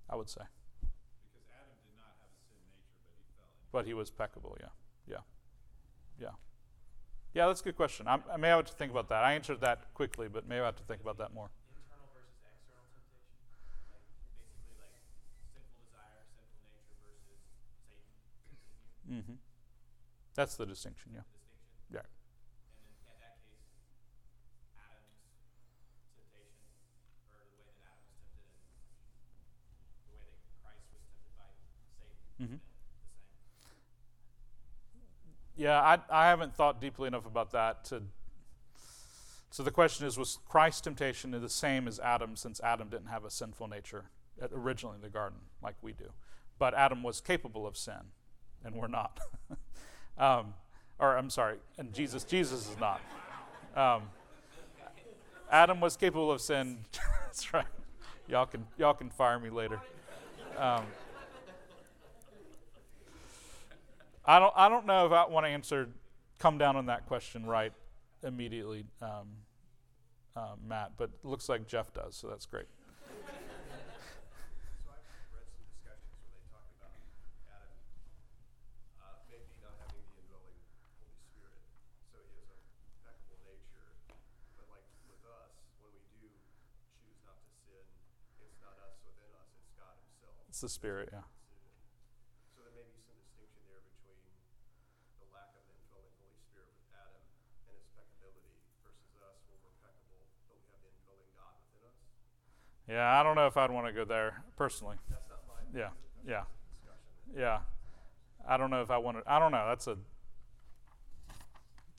I 0.08 0.16
would 0.16 0.30
say. 0.30 0.40
Because 0.40 1.44
Adam 1.52 1.76
did 1.84 1.92
not 2.00 2.16
have 2.24 2.32
a 2.32 2.40
sin 2.40 2.56
nature, 2.72 2.96
but 3.04 3.12
he 3.12 3.20
fell 3.36 3.44
into 3.52 3.68
But 3.70 3.84
he 3.84 3.92
was 3.92 4.08
peccable. 4.10 4.56
Yeah, 4.58 4.72
yeah, 5.06 5.24
yeah, 6.18 6.32
yeah. 7.34 7.46
That's 7.48 7.60
a 7.60 7.64
good 7.64 7.76
question. 7.76 8.08
I, 8.08 8.18
I 8.32 8.38
may 8.38 8.48
have 8.48 8.64
to 8.64 8.72
think 8.72 8.90
about 8.90 9.10
that. 9.10 9.24
I 9.24 9.34
answered 9.34 9.60
that 9.60 9.92
quickly, 9.92 10.26
but 10.26 10.48
maybe 10.48 10.62
I 10.62 10.64
have 10.72 10.76
to 10.76 10.84
think 10.84 11.02
about 11.02 11.18
that 11.18 11.34
more. 11.34 11.50
internal 11.76 12.08
versus 12.16 12.40
external 12.48 12.88
temptation? 12.96 13.44
Like 13.92 14.08
basically 14.40 14.80
like 14.80 14.96
sinful 15.52 15.68
desire, 15.84 16.24
sinful 16.32 16.64
nature 16.72 16.96
versus 17.04 17.44
Satan 17.84 18.08
hmm 19.04 19.36
That's 20.36 20.54
the 20.56 20.66
distinction. 20.66 21.12
Yeah. 21.14 21.22
distinction. 21.24 21.90
Yeah. 21.90 22.04
And 22.04 23.08
in 23.08 23.18
that, 23.24 23.40
that 24.76 25.00
case, 25.16 25.40
temptation, 26.12 26.68
or 27.32 27.40
the 27.40 27.56
way 27.56 27.64
that 27.64 27.80
Adam 27.88 28.04
was 28.12 28.20
tempted, 28.36 28.68
and 29.96 30.04
the 30.04 30.16
way 30.20 30.28
that 30.28 30.44
Christ 30.60 30.86
was 30.92 31.02
tempted 31.08 31.32
by 31.40 31.48
Satan, 31.96 32.12
Mhm. 32.36 32.60
is 32.60 32.68
the 33.40 33.56
same. 33.64 33.80
Yeah, 35.56 35.80
I, 35.80 35.98
I 36.12 36.28
haven't 36.28 36.54
thought 36.54 36.80
deeply 36.80 37.08
enough 37.08 37.24
about 37.26 37.50
that 37.52 37.84
to. 37.86 38.02
So 39.50 39.62
the 39.62 39.70
question 39.70 40.06
is, 40.06 40.18
was 40.18 40.38
Christ's 40.46 40.82
temptation 40.82 41.30
the 41.30 41.48
same 41.48 41.88
as 41.88 41.98
Adam, 42.00 42.36
since 42.36 42.60
Adam 42.60 42.90
didn't 42.90 43.06
have 43.08 43.24
a 43.24 43.30
sinful 43.30 43.68
nature 43.68 44.10
originally 44.52 44.96
in 44.96 45.00
the 45.00 45.08
garden 45.08 45.38
like 45.62 45.76
we 45.80 45.94
do, 45.94 46.12
but 46.58 46.74
Adam 46.74 47.02
was 47.02 47.22
capable 47.22 47.66
of 47.66 47.74
sin, 47.74 48.12
and 48.62 48.74
we're 48.74 48.86
not. 48.86 49.18
um, 50.18 50.54
or 50.98 51.16
I'm 51.16 51.30
sorry, 51.30 51.56
and 51.78 51.92
Jesus 51.92 52.24
Jesus 52.24 52.68
is 52.70 52.76
not. 52.78 53.00
Um, 53.76 54.02
Adam 55.50 55.80
was 55.80 55.96
capable 55.96 56.32
of 56.32 56.40
sin. 56.40 56.78
That's 57.26 57.52
right. 57.52 57.66
Y'all 58.28 58.46
can 58.46 58.66
y'all 58.78 58.94
can 58.94 59.10
fire 59.10 59.38
me 59.38 59.50
later. 59.50 59.80
Um, 60.58 60.84
I 64.24 64.40
don't. 64.40 64.52
I 64.56 64.68
don't 64.68 64.86
know 64.86 65.06
if 65.06 65.12
I 65.12 65.26
want 65.26 65.46
to 65.46 65.50
answer, 65.50 65.88
come 66.40 66.58
down 66.58 66.74
on 66.74 66.86
that 66.86 67.06
question 67.06 67.46
right 67.46 67.72
immediately, 68.24 68.84
um, 69.00 69.28
uh, 70.34 70.56
Matt. 70.66 70.92
But 70.96 71.10
looks 71.22 71.48
like 71.48 71.68
Jeff 71.68 71.92
does, 71.94 72.16
so 72.16 72.26
that's 72.26 72.46
great. 72.46 72.66
So 72.66 73.22
I've 74.90 75.06
read 75.30 75.46
some 75.46 75.62
discussions 75.70 76.10
where 76.18 76.34
they 76.34 76.42
talk 76.50 76.66
about 76.74 76.90
Adam 77.46 77.78
uh, 78.98 79.22
maybe 79.30 79.46
not 79.62 79.78
having 79.78 80.02
the 80.10 80.18
indwelling 80.18 80.58
Holy 80.98 81.14
Spirit, 81.30 81.62
so 82.10 82.18
he 82.26 82.34
has 82.42 82.50
a 82.50 82.58
impeccable 82.98 83.38
nature. 83.46 83.94
But 84.58 84.66
like 84.74 84.90
with 85.06 85.22
us, 85.22 85.54
It's 90.56 90.64
the 90.64 90.72
Spirit, 90.72 91.12
yeah. 91.12 91.20
So 92.56 92.64
there 92.64 92.72
may 92.72 92.88
be 92.88 92.96
some 93.04 93.12
distinction 93.20 93.60
there 93.68 93.84
between 93.92 94.16
the 95.20 95.28
lack 95.28 95.52
of 95.52 95.60
an 95.68 95.76
indwelling 95.84 96.16
Holy 96.16 96.32
Spirit 96.48 96.72
with 96.72 96.96
Adam 96.96 97.20
and 97.68 97.76
his 97.76 97.84
peccability 97.92 98.56
versus 98.80 99.20
us 99.20 99.36
where 99.52 99.60
we're 99.60 99.76
peccable, 99.84 100.24
but 100.48 100.56
we 100.56 100.64
have 100.72 100.80
the 100.80 100.96
indwelling 100.96 101.28
God 101.36 101.60
within 101.60 101.84
us. 101.84 102.00
Yeah, 102.88 103.04
I 103.04 103.20
don't 103.20 103.36
know 103.36 103.44
if 103.44 103.60
I'd 103.60 103.68
want 103.68 103.84
to 103.84 103.92
go 103.92 104.08
there 104.08 104.40
personally. 104.56 104.96
That's 105.12 105.28
not 105.28 105.44
my 105.44 105.60
Yeah, 105.76 105.92
yeah. 106.24 106.48
Yeah. 107.36 107.60
I 108.48 108.56
don't 108.56 108.72
know 108.72 108.80
if 108.80 108.88
I 108.88 108.96
want 108.96 109.20
to. 109.20 109.28
I 109.28 109.36
don't 109.36 109.52
know. 109.52 109.68
That's 109.68 109.92
a. 109.92 110.00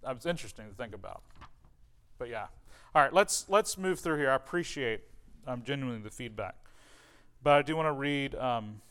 That's 0.02 0.26
interesting 0.26 0.66
to 0.66 0.74
think 0.74 0.98
about. 0.98 1.22
But 2.18 2.34
yeah. 2.34 2.50
All 2.98 3.06
right. 3.06 3.14
Let's 3.14 3.46
let's 3.54 3.78
move 3.78 4.02
through 4.02 4.18
here. 4.18 4.34
I 4.34 4.36
appreciate 4.36 5.06
um, 5.46 5.62
genuinely 5.62 6.02
the 6.02 6.10
feedback, 6.10 6.58
but 7.48 7.54
I 7.54 7.62
do 7.62 7.78
want 7.78 7.86
to 7.86 7.94
read. 7.94 8.36
Um, 8.36 8.82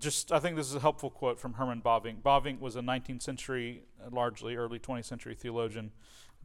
just, 0.00 0.32
I 0.32 0.40
think 0.40 0.56
this 0.56 0.68
is 0.68 0.74
a 0.74 0.80
helpful 0.80 1.10
quote 1.10 1.38
from 1.38 1.52
Herman 1.52 1.80
Bavinck. 1.80 2.22
Bavinck 2.22 2.58
was 2.58 2.74
a 2.74 2.80
19th 2.80 3.22
century, 3.22 3.84
uh, 4.04 4.08
largely 4.10 4.56
early 4.56 4.80
20th 4.80 5.04
century 5.04 5.36
theologian, 5.36 5.92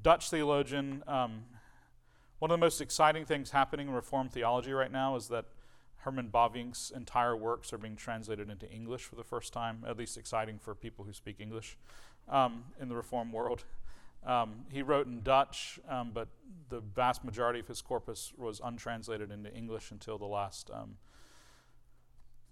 Dutch 0.03 0.29
theologian. 0.29 1.01
Um, 1.07 1.45
one 2.37 2.51
of 2.51 2.59
the 2.59 2.63
most 2.63 2.81
exciting 2.81 3.25
things 3.25 3.49
happening 3.49 3.87
in 3.87 3.95
Reformed 3.95 4.31
theology 4.31 4.73
right 4.73 4.91
now 4.91 5.15
is 5.15 5.27
that 5.29 5.45
Herman 6.01 6.29
Bavinck's 6.31 6.91
entire 6.91 7.35
works 7.35 7.73
are 7.73 7.79
being 7.79 7.95
translated 7.95 8.51
into 8.51 8.69
English 8.71 9.05
for 9.05 9.15
the 9.15 9.23
first 9.23 9.53
time, 9.53 9.83
at 9.87 9.97
least 9.97 10.19
exciting 10.19 10.59
for 10.59 10.75
people 10.75 11.03
who 11.03 11.13
speak 11.13 11.37
English 11.39 11.79
um, 12.29 12.65
in 12.79 12.89
the 12.89 12.95
Reformed 12.95 13.33
world. 13.33 13.63
Um, 14.27 14.65
he 14.69 14.81
wrote 14.81 15.07
in 15.07 15.21
Dutch, 15.21 15.79
um, 15.89 16.11
but 16.13 16.27
the 16.69 16.81
vast 16.81 17.23
majority 17.23 17.59
of 17.59 17.67
his 17.67 17.81
corpus 17.81 18.33
was 18.37 18.59
untranslated 18.63 19.31
into 19.31 19.51
English 19.55 19.89
until 19.91 20.17
the 20.17 20.25
last 20.25 20.69
um, 20.73 20.97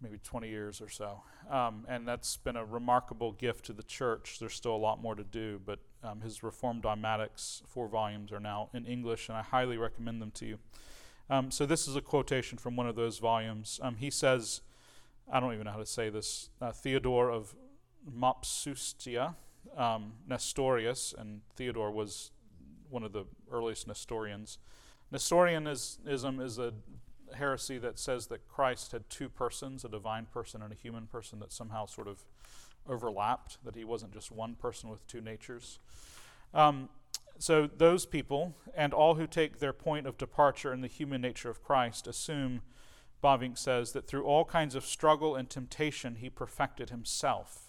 maybe 0.02 0.18
20 0.24 0.50
years 0.50 0.82
or 0.82 0.88
so. 0.88 1.22
Um, 1.50 1.86
and 1.90 2.08
that's 2.08 2.38
been 2.38 2.56
a 2.56 2.64
remarkable 2.64 3.34
gift 3.34 3.66
to 3.66 3.74
the 3.74 3.84
church. 3.84 4.38
There's 4.40 4.54
still 4.54 4.76
a 4.76 4.78
lot 4.78 5.02
more 5.02 5.16
to 5.16 5.24
do, 5.24 5.60
but 5.66 5.80
um, 6.02 6.22
his 6.22 6.44
Reformed 6.44 6.84
Dogmatics, 6.84 7.62
four 7.68 7.88
volumes, 7.90 8.32
are 8.32 8.40
now 8.40 8.70
in 8.74 8.86
English, 8.86 9.28
and 9.28 9.38
I 9.38 9.42
highly 9.42 9.78
recommend 9.78 10.22
them 10.22 10.32
to 10.32 10.46
you. 10.46 10.60
Um, 11.30 11.52
so 11.52 11.66
this 11.66 11.88
is 11.88 11.96
a 11.96 12.02
quotation 12.02 12.58
from 12.58 12.76
one 12.76 12.88
of 12.88 12.96
those 12.96 13.18
volumes. 13.20 13.80
Um, 13.82 13.96
he 13.96 14.10
says, 14.10 14.62
I 15.32 15.40
don't 15.40 15.54
even 15.54 15.66
know 15.66 15.72
how 15.72 15.80
to 15.80 15.86
say 15.86 16.10
this, 16.10 16.50
uh, 16.62 16.72
Theodore 16.72 17.32
of 17.32 17.56
Mopsuestia, 18.10 19.36
um, 19.78 20.14
Nestorius, 20.28 21.14
and 21.18 21.42
Theodore 21.56 21.92
was 21.92 22.32
one 22.90 23.04
of 23.04 23.14
the 23.14 23.26
earliest 23.52 23.88
Nestorians. 23.88 24.58
Nestorianism 25.12 26.40
is 26.40 26.60
a 26.60 26.74
heresy 27.34 27.78
that 27.78 28.00
says 28.00 28.28
that 28.28 28.48
Christ 28.48 28.92
had 28.92 29.10
two 29.10 29.30
persons, 29.30 29.84
a 29.84 29.90
divine 29.90 30.28
person 30.32 30.62
and 30.62 30.72
a 30.72 30.76
human 30.76 31.08
person, 31.08 31.40
that 31.40 31.52
somehow 31.52 31.86
sort 31.86 32.08
of 32.08 32.26
overlapped, 32.88 33.64
that 33.64 33.76
he 33.76 33.84
wasn't 33.84 34.14
just 34.14 34.32
one 34.32 34.56
person 34.56 34.90
with 34.90 35.06
two 35.08 35.22
natures. 35.22 35.80
Um, 36.54 36.90
so, 37.38 37.68
those 37.68 38.06
people 38.06 38.56
and 38.76 38.94
all 38.94 39.16
who 39.16 39.28
take 39.28 39.60
their 39.60 39.74
point 39.74 40.08
of 40.08 40.18
departure 40.18 40.72
in 40.72 40.82
the 40.82 40.88
human 40.88 41.22
nature 41.22 41.50
of 41.50 41.64
Christ 41.64 42.08
assume, 42.08 42.62
Bavinck 43.22 43.58
says, 43.58 43.92
that 43.92 44.08
through 44.08 44.24
all 44.24 44.46
kinds 44.46 44.76
of 44.76 44.86
struggle 44.86 45.36
and 45.36 45.50
temptation, 45.50 46.16
he 46.16 46.30
perfected 46.30 46.92
himself. 46.92 47.65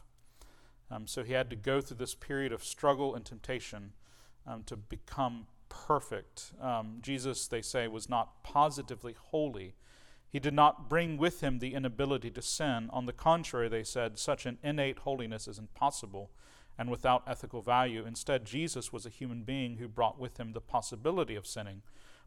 Um, 0.91 1.07
so, 1.07 1.25
he 1.25 1.33
had 1.33 1.51
to 1.51 1.57
go 1.57 1.81
through 1.81 1.97
this 1.97 2.15
period 2.15 2.53
of 2.53 2.65
struggle 2.65 3.15
and 3.15 3.25
temptation 3.25 3.93
um, 4.47 4.63
to 4.65 4.77
become 4.77 5.47
perfect. 5.69 6.53
Um, 6.61 6.99
Jesus, 7.03 7.49
they 7.49 7.63
say, 7.63 7.89
was 7.89 8.09
not 8.09 8.43
positively 8.43 9.15
holy. 9.31 9.75
He 10.29 10.39
did 10.39 10.55
not 10.55 10.89
bring 10.89 11.17
with 11.17 11.41
him 11.41 11.59
the 11.59 11.75
inability 11.75 12.31
to 12.33 12.43
sin. 12.43 12.89
On 12.93 13.07
the 13.07 13.13
contrary, 13.13 13.69
they 13.69 13.85
said, 13.85 14.19
such 14.19 14.47
an 14.47 14.59
innate 14.63 15.01
holiness 15.01 15.49
is 15.49 15.59
impossible 15.59 16.31
and 16.79 16.91
without 16.91 17.23
ethical 17.27 17.63
value. 17.63 18.05
Instead, 18.07 18.45
Jesus 18.45 18.93
was 18.93 19.07
a 19.07 19.11
human 19.11 19.43
being 19.43 19.77
who 19.77 19.89
brought 19.89 20.19
with 20.19 20.39
him 20.39 20.53
the 20.53 20.61
possibility 20.61 21.35
of 21.35 21.47
sinning, 21.47 21.83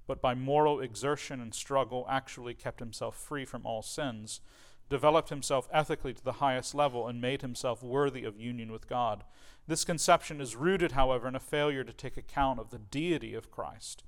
but 0.08 0.22
by 0.22 0.34
moral 0.34 0.80
exertion 0.80 1.40
and 1.40 1.54
struggle 1.54 2.06
actually 2.10 2.56
kept 2.56 2.80
himself 2.80 3.16
free 3.16 3.46
from 3.46 3.66
all 3.66 3.82
sins, 3.82 4.42
developed 4.90 5.30
himself 5.30 5.70
ethically 5.72 6.14
to 6.14 6.24
the 6.24 6.34
highest 6.34 6.74
level, 6.74 7.08
and 7.08 7.22
made 7.22 7.42
himself 7.42 7.84
worthy 7.84 8.24
of 8.26 8.40
union 8.40 8.72
with 8.72 8.90
God. 8.90 9.24
This 9.68 9.86
conception 9.86 10.42
is 10.42 10.56
rooted, 10.56 10.94
however, 10.94 11.28
in 11.28 11.36
a 11.36 11.40
failure 11.40 11.84
to 11.84 11.94
take 11.94 12.18
account 12.18 12.60
of 12.60 12.72
the 12.72 12.80
deity 12.80 13.34
of 13.34 13.52
Christ. 13.52 14.04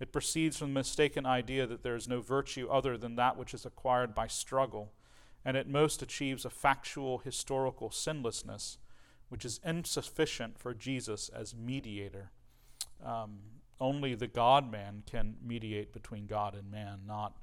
It 0.00 0.12
proceeds 0.12 0.56
from 0.56 0.68
the 0.68 0.80
mistaken 0.80 1.26
idea 1.26 1.66
that 1.66 1.82
there 1.82 1.94
is 1.94 2.08
no 2.08 2.20
virtue 2.20 2.68
other 2.68 2.96
than 2.96 3.16
that 3.16 3.36
which 3.36 3.54
is 3.54 3.66
acquired 3.66 4.14
by 4.14 4.26
struggle, 4.26 4.92
and 5.44 5.56
at 5.56 5.68
most 5.68 6.02
achieves 6.02 6.44
a 6.44 6.50
factual 6.50 7.18
historical 7.18 7.90
sinlessness 7.90 8.78
which 9.28 9.44
is 9.46 9.60
insufficient 9.64 10.58
for 10.58 10.74
Jesus 10.74 11.30
as 11.30 11.54
mediator. 11.54 12.30
Um, 13.02 13.38
only 13.80 14.14
the 14.14 14.26
God 14.26 14.70
man 14.70 15.02
can 15.10 15.36
mediate 15.42 15.92
between 15.92 16.26
God 16.26 16.54
and 16.54 16.70
man, 16.70 17.00
not 17.06 17.38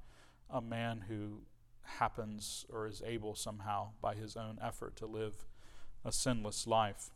a 0.51 0.61
man 0.61 1.05
who 1.07 1.41
happens 1.83 2.65
or 2.69 2.87
is 2.87 3.01
able 3.05 3.35
somehow 3.35 3.89
by 4.01 4.15
his 4.15 4.35
own 4.35 4.57
effort 4.61 4.95
to 4.97 5.05
live 5.05 5.45
a 6.05 6.11
sinless 6.11 6.67
life. 6.67 7.11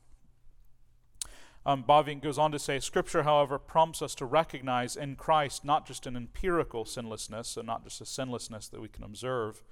Um, 1.65 1.83
Bavinck 1.83 2.21
goes 2.21 2.37
on 2.37 2.51
to 2.51 2.59
say 2.59 2.79
Scripture, 2.79 3.23
however, 3.23 3.57
prompts 3.57 4.01
us 4.01 4.15
to 4.15 4.25
recognize 4.25 4.97
in 4.97 5.15
Christ 5.15 5.63
not 5.63 5.87
just 5.87 6.05
an 6.05 6.17
empirical 6.17 6.83
sinlessness, 6.83 7.47
so 7.49 7.61
not 7.61 7.85
just 7.85 8.01
a 8.01 8.05
sinlessness 8.05 8.67
that 8.67 8.81
we 8.81 8.89
can 8.89 9.03
observe 9.03 9.63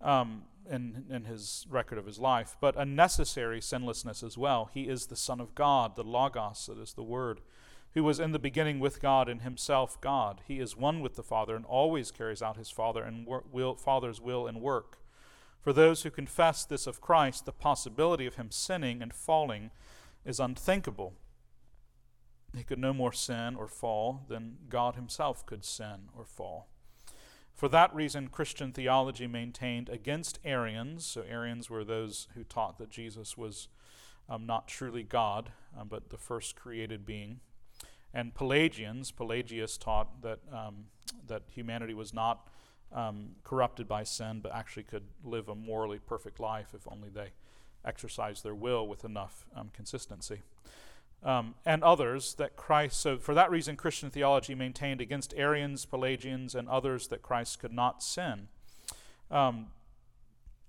um, 0.00 0.44
in, 0.70 1.04
in 1.10 1.24
his 1.24 1.66
record 1.68 1.98
of 1.98 2.06
his 2.06 2.18
life, 2.18 2.56
but 2.60 2.76
a 2.76 2.86
necessary 2.86 3.60
sinlessness 3.60 4.22
as 4.22 4.38
well. 4.38 4.70
He 4.72 4.88
is 4.88 5.06
the 5.06 5.16
Son 5.16 5.40
of 5.40 5.54
God, 5.54 5.96
the 5.96 6.04
Logos, 6.04 6.66
that 6.66 6.78
is 6.78 6.94
the 6.94 7.02
Word, 7.02 7.40
who 7.94 8.04
was 8.04 8.20
in 8.20 8.32
the 8.32 8.38
beginning 8.38 8.80
with 8.80 9.00
God 9.00 9.28
and 9.28 9.42
himself 9.42 10.00
God. 10.00 10.42
He 10.46 10.60
is 10.60 10.76
one 10.76 11.00
with 11.00 11.16
the 11.16 11.22
Father 11.22 11.56
and 11.56 11.64
always 11.64 12.10
carries 12.10 12.42
out 12.42 12.56
his 12.56 12.70
Father 12.70 13.02
and 13.02 13.26
wor- 13.26 13.44
will, 13.50 13.76
Father's 13.76 14.20
will 14.20 14.46
and 14.46 14.60
work. 14.60 14.98
For 15.60 15.72
those 15.72 16.02
who 16.02 16.10
confess 16.10 16.64
this 16.64 16.86
of 16.86 17.00
Christ, 17.00 17.44
the 17.44 17.52
possibility 17.52 18.26
of 18.26 18.36
him 18.36 18.50
sinning 18.50 19.02
and 19.02 19.12
falling 19.12 19.70
is 20.24 20.38
unthinkable. 20.38 21.14
He 22.56 22.64
could 22.64 22.78
no 22.78 22.92
more 22.92 23.12
sin 23.12 23.56
or 23.56 23.68
fall 23.68 24.24
than 24.28 24.58
God 24.68 24.94
himself 24.94 25.44
could 25.44 25.64
sin 25.64 26.08
or 26.16 26.24
fall. 26.24 26.68
For 27.54 27.68
that 27.68 27.94
reason, 27.94 28.28
Christian 28.28 28.72
theology 28.72 29.26
maintained 29.26 29.88
against 29.88 30.38
Arians. 30.44 31.04
So, 31.04 31.24
Arians 31.28 31.68
were 31.68 31.84
those 31.84 32.28
who 32.34 32.44
taught 32.44 32.78
that 32.78 32.88
Jesus 32.88 33.36
was 33.36 33.68
um, 34.28 34.46
not 34.46 34.68
truly 34.68 35.02
God, 35.02 35.50
um, 35.76 35.88
but 35.88 36.10
the 36.10 36.16
first 36.16 36.54
created 36.54 37.04
being. 37.04 37.40
And 38.14 38.34
Pelagians, 38.34 39.10
Pelagius 39.10 39.76
taught 39.76 40.22
that, 40.22 40.38
um, 40.52 40.86
that 41.26 41.42
humanity 41.52 41.94
was 41.94 42.14
not 42.14 42.48
um, 42.92 43.30
corrupted 43.44 43.86
by 43.86 44.04
sin, 44.04 44.40
but 44.42 44.54
actually 44.54 44.84
could 44.84 45.04
live 45.22 45.48
a 45.48 45.54
morally 45.54 45.98
perfect 45.98 46.40
life 46.40 46.68
if 46.74 46.90
only 46.90 47.08
they 47.10 47.28
exercised 47.84 48.44
their 48.44 48.54
will 48.54 48.86
with 48.86 49.04
enough 49.04 49.46
um, 49.54 49.70
consistency. 49.72 50.42
Um, 51.22 51.54
and 51.66 51.82
others 51.82 52.34
that 52.34 52.56
Christ, 52.56 53.00
so 53.00 53.18
for 53.18 53.34
that 53.34 53.50
reason, 53.50 53.76
Christian 53.76 54.10
theology 54.10 54.54
maintained 54.54 55.00
against 55.00 55.34
Arians, 55.36 55.84
Pelagians, 55.84 56.54
and 56.54 56.68
others 56.68 57.08
that 57.08 57.22
Christ 57.22 57.58
could 57.58 57.72
not 57.72 58.02
sin. 58.02 58.48
Um, 59.30 59.66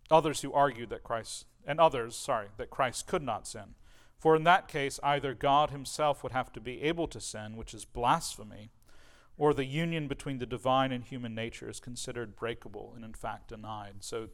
others 0.10 0.42
who 0.42 0.52
argued 0.52 0.90
that 0.90 1.04
Christ, 1.04 1.46
and 1.66 1.80
others, 1.80 2.16
sorry, 2.16 2.48
that 2.58 2.72
Christ 2.72 3.06
could 3.06 3.22
not 3.22 3.48
sin. 3.48 3.76
For 4.20 4.36
in 4.36 4.44
that 4.44 4.68
case, 4.68 5.00
either 5.02 5.34
God 5.34 5.72
himself 5.72 6.22
would 6.22 6.34
have 6.34 6.52
to 6.54 6.60
be 6.60 6.82
able 6.84 7.08
to 7.08 7.22
sin, 7.22 7.56
which 7.56 7.74
is 7.74 7.86
blasphemy, 7.86 8.70
or 9.38 9.54
the 9.54 9.66
union 9.66 10.10
between 10.10 10.40
the 10.40 10.46
divine 10.46 10.92
and 10.92 11.04
human 11.04 11.34
nature 11.34 11.70
is 11.70 11.80
considered 11.80 12.36
breakable 12.36 12.92
and 12.96 13.06
in 13.06 13.14
fact 13.14 13.48
denied. 13.48 13.96
So 14.02 14.28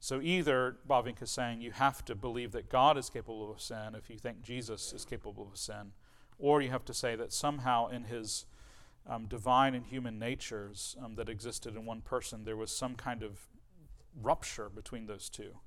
so 0.00 0.20
either 0.20 0.76
Bavinck 0.88 1.22
is 1.22 1.30
saying 1.30 1.60
you 1.60 1.72
have 1.72 2.04
to 2.04 2.14
believe 2.14 2.52
that 2.52 2.68
God 2.68 2.96
is 2.96 3.10
capable 3.10 3.50
of 3.50 3.60
sin 3.60 3.94
if 3.96 4.08
you 4.08 4.16
think 4.16 4.42
Jesus 4.42 4.92
is 4.92 5.04
capable 5.04 5.48
of 5.50 5.58
sin, 5.58 5.92
or 6.38 6.60
you 6.62 6.70
have 6.70 6.84
to 6.84 6.94
say 6.94 7.16
that 7.16 7.32
somehow 7.32 7.88
in 7.88 8.04
his 8.04 8.46
um, 9.06 9.26
divine 9.26 9.74
and 9.74 9.86
human 9.86 10.18
natures 10.18 10.96
um, 11.02 11.16
that 11.16 11.28
existed 11.28 11.74
in 11.74 11.84
one 11.84 12.00
person, 12.00 12.44
there 12.44 12.56
was 12.56 12.70
some 12.70 12.94
kind 12.94 13.22
of 13.22 13.48
rupture 14.20 14.68
between 14.68 15.06
those 15.06 15.28
two. 15.28 15.58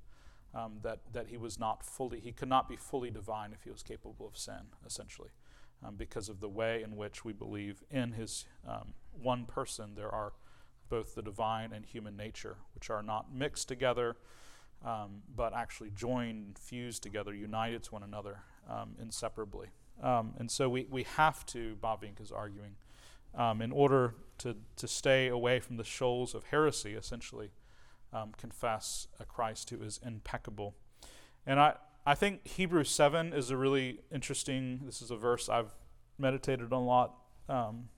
Um, 0.54 0.80
that, 0.82 0.98
that 1.14 1.28
he 1.28 1.38
was 1.38 1.58
not 1.58 1.82
fully, 1.82 2.20
he 2.20 2.30
could 2.30 2.48
not 2.50 2.68
be 2.68 2.76
fully 2.76 3.10
divine 3.10 3.54
if 3.54 3.64
he 3.64 3.70
was 3.70 3.82
capable 3.82 4.26
of 4.26 4.36
sin, 4.36 4.66
essentially, 4.84 5.30
um, 5.82 5.94
because 5.96 6.28
of 6.28 6.40
the 6.40 6.48
way 6.48 6.82
in 6.82 6.94
which 6.94 7.24
we 7.24 7.32
believe 7.32 7.82
in 7.90 8.12
his 8.12 8.44
um, 8.68 8.92
one 9.12 9.46
person 9.46 9.94
there 9.94 10.10
are 10.10 10.34
both 10.90 11.14
the 11.14 11.22
divine 11.22 11.72
and 11.72 11.86
human 11.86 12.18
nature, 12.18 12.58
which 12.74 12.90
are 12.90 13.02
not 13.02 13.34
mixed 13.34 13.66
together, 13.66 14.16
um, 14.84 15.22
but 15.34 15.54
actually 15.54 15.90
joined, 15.96 16.58
fused 16.58 17.02
together, 17.02 17.32
united 17.32 17.82
to 17.84 17.92
one 17.92 18.02
another 18.02 18.40
um, 18.68 18.90
inseparably. 19.00 19.68
Um, 20.02 20.34
and 20.38 20.50
so 20.50 20.68
we, 20.68 20.86
we 20.90 21.04
have 21.04 21.46
to, 21.46 21.76
Bavinck 21.82 22.20
is 22.20 22.30
arguing, 22.30 22.76
in 23.62 23.72
order 23.72 24.14
to, 24.36 24.56
to 24.76 24.86
stay 24.86 25.28
away 25.28 25.60
from 25.60 25.78
the 25.78 25.84
shoals 25.84 26.34
of 26.34 26.44
heresy, 26.44 26.92
essentially, 26.92 27.52
um, 28.12 28.32
confess 28.36 29.08
a 29.18 29.24
Christ 29.24 29.70
who 29.70 29.82
is 29.82 29.98
impeccable. 30.04 30.74
And 31.46 31.58
I, 31.58 31.74
I 32.04 32.14
think 32.14 32.46
Hebrews 32.46 32.90
7 32.90 33.32
is 33.32 33.50
a 33.50 33.56
really 33.56 34.00
interesting, 34.12 34.80
this 34.84 35.02
is 35.02 35.10
a 35.10 35.16
verse 35.16 35.48
I've 35.48 35.74
meditated 36.18 36.72
on 36.72 36.82
a 36.82 36.84
lot 36.84 37.14
um, 37.48 37.88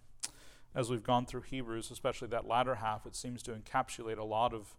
as 0.74 0.90
we've 0.90 1.02
gone 1.02 1.26
through 1.26 1.42
Hebrews, 1.42 1.90
especially 1.90 2.28
that 2.28 2.46
latter 2.46 2.76
half. 2.76 3.06
It 3.06 3.14
seems 3.14 3.42
to 3.44 3.52
encapsulate 3.52 4.18
a 4.18 4.24
lot 4.24 4.52
of, 4.52 4.74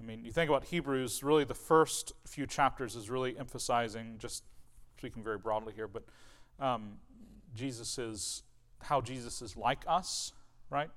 I 0.00 0.04
mean, 0.04 0.24
you 0.24 0.32
think 0.32 0.48
about 0.48 0.64
Hebrews, 0.64 1.22
really 1.22 1.44
the 1.44 1.54
first 1.54 2.12
few 2.26 2.46
chapters 2.46 2.96
is 2.96 3.10
really 3.10 3.38
emphasizing, 3.38 4.16
just 4.18 4.44
speaking 4.96 5.22
very 5.22 5.38
broadly 5.38 5.72
here, 5.74 5.88
but 5.88 6.04
um, 6.60 6.98
Jesus 7.54 7.98
is, 7.98 8.42
how 8.82 9.00
Jesus 9.00 9.42
is 9.42 9.56
like 9.56 9.84
us, 9.86 10.32
right? 10.70 10.90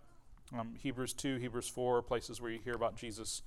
Um, 0.57 0.75
Hebrews 0.77 1.13
2, 1.13 1.37
Hebrews 1.37 1.67
4, 1.69 2.01
places 2.01 2.41
where 2.41 2.51
you 2.51 2.59
hear 2.59 2.73
about 2.73 2.95
Jesus 2.95 3.41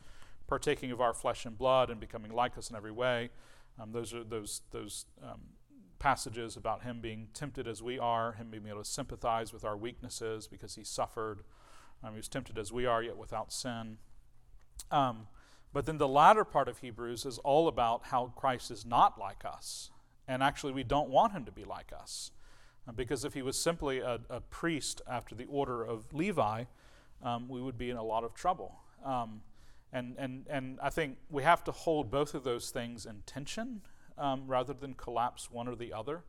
partaking 0.47 0.91
of 0.91 1.01
our 1.01 1.15
flesh 1.15 1.45
and 1.45 1.57
blood 1.57 1.91
and 1.91 2.01
becoming 2.01 2.33
like 2.33 2.57
us 2.59 2.71
in 2.71 2.77
every 2.77 2.93
way. 2.93 3.31
Um, 3.81 3.93
those 3.93 4.15
are 4.15 4.23
those 4.23 4.61
those 4.71 5.07
um, 5.23 5.41
passages 5.99 6.57
about 6.57 6.83
him 6.83 7.01
being 7.01 7.29
tempted 7.35 7.67
as 7.67 7.83
we 7.83 7.99
are, 7.99 8.33
him 8.33 8.51
being 8.51 8.67
able 8.69 8.83
to 8.83 8.89
sympathize 8.89 9.53
with 9.53 9.65
our 9.65 9.77
weaknesses 9.77 10.47
because 10.47 10.75
he 10.75 10.85
suffered. 10.85 11.41
Um, 12.03 12.13
he 12.13 12.17
was 12.19 12.29
tempted 12.29 12.59
as 12.59 12.73
we 12.73 12.87
are, 12.87 13.03
yet 13.03 13.17
without 13.17 13.53
sin. 13.53 13.99
Um, 14.91 15.29
but 15.73 15.87
then 15.87 15.99
the 15.99 16.09
latter 16.09 16.45
part 16.45 16.69
of 16.69 16.79
Hebrews 16.79 17.25
is 17.25 17.39
all 17.39 17.67
about 17.69 18.07
how 18.07 18.33
Christ 18.37 18.71
is 18.71 18.85
not 18.85 19.19
like 19.19 19.45
us. 19.45 19.91
And 20.29 20.43
actually, 20.43 20.73
we 20.73 20.85
don't 20.85 21.09
want 21.09 21.33
him 21.33 21.45
to 21.47 21.53
be 21.53 21.65
like 21.65 21.93
us. 21.93 22.31
Uh, 22.87 22.93
because 22.93 23.25
if 23.25 23.35
he 23.35 23.43
was 23.43 23.59
simply 23.59 23.99
a, 23.99 24.21
a, 24.29 24.41
priest 24.41 25.01
after 25.09 25.35
the 25.35 25.47
order 25.47 25.83
of 25.83 26.13
Levi, 26.13 26.65
um, 27.25 27.49
we 27.49 27.61
would 27.61 27.79
be 27.79 27.91
in 27.91 27.97
a 27.97 28.03
lot 28.03 28.23
of 28.23 28.35
trouble. 28.35 28.79
Um, 29.05 29.41
and, 29.93 30.15
and, 30.19 30.47
and 30.49 30.79
I 30.83 30.91
think 30.91 31.17
we 31.31 31.43
have 31.43 31.65
to 31.65 31.73
hold 31.73 32.11
both 32.11 32.35
of 32.35 32.45
those 32.45 32.71
things 32.71 33.07
in 33.07 33.23
tension 33.27 33.81
um, 34.19 34.45
rather 34.47 34.73
than 34.73 34.95
collapse 34.95 35.51
one 35.51 35.69
or 35.69 35.75
the 35.75 35.93
other. 35.93 36.23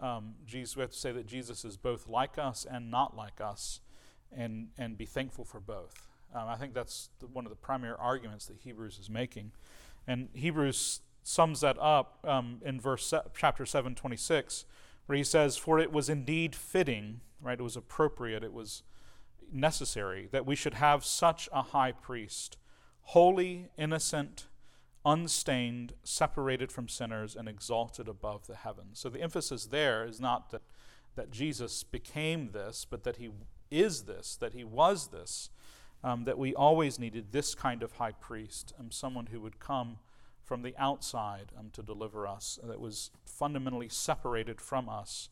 Um, 0.00 0.34
Jesus, 0.46 0.76
we 0.76 0.82
have 0.82 0.90
to 0.90 0.98
say 0.98 1.12
that 1.12 1.26
Jesus 1.26 1.64
is 1.64 1.76
both 1.76 2.06
like 2.08 2.38
us 2.38 2.66
and 2.70 2.90
not 2.90 3.16
like 3.16 3.40
us, 3.40 3.80
and, 4.30 4.68
and 4.78 4.96
be 4.96 5.06
thankful 5.06 5.44
for 5.44 5.58
both. 5.58 6.06
Um, 6.34 6.48
I 6.48 6.56
think 6.56 6.74
that's 6.74 7.08
the, 7.18 7.26
one 7.26 7.46
of 7.46 7.50
the 7.50 7.56
primary 7.56 7.94
arguments 7.98 8.46
that 8.46 8.58
Hebrews 8.58 8.98
is 8.98 9.08
making. 9.08 9.52
And 10.06 10.28
Hebrews 10.34 11.00
sums 11.22 11.62
that 11.62 11.78
up 11.80 12.18
um, 12.24 12.60
in 12.64 12.80
verse 12.80 13.06
se- 13.06 13.22
chapter 13.36 13.66
7, 13.66 13.94
26, 13.94 14.66
where 15.06 15.16
he 15.16 15.24
says, 15.24 15.56
For 15.56 15.78
it 15.78 15.92
was 15.92 16.08
indeed 16.08 16.54
fitting, 16.54 17.20
right? 17.40 17.58
It 17.58 17.62
was 17.62 17.76
appropriate, 17.76 18.44
it 18.44 18.52
was 18.52 18.82
necessary 19.52 20.28
that 20.32 20.46
we 20.46 20.54
should 20.54 20.74
have 20.74 21.04
such 21.04 21.48
a 21.52 21.62
high 21.62 21.92
priest 21.92 22.56
holy, 23.12 23.70
innocent, 23.78 24.48
unstained, 25.02 25.94
separated 26.04 26.70
from 26.70 26.88
sinners, 26.88 27.34
and 27.34 27.48
exalted 27.48 28.06
above 28.06 28.46
the 28.46 28.56
heavens. 28.56 28.98
So 28.98 29.08
the 29.08 29.22
emphasis 29.22 29.64
there 29.66 30.04
is 30.04 30.20
not 30.20 30.50
that, 30.50 30.60
that 31.14 31.30
Jesus 31.30 31.82
became 31.84 32.50
this, 32.52 32.84
but 32.84 33.04
that 33.04 33.16
he 33.16 33.30
is 33.70 34.02
this, 34.02 34.36
that 34.36 34.52
he 34.52 34.62
was 34.62 35.08
this, 35.08 35.48
um, 36.04 36.24
that 36.24 36.36
we 36.36 36.54
always 36.54 36.98
needed 36.98 37.32
this 37.32 37.54
kind 37.54 37.82
of 37.82 37.92
high 37.92 38.12
priest, 38.12 38.74
um, 38.78 38.90
someone 38.90 39.28
who 39.32 39.40
would 39.40 39.58
come 39.58 39.98
from 40.44 40.60
the 40.60 40.74
outside 40.76 41.52
um, 41.58 41.70
to 41.72 41.82
deliver 41.82 42.26
us, 42.26 42.58
that 42.62 42.78
was 42.80 43.10
fundamentally 43.24 43.88
separated 43.88 44.60
from 44.60 44.86
us, 44.86 45.30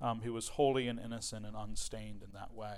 um, 0.00 0.22
who 0.22 0.32
was 0.32 0.48
holy 0.48 0.88
and 0.88 0.98
innocent 0.98 1.44
and 1.44 1.54
unstained 1.54 2.22
in 2.22 2.30
that 2.32 2.54
way. 2.54 2.76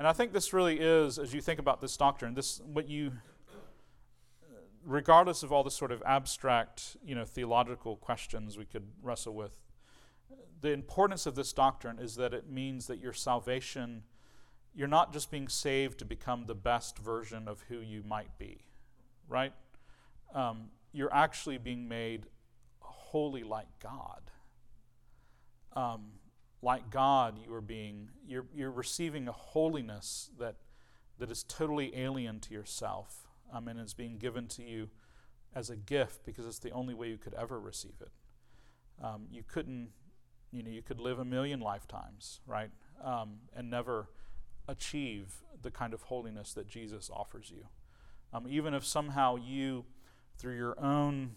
And 0.00 0.08
I 0.08 0.14
think 0.14 0.32
this 0.32 0.54
really 0.54 0.80
is, 0.80 1.18
as 1.18 1.34
you 1.34 1.42
think 1.42 1.60
about 1.60 1.82
this 1.82 1.94
doctrine, 1.94 2.32
this 2.32 2.62
what 2.64 2.88
you 2.88 3.12
regardless 4.82 5.42
of 5.42 5.52
all 5.52 5.62
the 5.62 5.70
sort 5.70 5.92
of 5.92 6.02
abstract, 6.06 6.96
you 7.04 7.14
know, 7.14 7.26
theological 7.26 7.96
questions 7.96 8.56
we 8.56 8.64
could 8.64 8.86
wrestle 9.02 9.34
with, 9.34 9.60
the 10.62 10.70
importance 10.70 11.26
of 11.26 11.34
this 11.34 11.52
doctrine 11.52 11.98
is 11.98 12.16
that 12.16 12.32
it 12.32 12.48
means 12.48 12.86
that 12.86 12.98
your 12.98 13.12
salvation, 13.12 14.04
you're 14.74 14.88
not 14.88 15.12
just 15.12 15.30
being 15.30 15.48
saved 15.48 15.98
to 15.98 16.06
become 16.06 16.46
the 16.46 16.54
best 16.54 16.96
version 16.96 17.46
of 17.46 17.60
who 17.68 17.80
you 17.80 18.02
might 18.02 18.38
be, 18.38 18.64
right? 19.28 19.52
Um, 20.34 20.70
you're 20.92 21.12
actually 21.12 21.58
being 21.58 21.86
made 21.88 22.24
holy 22.78 23.42
like 23.42 23.68
God. 23.82 24.30
Um, 25.76 26.12
like 26.62 26.90
God, 26.90 27.38
you 27.44 27.54
are 27.54 27.60
being 27.60 28.10
you're 28.26 28.46
you're 28.54 28.70
receiving 28.70 29.28
a 29.28 29.32
holiness 29.32 30.30
that 30.38 30.56
that 31.18 31.30
is 31.30 31.42
totally 31.44 31.96
alien 31.96 32.40
to 32.40 32.54
yourself 32.54 33.28
um, 33.52 33.68
and 33.68 33.78
is 33.80 33.94
being 33.94 34.18
given 34.18 34.46
to 34.48 34.62
you 34.62 34.88
as 35.54 35.70
a 35.70 35.76
gift 35.76 36.24
because 36.24 36.46
it's 36.46 36.58
the 36.58 36.70
only 36.70 36.94
way 36.94 37.08
you 37.08 37.18
could 37.18 37.34
ever 37.34 37.60
receive 37.60 37.94
it. 38.00 38.10
Um, 39.02 39.26
you 39.30 39.42
couldn't, 39.46 39.90
you 40.52 40.62
know, 40.62 40.70
you 40.70 40.82
could 40.82 41.00
live 41.00 41.18
a 41.18 41.24
million 41.24 41.60
lifetimes, 41.60 42.40
right, 42.46 42.70
um, 43.02 43.38
and 43.54 43.70
never 43.70 44.08
achieve 44.68 45.42
the 45.62 45.70
kind 45.70 45.92
of 45.92 46.02
holiness 46.02 46.52
that 46.54 46.68
Jesus 46.68 47.10
offers 47.12 47.50
you. 47.50 47.66
Um, 48.32 48.46
even 48.48 48.74
if 48.74 48.84
somehow 48.84 49.36
you, 49.36 49.84
through 50.38 50.56
your 50.56 50.78
own 50.80 51.32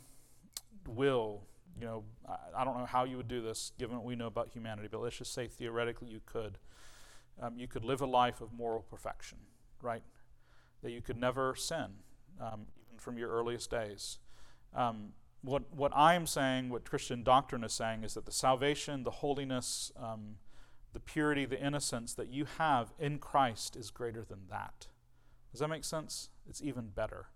will, 0.87 1.43
you 1.79 1.85
know, 1.85 2.03
I, 2.27 2.61
I, 2.61 2.63
don't 2.63 2.77
know 2.77 2.85
how 2.85 3.03
you 3.03 3.17
would 3.17 3.27
do 3.27 3.41
this 3.41 3.71
given 3.79 3.95
what 3.95 4.05
we 4.05 4.15
know 4.15 4.27
about 4.27 4.49
humanity, 4.49 4.87
but 4.91 5.01
let's 5.01 5.17
just 5.17 5.33
say 5.33 5.47
theoretically 5.47 6.09
you 6.09 6.21
could. 6.25 6.57
Um, 7.41 7.57
you 7.57 7.67
could 7.67 7.83
live 7.83 7.99
a 7.99 8.05
life 8.05 8.41
of 8.41 8.53
moral 8.53 8.81
perfection, 8.81 9.39
right? 9.81 10.03
that 10.83 10.91
you 10.91 11.01
could 11.01 11.17
never 11.17 11.55
sin, 11.55 11.95
um, 12.39 12.67
even 12.85 12.99
from 12.99 13.17
your 13.17 13.29
earliest 13.29 13.71
days. 13.71 14.19
Um, 14.75 15.13
what, 15.41 15.63
what 15.73 15.91
I'm 15.95 16.27
saying, 16.27 16.69
what 16.69 16.85
Christian 16.85 17.23
doctrine 17.23 17.63
is 17.63 17.73
saying, 17.73 18.03
is 18.03 18.13
that 18.13 18.25
the 18.25 18.31
salvation, 18.31 19.03
the 19.03 19.11
holiness, 19.11 19.91
um, 19.97 20.35
the 20.91 20.99
purity, 20.99 21.45
the 21.45 21.61
innocence 21.61 22.13
that 22.13 22.29
you 22.29 22.45
have 22.57 22.93
in 22.99 23.17
Christ 23.17 23.75
is 23.75 23.89
greater 23.89 24.23
than 24.23 24.41
that. 24.49 24.87
Does 25.51 25.59
that 25.61 25.69
make 25.69 25.83
sense? 25.83 26.29
It's 26.47 26.61
even 26.61 26.89
better 26.89 27.27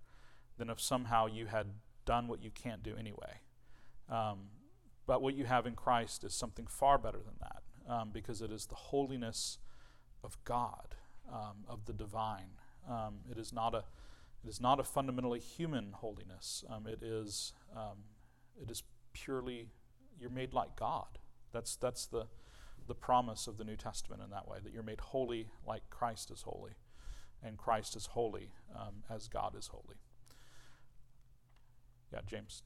than 0.57 0.69
if 0.69 0.79
somehow 0.79 1.27
you 1.27 1.47
had 1.47 1.67
done 2.05 2.27
what 2.27 2.43
you 2.43 2.51
can't 2.51 2.83
do 2.83 2.95
anyway. 2.97 3.41
Um, 4.09 4.49
but 5.05 5.21
what 5.21 5.35
you 5.35 5.45
have 5.45 5.65
in 5.65 5.75
Christ 5.75 6.23
is 6.23 6.33
something 6.33 6.67
far 6.67 6.97
better 6.97 7.19
than 7.19 7.35
that 7.39 7.63
um, 7.87 8.11
because 8.13 8.41
it 8.41 8.51
is 8.51 8.65
the 8.65 8.75
holiness 8.75 9.57
of 10.23 10.37
God, 10.43 10.95
um, 11.31 11.63
of 11.67 11.85
the 11.85 11.93
divine. 11.93 12.59
Um, 12.89 13.19
it 13.31 13.37
is 13.37 13.53
not 13.53 13.73
a 13.73 13.83
it 14.43 14.49
is 14.49 14.61
not 14.61 14.79
a 14.79 14.83
fundamentally 14.83 15.39
human 15.39 15.93
holiness. 15.93 16.63
Um, 16.69 16.87
it 16.87 17.01
is 17.01 17.53
um, 17.75 17.97
it 18.61 18.69
is 18.69 18.83
purely 19.13 19.69
you're 20.19 20.29
made 20.29 20.53
like 20.53 20.75
God. 20.75 21.19
That's 21.51 21.75
that's 21.75 22.05
the 22.05 22.27
the 22.87 22.95
promise 22.95 23.47
of 23.47 23.57
the 23.57 23.65
New 23.65 23.75
Testament 23.75 24.21
in 24.23 24.29
that 24.29 24.47
way 24.47 24.59
that 24.63 24.73
you're 24.73 24.83
made 24.83 25.01
holy 25.01 25.47
like 25.65 25.89
Christ 25.89 26.31
is 26.31 26.43
holy, 26.43 26.73
and 27.43 27.57
Christ 27.57 27.95
is 27.95 28.07
holy 28.07 28.51
um, 28.75 29.03
as 29.09 29.27
God 29.27 29.55
is 29.57 29.67
holy. 29.67 29.97
Yeah, 32.13 32.21
James. 32.25 32.63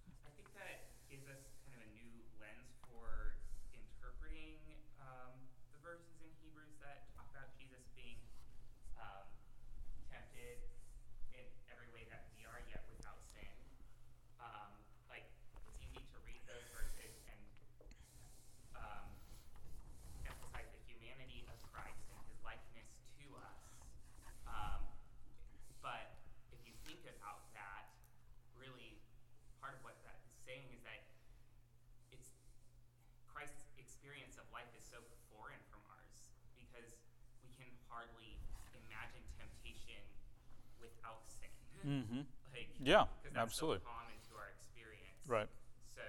Mm-hmm. 41.82 42.30
Like, 42.54 42.70
yeah, 42.78 43.10
absolutely. 43.34 43.82
So 43.82 43.89
common 43.89 44.18
to 44.30 44.34
our 44.38 44.54
experience. 44.54 45.18
Right. 45.26 45.49
So, 45.89 46.06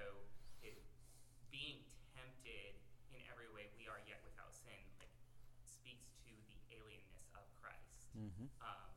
it, 0.61 0.77
being 1.49 1.81
tempted 2.13 2.77
in 3.09 3.21
every 3.25 3.49
way 3.49 3.73
we 3.73 3.89
are 3.89 3.97
yet 4.05 4.21
without 4.21 4.53
sin, 4.53 4.77
like, 5.01 5.09
speaks 5.65 6.13
to 6.29 6.31
the 6.45 6.57
alienness 6.77 7.25
of 7.33 7.45
Christ. 7.57 8.05
Mm-hmm. 8.13 8.53
Um, 8.61 8.93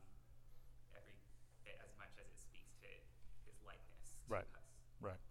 every 0.93 1.17
bit 1.65 1.81
as 1.81 1.89
much 1.97 2.13
as 2.21 2.29
it 2.29 2.37
speaks 2.37 2.77
to 2.85 2.89
his 3.49 3.57
likeness. 3.65 4.21
right. 4.29 4.45
Us. 4.53 4.69
Right. 5.01 5.21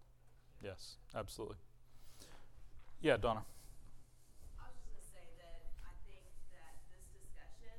Yes, 0.59 0.99
absolutely. 1.15 1.63
Yeah, 2.99 3.15
Donna. 3.15 3.47
I 4.59 4.67
was 4.67 4.75
just 4.75 4.83
going 4.83 4.99
to 4.99 5.07
say 5.15 5.27
that 5.39 5.63
I 5.85 5.95
think 6.03 6.27
that 6.51 6.75
this 6.91 7.07
discussion 7.15 7.77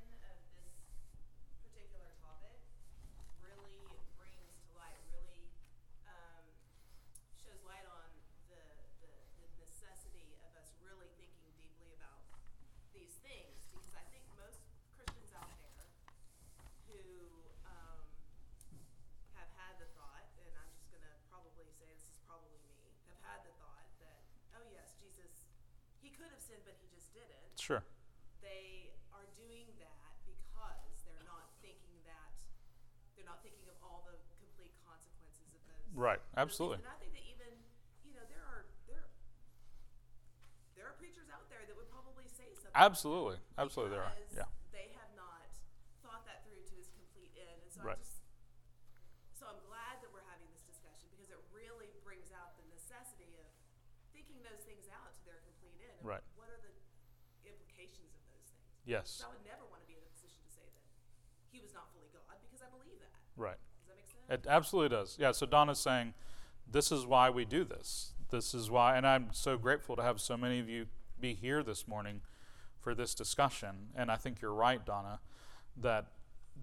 he 26.48 26.56
could 26.56 26.64
have 26.64 26.64
sinned, 26.64 26.64
but 26.64 26.76
he 26.80 26.88
just 26.96 27.12
didn't. 27.12 27.60
Sure. 27.60 27.84
They 28.40 28.96
are 29.12 29.28
doing 29.36 29.68
that 29.84 30.16
because 30.24 31.04
they're 31.04 31.26
not 31.28 31.52
thinking 31.60 32.00
that 32.08 32.32
they're 33.16 33.28
not 33.28 33.44
thinking 33.44 33.68
of 33.68 33.76
all 33.84 34.06
the 34.08 34.16
complete 34.40 34.72
consequences 34.88 35.44
of 35.52 35.60
those. 35.68 35.84
Right. 35.92 36.20
Absolutely. 36.40 36.80
And 36.80 36.88
I 36.88 36.96
think 36.96 37.12
that 37.12 37.26
even 37.28 37.52
you 38.08 38.14
know 38.16 38.24
there 38.32 38.44
are 38.48 38.64
there 38.88 39.04
there 40.76 40.86
are 40.88 40.96
preachers 40.96 41.28
out 41.28 41.50
there 41.52 41.60
that 41.68 41.76
would 41.76 41.90
probably 41.92 42.24
say 42.30 42.48
something. 42.56 42.72
Absolutely. 42.74 43.36
Absolutely, 43.58 43.92
there 43.98 44.04
are. 44.06 44.14
Yeah. 44.32 44.48
They 44.72 44.94
have 44.96 45.10
not 45.18 45.44
thought 46.00 46.24
that 46.24 46.46
through 46.46 46.62
to 46.72 46.74
its 46.80 46.88
complete 46.94 47.34
end, 47.36 47.60
and 47.60 47.70
so 47.72 47.82
Right. 47.84 47.98
I 47.98 48.02
just 48.02 48.22
so 49.36 49.46
I'm 49.50 49.60
glad 49.70 50.02
that 50.02 50.10
we're 50.10 50.26
having 50.26 50.46
this 50.50 50.62
discussion 50.66 51.06
because 51.14 51.30
it 51.30 51.38
really 51.54 51.90
brings 52.02 52.30
out 52.34 52.58
the 52.58 52.66
necessity 52.74 53.30
of 53.38 53.46
thinking 54.18 54.42
those 54.42 54.66
things 54.66 54.90
out 54.90 55.14
to 55.14 55.22
their 55.22 55.38
complete 55.46 55.78
end. 55.86 56.02
Right. 56.02 56.26
What 56.34 56.50
are 56.50 56.58
the 56.58 56.74
implications 57.46 58.10
of 58.18 58.22
those 58.26 58.50
things? 58.50 58.74
Yes. 58.82 59.22
So 59.22 59.30
I 59.30 59.38
would 59.38 59.46
never 59.46 59.62
want 59.70 59.86
to 59.86 59.86
be 59.86 59.94
in 59.94 60.02
a 60.02 60.10
position 60.10 60.42
to 60.42 60.50
say 60.50 60.66
that 60.66 60.82
he 61.54 61.62
was 61.62 61.70
not 61.70 61.86
fully 61.94 62.10
God 62.10 62.26
because 62.42 62.66
I 62.66 62.70
believe 62.74 62.98
that. 62.98 63.14
Right. 63.38 63.62
Does 63.78 63.94
that 63.94 63.96
make 64.02 64.10
sense? 64.10 64.26
It 64.26 64.50
absolutely 64.50 64.90
does. 64.90 65.14
Yeah. 65.14 65.30
So 65.30 65.46
Donna's 65.46 65.78
saying, 65.78 66.18
this 66.66 66.90
is 66.90 67.06
why 67.06 67.30
we 67.30 67.46
do 67.46 67.62
this. 67.62 68.18
This 68.34 68.58
is 68.58 68.70
why, 68.70 68.98
and 68.98 69.06
I'm 69.06 69.30
so 69.30 69.56
grateful 69.56 69.94
to 69.94 70.02
have 70.02 70.20
so 70.20 70.36
many 70.36 70.58
of 70.58 70.68
you 70.68 70.90
be 71.20 71.32
here 71.32 71.62
this 71.62 71.86
morning 71.86 72.20
for 72.80 72.94
this 72.94 73.14
discussion. 73.14 73.94
And 73.94 74.10
I 74.10 74.16
think 74.16 74.42
you're 74.42 74.52
right, 74.52 74.84
Donna, 74.84 75.20
that 75.80 76.06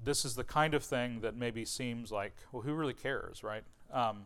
this 0.03 0.25
is 0.25 0.35
the 0.35 0.43
kind 0.43 0.73
of 0.73 0.83
thing 0.83 1.21
that 1.21 1.35
maybe 1.35 1.63
seems 1.65 2.11
like, 2.11 2.35
well, 2.51 2.61
who 2.61 2.73
really 2.73 2.93
cares, 2.93 3.43
right? 3.43 3.63
Um, 3.91 4.25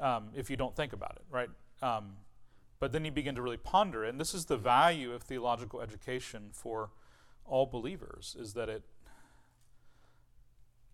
um, 0.00 0.28
if 0.34 0.48
you 0.48 0.56
don't 0.56 0.74
think 0.74 0.92
about 0.92 1.16
it, 1.16 1.24
right? 1.30 1.50
Um, 1.82 2.12
but 2.82 2.90
then 2.90 3.04
you 3.04 3.12
begin 3.12 3.36
to 3.36 3.42
really 3.42 3.56
ponder 3.56 4.04
it. 4.04 4.08
And 4.08 4.20
this 4.20 4.34
is 4.34 4.46
the 4.46 4.56
value 4.56 5.12
of 5.12 5.22
theological 5.22 5.80
education 5.80 6.48
for 6.52 6.90
all 7.44 7.64
believers, 7.64 8.36
is 8.36 8.54
that 8.54 8.68
it 8.68 8.82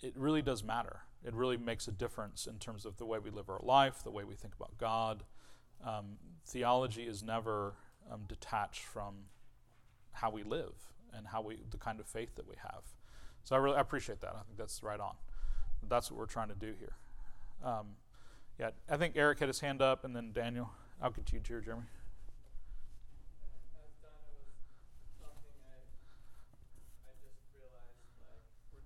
it 0.03 0.13
really 0.15 0.43
does 0.43 0.63
matter. 0.63 1.01
It 1.25 1.33
really 1.33 1.57
makes 1.57 1.89
a 1.89 1.91
difference 1.91 2.47
in 2.47 2.59
terms 2.59 2.85
of 2.85 2.99
the 2.99 3.07
way 3.07 3.19
we 3.19 3.31
live 3.31 3.49
our 3.49 3.63
life, 3.63 4.05
the 4.05 4.11
way 4.11 4.23
we 4.23 4.35
think 4.35 4.53
about 4.55 4.77
God. 4.77 5.25
Um, 5.83 6.19
theology 6.47 7.05
is 7.05 7.23
never 7.23 7.73
um, 8.13 8.25
detached 8.29 8.85
from 8.85 9.15
how 10.13 10.29
we 10.29 10.43
live 10.43 10.75
and 11.15 11.29
how 11.29 11.41
we 11.41 11.57
the 11.71 11.79
kind 11.79 12.01
of 12.01 12.07
faith 12.07 12.35
that 12.35 12.47
we 12.47 12.57
have. 12.63 12.83
So 13.45 13.57
I 13.57 13.61
really 13.61 13.77
I 13.79 13.81
appreciate 13.81 14.21
that. 14.21 14.35
I 14.39 14.43
think 14.43 14.59
that's 14.59 14.83
right 14.83 15.01
on. 15.01 15.15
That's 15.89 16.11
what 16.11 16.21
we're 16.21 16.27
trying 16.27 16.49
to 16.49 16.55
do 16.55 16.75
here. 16.79 16.97
Um, 17.65 17.97
yeah, 18.61 18.73
I 18.91 18.99
think 18.99 19.17
Eric 19.17 19.39
had 19.39 19.49
his 19.49 19.61
hand 19.61 19.81
up, 19.81 20.05
and 20.05 20.15
then 20.15 20.33
Daniel. 20.35 20.69
I'll 21.01 21.11
get 21.11 21.27
to 21.27 21.35
you, 21.35 21.41
too, 21.41 21.61
Jeremy. 21.61 21.85
As 23.79 23.91
Donna 24.03 24.31
was 24.35 24.51
talking, 25.23 25.55
I, 25.63 25.79
I 27.07 27.13
just 27.23 27.39
realized 27.55 28.03
like 28.19 28.43
we're 28.75 28.83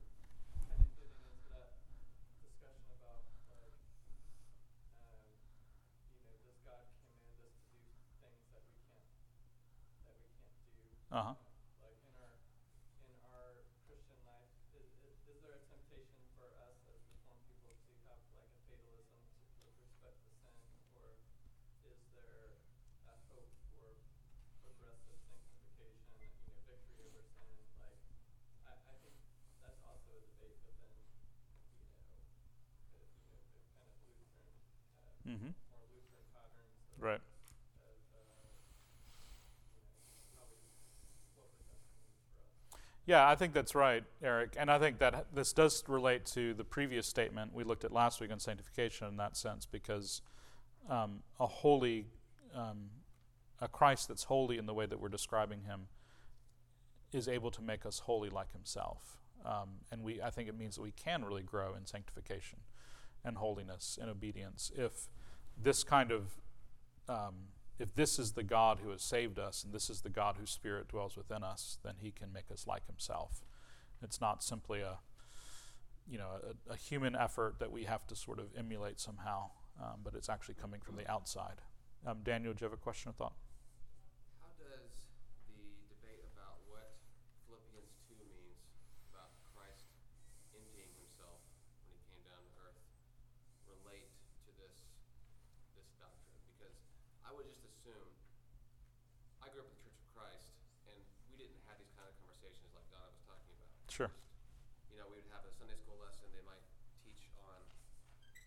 kind 0.69 0.81
of 0.85 0.93
getting 1.01 1.21
into 1.25 1.49
that 1.57 1.73
discussion 2.45 2.89
about 3.01 3.25
like, 3.49 3.73
um, 5.01 5.25
you 6.21 6.29
know, 6.29 6.37
does 6.45 6.59
God 6.69 6.85
command 7.01 7.49
us 7.49 7.57
to 7.73 7.77
do 7.81 7.89
things 8.21 8.45
that 8.53 8.61
we 8.69 8.77
can't, 8.85 9.09
that 10.05 10.15
we 10.21 10.29
can't 10.45 10.69
do? 10.77 10.85
Uh 11.09 11.33
huh. 11.33 11.37
Like 11.81 11.97
in 12.05 12.13
our, 12.21 12.37
in 13.09 13.17
our 13.33 13.57
Christian 13.89 14.21
life, 14.29 14.53
is, 14.77 14.85
is, 15.01 15.17
is 15.33 15.37
there 15.41 15.57
a 15.57 15.65
temptation 15.65 16.21
for 16.37 16.53
us 16.61 16.77
as 16.93 17.01
reformed 17.09 17.41
people 17.49 17.73
to 17.73 17.93
have 18.05 18.21
like 18.37 18.53
a 18.53 18.61
fatalism 18.69 19.17
to, 19.33 19.41
with 19.65 19.77
respect 19.81 20.17
to 20.21 20.29
sin, 20.37 20.57
or 20.97 21.17
is 21.85 21.99
there 22.15 22.57
a 23.11 23.15
hope 23.29 23.51
for 23.75 23.93
progressive 24.65 25.19
sanctification, 25.29 26.39
you 26.47 26.55
know, 26.55 26.63
victory 26.65 26.97
over 27.05 27.21
sin? 27.37 27.53
Like, 27.77 27.99
I, 28.65 28.73
I 28.73 28.95
think 29.03 29.13
that's 29.61 29.83
also 29.83 30.17
a 30.17 30.23
debate 30.33 30.57
within, 30.65 30.95
you 30.97 32.95
know, 32.97 33.03
the, 33.03 33.03
you 33.05 33.29
know, 33.29 33.39
the 33.53 33.61
kind 33.77 33.89
of 33.93 33.99
Lutheran, 34.09 34.31
uh, 35.03 35.13
Mm-hmm. 35.22 35.22
more 35.22 35.22
Lutheran 35.22 35.22
patterns 35.22 35.22
of, 35.22 35.22
Right. 35.22 35.22
of, 35.22 35.22
uh, 35.22 35.22
you 35.22 35.22
know, 35.22 35.22
how 35.22 35.22
we, 35.22 35.22
what 35.22 35.22
redemption 35.22 35.22
means 35.22 35.22
for 37.01 37.11
us. 37.11 37.21
Yeah, 43.05 43.29
I 43.29 43.35
think 43.35 43.53
that's 43.53 43.75
right, 43.75 44.05
Eric. 44.23 44.55
And 44.57 44.71
I 44.71 44.79
think 44.79 45.01
that 45.01 45.27
this 45.35 45.53
does 45.53 45.83
relate 45.89 46.25
to 46.27 46.55
the 46.55 46.63
previous 46.63 47.07
statement 47.07 47.53
we 47.53 47.65
looked 47.65 47.85
at 47.85 47.93
last 47.93 48.21
week 48.21 48.31
on 48.31 48.39
sanctification 48.39 49.09
in 49.09 49.17
that 49.17 49.37
sense, 49.37 49.67
because 49.67 50.23
um, 50.89 51.23
a 51.41 51.47
holy, 51.47 52.07
um, 52.55 52.91
a 53.61 53.67
Christ 53.67 54.07
that's 54.07 54.25
holy 54.25 54.57
in 54.57 54.67
the 54.67 54.75
way 54.75 54.87
that 54.87 55.01
we're 55.01 55.09
describing 55.09 55.63
him, 55.63 55.89
is 57.13 57.27
able 57.27 57.51
to 57.51 57.61
make 57.61 57.85
us 57.85 57.99
holy 57.99 58.31
like 58.31 58.53
himself. 58.53 59.19
Um, 59.45 59.81
and 59.91 60.05
we, 60.05 60.23
I 60.23 60.31
think 60.31 60.49
it 60.49 60.57
means 60.57 60.77
that 60.77 60.83
we 60.83 60.93
can 60.93 61.25
really 61.25 61.43
grow 61.43 61.75
in 61.75 61.87
sanctification 61.87 62.61
and 63.25 63.37
holiness 63.37 63.99
and 64.01 64.09
obedience 64.09 64.71
if 64.77 65.09
this 65.61 65.85
kind 65.85 66.11
of 66.11 66.27
um, 67.09 67.35
if 67.79 67.95
this 67.95 68.19
is 68.19 68.33
the 68.33 68.43
God 68.43 68.79
who 68.83 68.91
has 68.91 69.03
saved 69.03 69.39
us 69.39 69.65
and 69.65 69.73
this 69.73 69.91
is 69.91 70.03
the 70.03 70.11
God 70.11 70.37
whose 70.39 70.51
spirit 70.51 70.89
dwells 70.89 71.17
within 71.17 71.43
us, 71.43 71.79
then 71.85 71.95
he 72.01 72.11
can 72.11 72.33
make 72.33 72.51
us 72.53 72.67
like 72.67 72.87
himself. 72.87 73.43
It's 74.03 74.21
not 74.21 74.43
simply 74.43 74.81
a 74.81 74.99
you 76.09 76.19
know 76.19 76.31
a, 76.69 76.73
a 76.73 76.77
human 76.77 77.15
effort 77.15 77.59
that 77.59 77.71
we 77.71 77.85
have 77.85 78.07
to 78.09 78.17
sort 78.17 78.39
of 78.39 78.47
emulate 78.59 78.99
somehow, 79.01 79.51
um, 79.81 80.01
but 80.05 80.15
it's 80.15 80.29
actually 80.29 80.55
coming 80.55 80.81
from 80.81 80.97
the 80.97 81.11
outside. 81.11 81.61
Um, 82.07 82.19
Daniel, 82.25 82.53
do 82.53 82.63
you 82.63 82.67
have 82.67 82.73
a 82.73 82.83
question 82.83 83.11
or 83.11 83.15
thought? 83.15 83.35
How 84.43 84.51
does 84.59 84.91
the 85.55 85.63
debate 85.95 86.27
about 86.35 86.59
what 86.67 86.99
Philippians 87.47 87.95
2 88.11 88.19
means 88.27 88.59
about 89.15 89.31
Christ 89.55 89.87
emptying 90.51 90.91
himself 90.99 91.39
when 91.87 91.95
he 91.95 92.03
came 92.11 92.23
down 92.27 92.43
to 92.43 92.51
earth 92.59 92.83
relate 93.71 94.11
to 94.47 94.51
this 94.59 94.75
this 95.79 95.87
doctrine? 96.03 96.43
Because 96.51 96.75
I 97.23 97.31
would 97.31 97.47
just 97.47 97.63
assume 97.63 98.11
I 99.39 99.47
grew 99.55 99.63
up 99.63 99.71
in 99.71 99.79
the 99.79 99.83
Church 99.87 99.99
of 100.03 100.11
Christ 100.11 100.51
and 100.91 100.99
we 101.31 101.39
didn't 101.39 101.63
have 101.71 101.79
these 101.79 101.95
kind 101.95 102.11
of 102.11 102.15
conversations 102.19 102.75
like 102.75 102.87
Donna 102.91 103.07
was 103.15 103.23
talking 103.23 103.55
about. 103.55 103.71
Sure. 103.87 104.11
You 104.91 104.99
know, 104.99 105.07
we 105.07 105.23
would 105.23 105.31
have 105.31 105.47
a 105.47 105.55
Sunday 105.55 105.79
school 105.79 105.97
lesson, 106.03 106.27
they 106.35 106.43
might 106.43 106.67
teach 107.07 107.31
on 107.47 107.63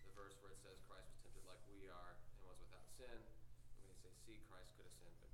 the 0.04 0.12
verse 0.14 0.36
where 0.44 0.52
it 0.52 0.60
says 0.60 0.76
Christ 0.86 1.08
was 1.08 1.18
tempted 1.24 1.48
like 1.48 1.64
we 1.72 1.88
are 1.88 2.12
and 2.14 2.46
was 2.46 2.60
without 2.60 2.86
sin. 3.00 3.16
And 3.16 3.84
we 3.88 3.96
say, 3.98 4.12
see, 4.28 4.38
Christ 4.52 4.70
could 4.78 4.86
have 4.86 4.96
sinned 5.00 5.16
but 5.18 5.32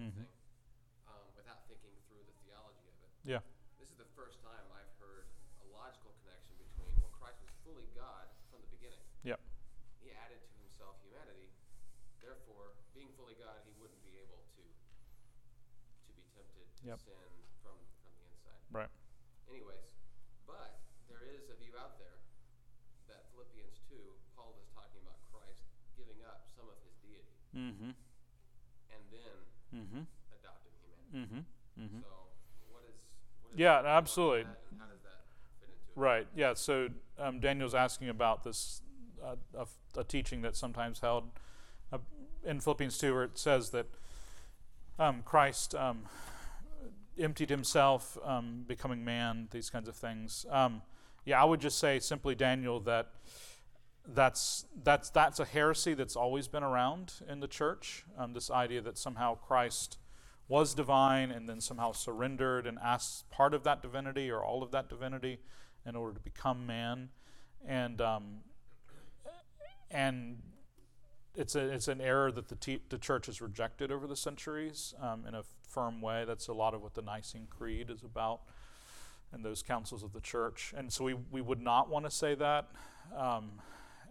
Mhm. 0.00 0.24
thing. 0.24 0.32
Um, 1.06 1.24
without 1.36 1.66
thinking 1.68 1.92
through 2.08 2.24
the 2.24 2.32
theology 2.44 2.88
of 2.88 2.96
it. 3.04 3.10
Yeah. 3.24 3.40
This 3.78 3.90
is 3.90 3.96
the 4.00 4.08
first 4.16 4.40
time 4.40 4.64
I've 4.72 4.92
heard 4.98 5.26
a 5.60 5.66
logical 5.68 6.12
connection 6.24 6.56
between, 6.56 6.96
well, 7.00 7.12
Christ 7.20 7.40
was 7.44 7.50
fully 7.64 7.86
God 7.94 8.28
from 8.50 8.60
the 8.62 8.68
beginning. 8.72 9.00
Yep. 9.24 9.40
He 10.00 10.10
added 10.12 10.40
to 10.40 10.56
himself 10.64 10.96
humanity. 11.04 11.52
Therefore, 12.20 12.72
being 12.94 13.12
fully 13.16 13.34
God, 13.36 13.60
he 13.64 13.72
wouldn't 13.80 14.00
be 14.02 14.16
able 14.18 14.40
to 14.56 14.62
to 16.06 16.12
be 16.16 16.24
tempted 16.32 16.64
to 16.80 16.86
Yep. 16.88 16.98
sin 17.00 17.30
from 17.62 17.76
from 18.02 18.12
the 18.16 18.24
inside. 18.24 18.60
Right. 18.72 18.90
Anyways, 19.48 19.92
but 20.46 20.80
there 21.08 21.22
is 21.24 21.48
a 21.50 21.54
view 21.56 21.76
out 21.76 21.98
there 21.98 22.18
that 23.08 23.28
Philippians 23.32 23.78
2, 23.88 24.16
Paul 24.36 24.56
is 24.58 24.66
talking 24.72 25.00
about 25.02 25.20
Christ 25.30 25.64
giving 25.96 26.22
up 26.24 26.46
some 26.56 26.68
of 26.68 26.76
his 26.82 26.94
deity 27.02 27.36
Mm-hmm. 27.54 27.90
and 28.90 29.02
then 29.10 29.36
Mm-hmm. 29.74 30.02
humanity. 31.12 31.44
Mm-hmm. 31.76 31.82
Mm-hmm. 31.82 32.00
So, 32.00 32.08
what 32.70 32.82
is 32.88 32.94
what 33.44 33.54
is 33.54 33.58
Yeah, 33.58 33.82
absolutely. 33.84 34.42
that 34.44 34.58
and 34.70 34.80
how 34.80 34.86
does 34.86 35.02
that 35.02 35.24
fit 35.60 35.68
into 35.68 35.98
it? 35.98 36.00
Right. 36.00 36.26
Yeah. 36.36 36.54
So 36.54 36.88
um, 37.18 37.40
Daniel's 37.40 37.74
asking 37.74 38.08
about 38.08 38.44
this 38.44 38.82
uh, 39.24 39.36
a, 39.56 40.00
a 40.00 40.04
teaching 40.04 40.42
that's 40.42 40.58
sometimes 40.58 41.00
held 41.00 41.30
uh, 41.92 41.98
in 42.44 42.60
Philippians 42.60 42.98
two, 42.98 43.12
where 43.14 43.24
it 43.24 43.38
says 43.38 43.70
that 43.70 43.86
um, 44.98 45.22
Christ 45.24 45.74
um, 45.74 46.02
emptied 47.18 47.50
himself, 47.50 48.16
um, 48.24 48.64
becoming 48.66 49.04
man. 49.04 49.48
These 49.50 49.70
kinds 49.70 49.88
of 49.88 49.96
things. 49.96 50.46
Um, 50.50 50.82
yeah, 51.24 51.40
I 51.40 51.44
would 51.44 51.60
just 51.60 51.78
say 51.78 51.98
simply, 51.98 52.34
Daniel, 52.34 52.80
that 52.80 53.08
that's 54.06 54.66
that's 54.82 55.10
that's 55.10 55.40
a 55.40 55.44
heresy 55.44 55.94
that's 55.94 56.16
always 56.16 56.48
been 56.48 56.62
around 56.62 57.14
in 57.28 57.40
the 57.40 57.48
church. 57.48 58.04
Um, 58.18 58.32
this 58.32 58.50
idea 58.50 58.80
that 58.82 58.98
somehow 58.98 59.36
Christ 59.36 59.98
was 60.48 60.74
divine 60.74 61.30
and 61.30 61.48
then 61.48 61.60
somehow 61.60 61.92
surrendered 61.92 62.66
and 62.66 62.78
asked 62.82 63.30
part 63.30 63.54
of 63.54 63.62
that 63.64 63.82
divinity 63.82 64.30
or 64.30 64.44
all 64.44 64.62
of 64.62 64.72
that 64.72 64.88
divinity 64.88 65.38
in 65.86 65.94
order 65.96 66.14
to 66.14 66.20
become 66.20 66.66
man, 66.66 67.10
and 67.66 68.00
um, 68.00 68.38
and 69.90 70.38
it's 71.36 71.54
a 71.54 71.68
it's 71.68 71.88
an 71.88 72.00
error 72.00 72.32
that 72.32 72.48
the 72.48 72.56
te- 72.56 72.82
the 72.88 72.98
church 72.98 73.26
has 73.26 73.40
rejected 73.40 73.92
over 73.92 74.06
the 74.06 74.16
centuries 74.16 74.94
um, 75.00 75.24
in 75.26 75.34
a 75.34 75.42
firm 75.68 76.00
way. 76.00 76.24
That's 76.26 76.48
a 76.48 76.52
lot 76.52 76.74
of 76.74 76.82
what 76.82 76.94
the 76.94 77.02
Nicene 77.02 77.46
Creed 77.48 77.90
is 77.90 78.02
about, 78.02 78.40
and 79.32 79.44
those 79.44 79.62
councils 79.62 80.02
of 80.02 80.12
the 80.12 80.20
church. 80.20 80.74
And 80.76 80.92
so 80.92 81.04
we 81.04 81.14
we 81.30 81.40
would 81.40 81.60
not 81.60 81.88
want 81.88 82.06
to 82.06 82.10
say 82.10 82.34
that. 82.34 82.68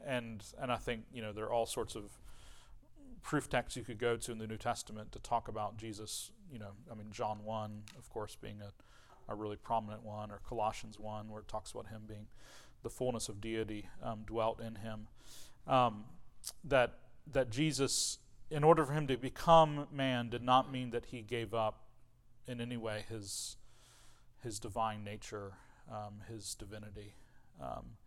And 0.06 0.44
and 0.62 0.72
I 0.72 0.78
think 0.78 1.04
you 1.14 1.22
know 1.22 1.32
there 1.32 1.46
are 1.46 1.54
all 1.54 1.66
sorts 1.66 1.96
of 1.96 2.04
proof 3.22 3.50
texts 3.50 3.78
you 3.78 3.84
could 3.84 4.00
go 4.00 4.16
to 4.18 4.32
in 4.32 4.38
the 4.38 4.48
New 4.48 4.58
Testament 4.58 5.12
to 5.12 5.20
talk 5.20 5.48
about 5.48 5.78
Jesus. 5.78 6.32
You 6.52 6.60
know, 6.60 6.72
I 6.92 6.96
mean, 6.96 7.08
John 7.12 7.44
1, 7.44 7.84
of 7.98 8.10
course, 8.10 8.36
being 8.36 8.62
a, 8.62 9.32
a 9.32 9.36
really 9.36 9.58
prominent 9.58 10.04
one, 10.04 10.32
or 10.32 10.40
Colossians 10.48 11.00
1, 11.00 11.30
where 11.30 11.42
it 11.42 11.48
talks 11.48 11.72
about 11.72 11.88
him 11.88 12.04
being 12.08 12.28
the 12.82 12.90
fullness 12.90 13.30
of 13.30 13.42
deity 13.42 13.90
um, 14.02 14.24
dwelt 14.26 14.60
in 14.60 14.76
him. 14.76 15.08
Um, 15.68 16.06
that, 16.64 17.00
that 17.32 17.50
Jesus, 17.50 18.20
in 18.50 18.64
order 18.64 18.86
for 18.86 18.94
him 18.94 19.08
to 19.08 19.18
become 19.18 19.88
man, 19.92 20.30
did 20.30 20.42
not 20.42 20.72
mean 20.72 20.92
that 20.92 21.06
he 21.06 21.22
gave 21.22 21.54
up 21.54 21.84
in 22.48 22.62
any 22.62 22.78
way 22.78 23.06
his, 23.10 23.58
his 24.42 24.60
divine 24.60 25.04
nature, 25.04 25.54
um, 25.92 26.22
his 26.28 26.56
divinity. 26.56 27.14
Um, 27.62 27.98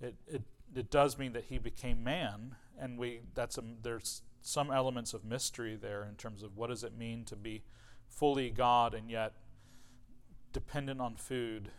it, 0.00 0.14
it, 0.28 0.42
it 0.74 0.90
does 0.90 1.18
mean 1.18 1.32
that 1.32 1.44
he 1.44 1.58
became 1.58 2.02
man, 2.02 2.56
and 2.78 2.98
we 2.98 3.20
that's 3.34 3.58
a, 3.58 3.62
there's 3.82 4.22
some 4.40 4.70
elements 4.70 5.14
of 5.14 5.24
mystery 5.24 5.76
there 5.76 6.04
in 6.04 6.16
terms 6.16 6.42
of 6.42 6.56
what 6.56 6.68
does 6.68 6.82
it 6.82 6.96
mean 6.96 7.24
to 7.24 7.36
be 7.36 7.62
fully 8.08 8.50
God 8.50 8.94
and 8.94 9.10
yet 9.10 9.32
dependent 10.52 11.00
on 11.00 11.16
food 11.16 11.70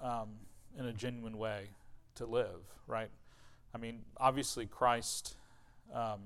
um, 0.00 0.30
in 0.78 0.86
a 0.86 0.92
genuine 0.92 1.36
way 1.36 1.70
to 2.14 2.26
live, 2.26 2.60
right? 2.86 3.10
I 3.74 3.78
mean, 3.78 4.02
obviously, 4.18 4.66
Christ, 4.66 5.36
um, 5.94 6.20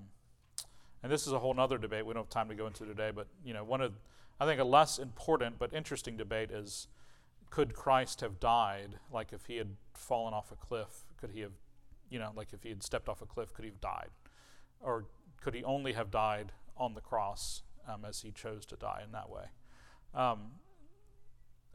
and 1.03 1.11
this 1.11 1.27
is 1.27 1.33
a 1.33 1.39
whole 1.39 1.59
other 1.59 1.79
debate 1.79 2.07
we 2.07 2.15
don't 2.15 2.25
have 2.25 2.31
time 2.31 2.49
to 2.49 2.55
go 2.55 2.67
into 2.67 2.85
today, 2.85 3.11
but, 3.15 3.27
you 3.45 3.55
know, 3.55 3.65
one 3.65 3.81
of, 3.81 3.93
I 4.41 4.47
think, 4.47 4.61
a 4.61 4.65
less 4.65 4.99
important 4.99 5.59
but 5.59 5.73
interesting 5.73 6.17
debate 6.17 6.51
is 6.51 6.89
could 7.51 7.75
Christ 7.75 8.21
have 8.21 8.41
died? 8.41 8.99
Like 9.13 9.33
if 9.33 9.47
he 9.47 9.57
had 9.57 9.77
fallen 9.95 10.35
off 10.35 10.51
a 10.51 10.57
cliff, 10.57 11.05
could 11.21 11.31
he 11.31 11.41
have, 11.41 11.53
you 12.11 12.19
know, 12.19 12.31
like 12.37 12.53
if 12.53 12.63
he 12.63 12.69
had 12.69 12.83
stepped 12.83 13.09
off 13.09 13.23
a 13.23 13.27
cliff, 13.27 13.53
could 13.53 13.65
he 13.65 13.71
have 13.71 13.81
died? 13.81 14.09
Or 14.81 15.07
could 15.41 15.55
he 15.55 15.65
only 15.65 15.93
have 15.93 16.11
died 16.11 16.53
on 16.77 16.95
the 16.95 17.01
cross 17.01 17.63
um, 17.89 18.05
as 18.05 18.21
he 18.21 18.31
chose 18.31 18.67
to 18.67 18.77
die 18.77 19.03
in 19.05 19.13
that 19.13 19.31
way? 19.31 19.45
Um, 20.15 20.53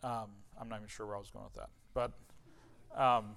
um, 0.03 0.29
I'm 0.59 0.69
not 0.69 0.77
even 0.77 0.87
sure 0.87 1.05
where 1.05 1.15
I 1.15 1.19
was 1.19 1.29
going 1.29 1.45
with 1.45 1.53
that, 1.55 1.69
but 1.93 2.11
um, 2.99 3.35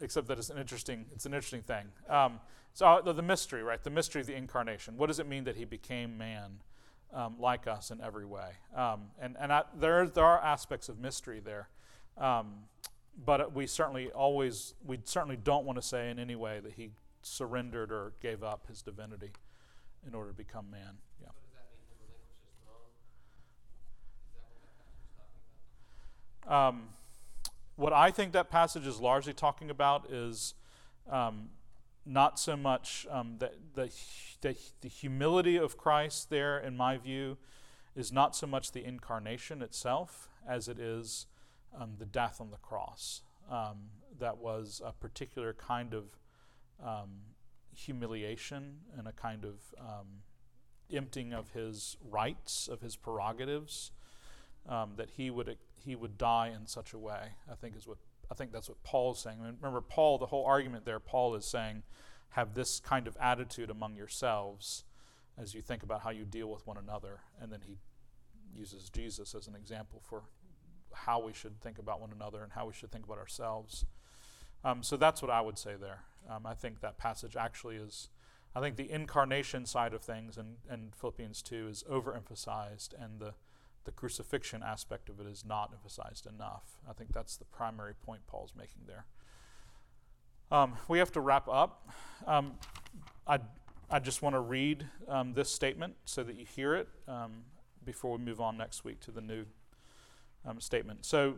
except 0.00 0.28
that 0.28 0.38
it's 0.38 0.50
an 0.50 0.58
interesting 0.58 1.06
it's 1.12 1.26
an 1.26 1.34
interesting 1.34 1.62
thing. 1.62 1.86
Um, 2.08 2.40
so 2.72 2.86
uh, 2.86 3.00
the, 3.00 3.12
the, 3.14 3.22
mystery, 3.22 3.62
right? 3.62 3.82
The 3.82 3.90
mystery 3.90 4.20
of 4.20 4.26
the 4.26 4.34
incarnation. 4.34 4.96
What 4.96 5.06
does 5.06 5.18
it 5.18 5.26
mean 5.26 5.44
that 5.44 5.56
he 5.56 5.64
became 5.64 6.18
man, 6.18 6.60
um, 7.12 7.36
like 7.38 7.66
us 7.66 7.90
in 7.90 8.00
every 8.00 8.26
way? 8.26 8.50
Um, 8.74 9.06
and 9.20 9.36
and 9.40 9.52
I, 9.52 9.64
there 9.78 10.06
there 10.06 10.24
are 10.24 10.40
aspects 10.40 10.88
of 10.88 10.98
mystery 10.98 11.40
there, 11.40 11.68
but 13.24 13.54
we 13.54 13.66
certainly 13.66 14.10
always 14.10 14.74
we 14.84 14.98
certainly 15.04 15.36
don't 15.36 15.64
want 15.64 15.80
to 15.80 15.86
say 15.86 16.10
in 16.10 16.18
any 16.18 16.36
way 16.36 16.60
that 16.60 16.72
he 16.74 16.90
surrendered 17.22 17.90
or 17.90 18.12
gave 18.20 18.42
up 18.42 18.66
his 18.68 18.82
divinity 18.82 19.30
in 20.06 20.14
order 20.14 20.30
to 20.30 20.36
become 20.36 20.70
man. 20.70 20.98
Yeah. 26.46 26.68
Um, 26.68 26.88
what 27.74 27.92
I 27.92 28.10
think 28.10 28.32
that 28.32 28.50
passage 28.50 28.86
is 28.86 29.00
largely 29.00 29.32
talking 29.32 29.70
about 29.70 30.10
is 30.10 30.54
um, 31.10 31.50
not 32.04 32.38
so 32.38 32.56
much 32.56 33.06
um, 33.10 33.36
the, 33.38 33.50
the, 33.74 33.90
the, 34.40 34.56
the, 34.80 34.88
humility 34.88 35.56
of 35.56 35.76
Christ 35.76 36.30
there, 36.30 36.58
in 36.58 36.76
my 36.76 36.96
view, 36.96 37.36
is 37.96 38.12
not 38.12 38.36
so 38.36 38.46
much 38.46 38.72
the 38.72 38.84
incarnation 38.84 39.60
itself 39.60 40.28
as 40.48 40.68
it 40.68 40.78
is 40.78 41.26
um, 41.78 41.92
the 41.98 42.06
death 42.06 42.40
on 42.40 42.50
the 42.50 42.56
cross. 42.58 43.22
Um, 43.50 43.90
that 44.18 44.38
was 44.38 44.80
a 44.84 44.92
particular 44.92 45.52
kind 45.54 45.94
of 45.94 46.04
um, 46.84 47.20
humiliation 47.74 48.78
and 48.96 49.06
a 49.06 49.12
kind 49.12 49.44
of 49.44 49.74
um, 49.78 50.22
emptying 50.92 51.32
of 51.32 51.50
his 51.50 51.96
rights, 52.10 52.68
of 52.68 52.80
his 52.80 52.96
prerogatives, 52.96 53.92
um, 54.68 54.92
that 54.96 55.10
he 55.16 55.30
would 55.30 55.56
he 55.84 55.94
would 55.94 56.18
die 56.18 56.52
in 56.54 56.66
such 56.66 56.92
a 56.92 56.98
way. 56.98 57.34
I 57.50 57.54
think 57.54 57.76
is 57.76 57.86
what 57.86 57.98
I 58.30 58.34
think 58.34 58.52
that's 58.52 58.68
what 58.68 58.82
Paul's 58.82 59.20
saying. 59.20 59.38
I 59.40 59.44
mean, 59.44 59.56
remember, 59.60 59.80
Paul. 59.80 60.18
The 60.18 60.26
whole 60.26 60.44
argument 60.44 60.84
there, 60.84 60.98
Paul 60.98 61.34
is 61.36 61.44
saying, 61.44 61.82
have 62.30 62.54
this 62.54 62.80
kind 62.80 63.06
of 63.06 63.16
attitude 63.20 63.70
among 63.70 63.94
yourselves 63.94 64.84
as 65.38 65.54
you 65.54 65.60
think 65.60 65.82
about 65.82 66.00
how 66.02 66.10
you 66.10 66.24
deal 66.24 66.48
with 66.48 66.66
one 66.66 66.78
another, 66.78 67.20
and 67.40 67.52
then 67.52 67.60
he 67.66 67.76
uses 68.54 68.88
Jesus 68.88 69.34
as 69.34 69.46
an 69.46 69.54
example 69.54 70.00
for 70.02 70.22
how 71.04 71.20
we 71.20 71.32
should 71.32 71.60
think 71.60 71.78
about 71.78 72.00
one 72.00 72.10
another 72.12 72.42
and 72.42 72.52
how 72.52 72.66
we 72.66 72.72
should 72.72 72.90
think 72.90 73.04
about 73.04 73.18
ourselves. 73.18 73.84
Um, 74.64 74.82
so 74.82 74.96
that's 74.96 75.22
what 75.22 75.30
I 75.30 75.40
would 75.40 75.58
say 75.58 75.74
there. 75.78 76.00
Um, 76.28 76.46
I 76.46 76.54
think 76.54 76.80
that 76.80 76.98
passage 76.98 77.36
actually 77.36 77.76
is, 77.76 78.08
I 78.54 78.60
think 78.60 78.76
the 78.76 78.90
incarnation 78.90 79.66
side 79.66 79.94
of 79.94 80.02
things 80.02 80.38
in, 80.38 80.56
in 80.72 80.92
Philippians 80.98 81.42
2 81.42 81.68
is 81.68 81.84
overemphasized, 81.90 82.90
and 82.98 83.20
the, 83.20 83.34
the 83.84 83.92
crucifixion 83.92 84.62
aspect 84.62 85.08
of 85.08 85.20
it 85.20 85.26
is 85.26 85.44
not 85.44 85.70
emphasized 85.72 86.26
enough. 86.26 86.78
I 86.88 86.92
think 86.92 87.12
that's 87.12 87.36
the 87.36 87.44
primary 87.44 87.94
point 87.94 88.26
Paul's 88.26 88.54
making 88.56 88.82
there. 88.86 89.06
Um, 90.50 90.74
we 90.88 90.98
have 90.98 91.12
to 91.12 91.20
wrap 91.20 91.48
up. 91.48 91.88
Um, 92.26 92.54
I, 93.26 93.40
I 93.90 93.98
just 93.98 94.22
want 94.22 94.34
to 94.34 94.40
read 94.40 94.86
um, 95.08 95.34
this 95.34 95.50
statement 95.50 95.94
so 96.04 96.24
that 96.24 96.36
you 96.36 96.44
hear 96.44 96.74
it 96.74 96.88
um, 97.06 97.44
before 97.84 98.12
we 98.12 98.18
move 98.18 98.40
on 98.40 98.56
next 98.56 98.84
week 98.84 99.00
to 99.00 99.10
the 99.10 99.20
new 99.20 99.44
um, 100.46 100.60
statement. 100.60 101.04
So, 101.04 101.36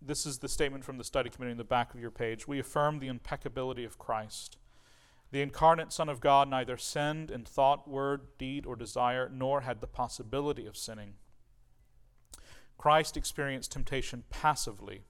this 0.00 0.24
is 0.24 0.38
the 0.38 0.48
statement 0.48 0.84
from 0.84 0.96
the 0.96 1.04
study 1.04 1.28
committee 1.28 1.52
in 1.52 1.58
the 1.58 1.64
back 1.64 1.92
of 1.92 2.00
your 2.00 2.12
page. 2.12 2.46
We 2.46 2.60
affirm 2.60 3.00
the 3.00 3.08
impeccability 3.08 3.84
of 3.84 3.98
Christ. 3.98 4.56
The 5.30 5.42
incarnate 5.42 5.92
Son 5.92 6.08
of 6.08 6.20
God 6.20 6.48
neither 6.48 6.76
sinned 6.76 7.30
in 7.30 7.44
thought, 7.44 7.88
word, 7.88 8.38
deed, 8.38 8.64
or 8.64 8.76
desire, 8.76 9.30
nor 9.32 9.62
had 9.62 9.80
the 9.80 9.86
possibility 9.86 10.66
of 10.66 10.76
sinning. 10.76 11.14
Christ 12.78 13.16
experienced 13.16 13.72
temptation 13.72 14.24
passively. 14.30 15.02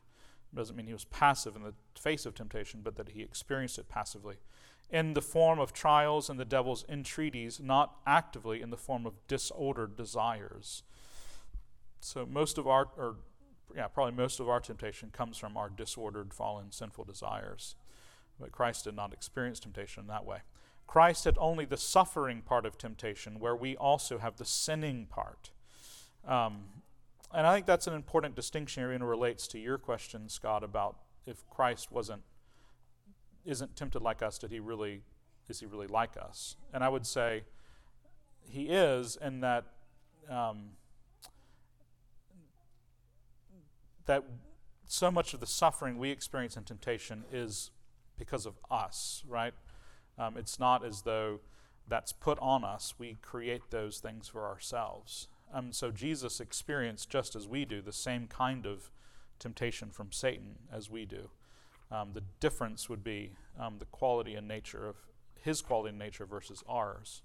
It 0.52 0.56
doesn't 0.56 0.74
mean 0.74 0.86
he 0.86 0.92
was 0.92 1.04
passive 1.04 1.54
in 1.54 1.62
the 1.62 1.74
face 1.94 2.24
of 2.24 2.34
temptation, 2.34 2.80
but 2.82 2.96
that 2.96 3.10
he 3.10 3.22
experienced 3.22 3.78
it 3.78 3.88
passively. 3.88 4.36
In 4.90 5.12
the 5.12 5.22
form 5.22 5.60
of 5.60 5.74
trials 5.74 6.30
and 6.30 6.40
the 6.40 6.46
devil's 6.46 6.84
entreaties, 6.88 7.60
not 7.60 7.96
actively 8.06 8.62
in 8.62 8.70
the 8.70 8.78
form 8.78 9.04
of 9.04 9.26
disordered 9.28 9.96
desires. 9.96 10.82
So 12.00 12.26
most 12.26 12.58
of 12.58 12.66
our, 12.66 12.88
or 12.96 13.16
yeah, 13.76 13.88
probably 13.88 14.14
most 14.14 14.40
of 14.40 14.48
our 14.48 14.60
temptation 14.60 15.10
comes 15.10 15.36
from 15.36 15.56
our 15.56 15.68
disordered, 15.68 16.32
fallen, 16.32 16.72
sinful 16.72 17.04
desires. 17.04 17.76
But 18.40 18.52
Christ 18.52 18.84
did 18.84 18.94
not 18.94 19.12
experience 19.12 19.60
temptation 19.60 20.02
in 20.02 20.06
that 20.08 20.24
way. 20.24 20.38
Christ 20.86 21.24
had 21.24 21.36
only 21.38 21.64
the 21.64 21.76
suffering 21.76 22.40
part 22.40 22.64
of 22.64 22.78
temptation, 22.78 23.40
where 23.40 23.54
we 23.54 23.76
also 23.76 24.18
have 24.18 24.36
the 24.36 24.44
sinning 24.44 25.06
part. 25.06 25.50
Um, 26.26 26.64
and 27.32 27.46
I 27.46 27.54
think 27.54 27.66
that's 27.66 27.86
an 27.86 27.92
important 27.92 28.34
distinction 28.34 28.82
here 28.82 28.92
and 28.92 29.06
relates 29.06 29.46
to 29.48 29.58
your 29.58 29.76
question, 29.76 30.28
Scott, 30.28 30.64
about 30.64 30.96
if 31.26 31.48
Christ 31.50 31.92
wasn't 31.92 32.22
isn't 33.44 33.76
tempted 33.76 34.02
like 34.02 34.22
us, 34.22 34.38
did 34.38 34.50
he 34.50 34.60
really 34.60 35.02
is 35.48 35.60
he 35.60 35.66
really 35.66 35.86
like 35.86 36.16
us? 36.16 36.56
And 36.72 36.82
I 36.82 36.88
would 36.88 37.06
say 37.06 37.44
he 38.48 38.68
is 38.68 39.18
in 39.20 39.40
that 39.40 39.64
um, 40.30 40.70
that 44.08 44.24
so 44.86 45.10
much 45.10 45.32
of 45.34 45.40
the 45.40 45.46
suffering 45.46 45.98
we 45.98 46.10
experience 46.10 46.56
in 46.56 46.64
temptation 46.64 47.24
is 47.32 47.70
because 48.18 48.46
of 48.46 48.54
us, 48.70 49.22
right? 49.28 49.54
Um, 50.18 50.36
it's 50.36 50.58
not 50.58 50.84
as 50.84 51.02
though 51.02 51.40
that's 51.86 52.12
put 52.12 52.38
on 52.40 52.64
us. 52.64 52.94
We 52.98 53.16
create 53.22 53.70
those 53.70 53.98
things 53.98 54.26
for 54.28 54.46
ourselves. 54.46 55.28
Um, 55.54 55.72
so 55.72 55.90
Jesus 55.90 56.40
experienced, 56.40 57.08
just 57.08 57.36
as 57.36 57.46
we 57.46 57.64
do, 57.64 57.80
the 57.80 57.92
same 57.92 58.26
kind 58.26 58.66
of 58.66 58.90
temptation 59.38 59.90
from 59.90 60.10
Satan 60.10 60.56
as 60.72 60.90
we 60.90 61.04
do. 61.04 61.30
Um, 61.90 62.10
the 62.12 62.24
difference 62.40 62.88
would 62.88 63.04
be 63.04 63.32
um, 63.58 63.76
the 63.78 63.86
quality 63.86 64.34
and 64.34 64.48
nature 64.48 64.86
of 64.86 64.96
his 65.40 65.62
quality 65.62 65.90
and 65.90 65.98
nature 65.98 66.26
versus 66.26 66.62
ours. 66.68 67.22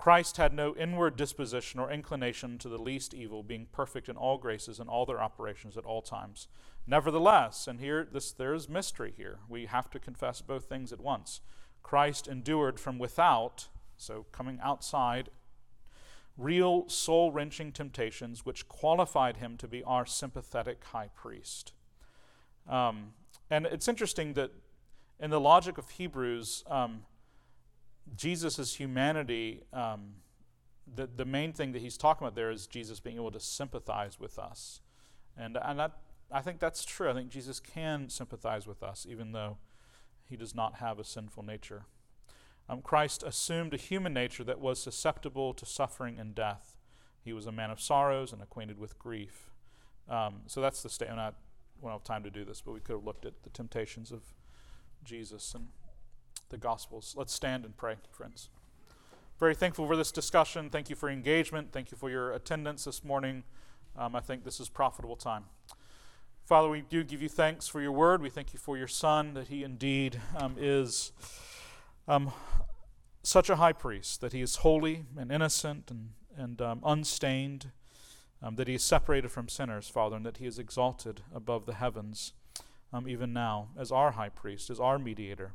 Christ 0.00 0.38
had 0.38 0.54
no 0.54 0.74
inward 0.76 1.16
disposition 1.16 1.78
or 1.78 1.90
inclination 1.90 2.56
to 2.60 2.70
the 2.70 2.78
least 2.78 3.12
evil, 3.12 3.42
being 3.42 3.66
perfect 3.70 4.08
in 4.08 4.16
all 4.16 4.38
graces 4.38 4.80
and 4.80 4.88
all 4.88 5.04
their 5.04 5.20
operations 5.20 5.76
at 5.76 5.84
all 5.84 6.00
times. 6.00 6.48
Nevertheless, 6.86 7.66
and 7.68 7.80
here 7.80 8.08
this 8.10 8.32
there 8.32 8.54
is 8.54 8.66
mystery 8.66 9.12
here. 9.14 9.40
We 9.46 9.66
have 9.66 9.90
to 9.90 9.98
confess 9.98 10.40
both 10.40 10.64
things 10.64 10.90
at 10.90 11.02
once. 11.02 11.42
Christ 11.82 12.26
endured 12.26 12.80
from 12.80 12.98
without, 12.98 13.68
so 13.98 14.24
coming 14.32 14.58
outside, 14.62 15.28
real 16.38 16.88
soul 16.88 17.30
wrenching 17.30 17.70
temptations 17.70 18.46
which 18.46 18.68
qualified 18.68 19.36
him 19.36 19.58
to 19.58 19.68
be 19.68 19.84
our 19.84 20.06
sympathetic 20.06 20.82
high 20.82 21.10
priest. 21.14 21.74
Um, 22.66 23.12
and 23.50 23.66
it's 23.66 23.86
interesting 23.86 24.32
that 24.32 24.50
in 25.20 25.28
the 25.28 25.40
logic 25.40 25.76
of 25.76 25.90
Hebrews, 25.90 26.64
um, 26.70 27.02
Jesus' 28.16 28.74
humanity, 28.74 29.62
um, 29.72 30.14
the, 30.92 31.06
the 31.06 31.24
main 31.24 31.52
thing 31.52 31.72
that 31.72 31.82
he's 31.82 31.96
talking 31.96 32.26
about 32.26 32.34
there 32.34 32.50
is 32.50 32.66
Jesus 32.66 33.00
being 33.00 33.16
able 33.16 33.30
to 33.30 33.40
sympathize 33.40 34.18
with 34.18 34.38
us. 34.38 34.80
And, 35.36 35.56
and 35.62 35.78
that, 35.78 35.98
I 36.32 36.40
think 36.40 36.58
that's 36.58 36.84
true. 36.84 37.08
I 37.08 37.14
think 37.14 37.30
Jesus 37.30 37.60
can 37.60 38.08
sympathize 38.08 38.66
with 38.66 38.82
us, 38.82 39.06
even 39.08 39.32
though 39.32 39.58
he 40.28 40.36
does 40.36 40.54
not 40.54 40.76
have 40.76 40.98
a 40.98 41.04
sinful 41.04 41.44
nature. 41.44 41.84
um, 42.70 42.82
Christ 42.82 43.24
assumed 43.24 43.74
a 43.74 43.76
human 43.76 44.14
nature 44.14 44.44
that 44.44 44.60
was 44.60 44.80
susceptible 44.80 45.52
to 45.54 45.66
suffering 45.66 46.18
and 46.20 46.34
death. 46.34 46.76
He 47.22 47.32
was 47.32 47.46
a 47.46 47.52
man 47.52 47.70
of 47.70 47.80
sorrows 47.80 48.32
and 48.32 48.40
acquainted 48.40 48.78
with 48.78 48.98
grief. 48.98 49.50
Um, 50.08 50.42
so 50.46 50.60
that's 50.60 50.82
the 50.82 50.88
statement. 50.88 51.18
I 51.18 51.32
won't 51.80 51.94
have 51.94 52.04
time 52.04 52.22
to 52.22 52.30
do 52.30 52.44
this, 52.44 52.60
but 52.60 52.72
we 52.72 52.80
could 52.80 52.94
have 52.94 53.04
looked 53.04 53.26
at 53.26 53.42
the 53.42 53.50
temptations 53.50 54.12
of 54.12 54.22
Jesus 55.02 55.52
and 55.54 55.68
the 56.50 56.58
Gospels. 56.58 57.14
Let's 57.16 57.32
stand 57.32 57.64
and 57.64 57.76
pray, 57.76 57.96
friends. 58.10 58.50
Very 59.38 59.54
thankful 59.54 59.86
for 59.86 59.96
this 59.96 60.12
discussion. 60.12 60.68
Thank 60.68 60.90
you 60.90 60.96
for 60.96 61.08
engagement. 61.08 61.72
Thank 61.72 61.90
you 61.90 61.96
for 61.96 62.10
your 62.10 62.32
attendance 62.32 62.84
this 62.84 63.02
morning. 63.02 63.44
Um, 63.96 64.14
I 64.14 64.20
think 64.20 64.44
this 64.44 64.60
is 64.60 64.68
profitable 64.68 65.16
time. 65.16 65.44
Father, 66.44 66.68
we 66.68 66.82
do 66.82 67.04
give 67.04 67.22
you 67.22 67.28
thanks 67.28 67.66
for 67.66 67.80
your 67.80 67.92
word. 67.92 68.20
We 68.20 68.28
thank 68.28 68.52
you 68.52 68.58
for 68.58 68.76
your 68.76 68.88
Son, 68.88 69.34
that 69.34 69.48
he 69.48 69.64
indeed 69.64 70.20
um, 70.36 70.56
is 70.58 71.12
um, 72.06 72.32
such 73.22 73.48
a 73.48 73.56
high 73.56 73.72
priest, 73.72 74.20
that 74.20 74.32
he 74.32 74.42
is 74.42 74.56
holy 74.56 75.04
and 75.16 75.32
innocent 75.32 75.90
and, 75.90 76.10
and 76.36 76.60
um, 76.60 76.80
unstained, 76.84 77.70
um, 78.42 78.56
that 78.56 78.68
he 78.68 78.74
is 78.74 78.82
separated 78.82 79.30
from 79.30 79.48
sinners, 79.48 79.88
Father, 79.88 80.16
and 80.16 80.26
that 80.26 80.38
he 80.38 80.46
is 80.46 80.58
exalted 80.58 81.22
above 81.34 81.66
the 81.66 81.74
heavens, 81.74 82.32
um, 82.92 83.08
even 83.08 83.32
now, 83.32 83.68
as 83.78 83.92
our 83.92 84.12
high 84.12 84.28
priest, 84.28 84.70
as 84.70 84.80
our 84.80 84.98
mediator 84.98 85.52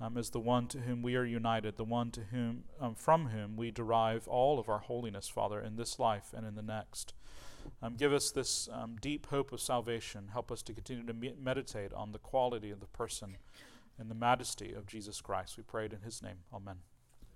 um, 0.00 0.16
is 0.16 0.30
the 0.30 0.40
one 0.40 0.66
to 0.68 0.80
whom 0.80 1.02
we 1.02 1.16
are 1.16 1.24
united, 1.24 1.76
the 1.76 1.84
one 1.84 2.10
to 2.10 2.20
whom, 2.30 2.64
um, 2.80 2.94
from 2.94 3.28
whom 3.28 3.56
we 3.56 3.70
derive 3.70 4.28
all 4.28 4.58
of 4.58 4.68
our 4.68 4.80
holiness, 4.80 5.28
Father, 5.28 5.60
in 5.60 5.76
this 5.76 5.98
life 5.98 6.34
and 6.36 6.46
in 6.46 6.54
the 6.54 6.62
next. 6.62 7.14
Um, 7.82 7.94
give 7.96 8.12
us 8.12 8.30
this 8.30 8.68
um, 8.72 8.96
deep 9.00 9.26
hope 9.26 9.52
of 9.52 9.60
salvation. 9.60 10.28
Help 10.32 10.52
us 10.52 10.62
to 10.62 10.72
continue 10.72 11.04
to 11.04 11.14
me- 11.14 11.34
meditate 11.40 11.92
on 11.92 12.12
the 12.12 12.18
quality 12.18 12.70
of 12.70 12.80
the 12.80 12.86
person 12.86 13.38
and 13.98 14.10
the 14.10 14.14
majesty 14.14 14.72
of 14.72 14.86
Jesus 14.86 15.20
Christ. 15.20 15.56
We 15.56 15.62
pray 15.62 15.86
it 15.86 15.92
in 15.92 16.02
His 16.02 16.22
name. 16.22 16.38
Amen. 16.52 16.76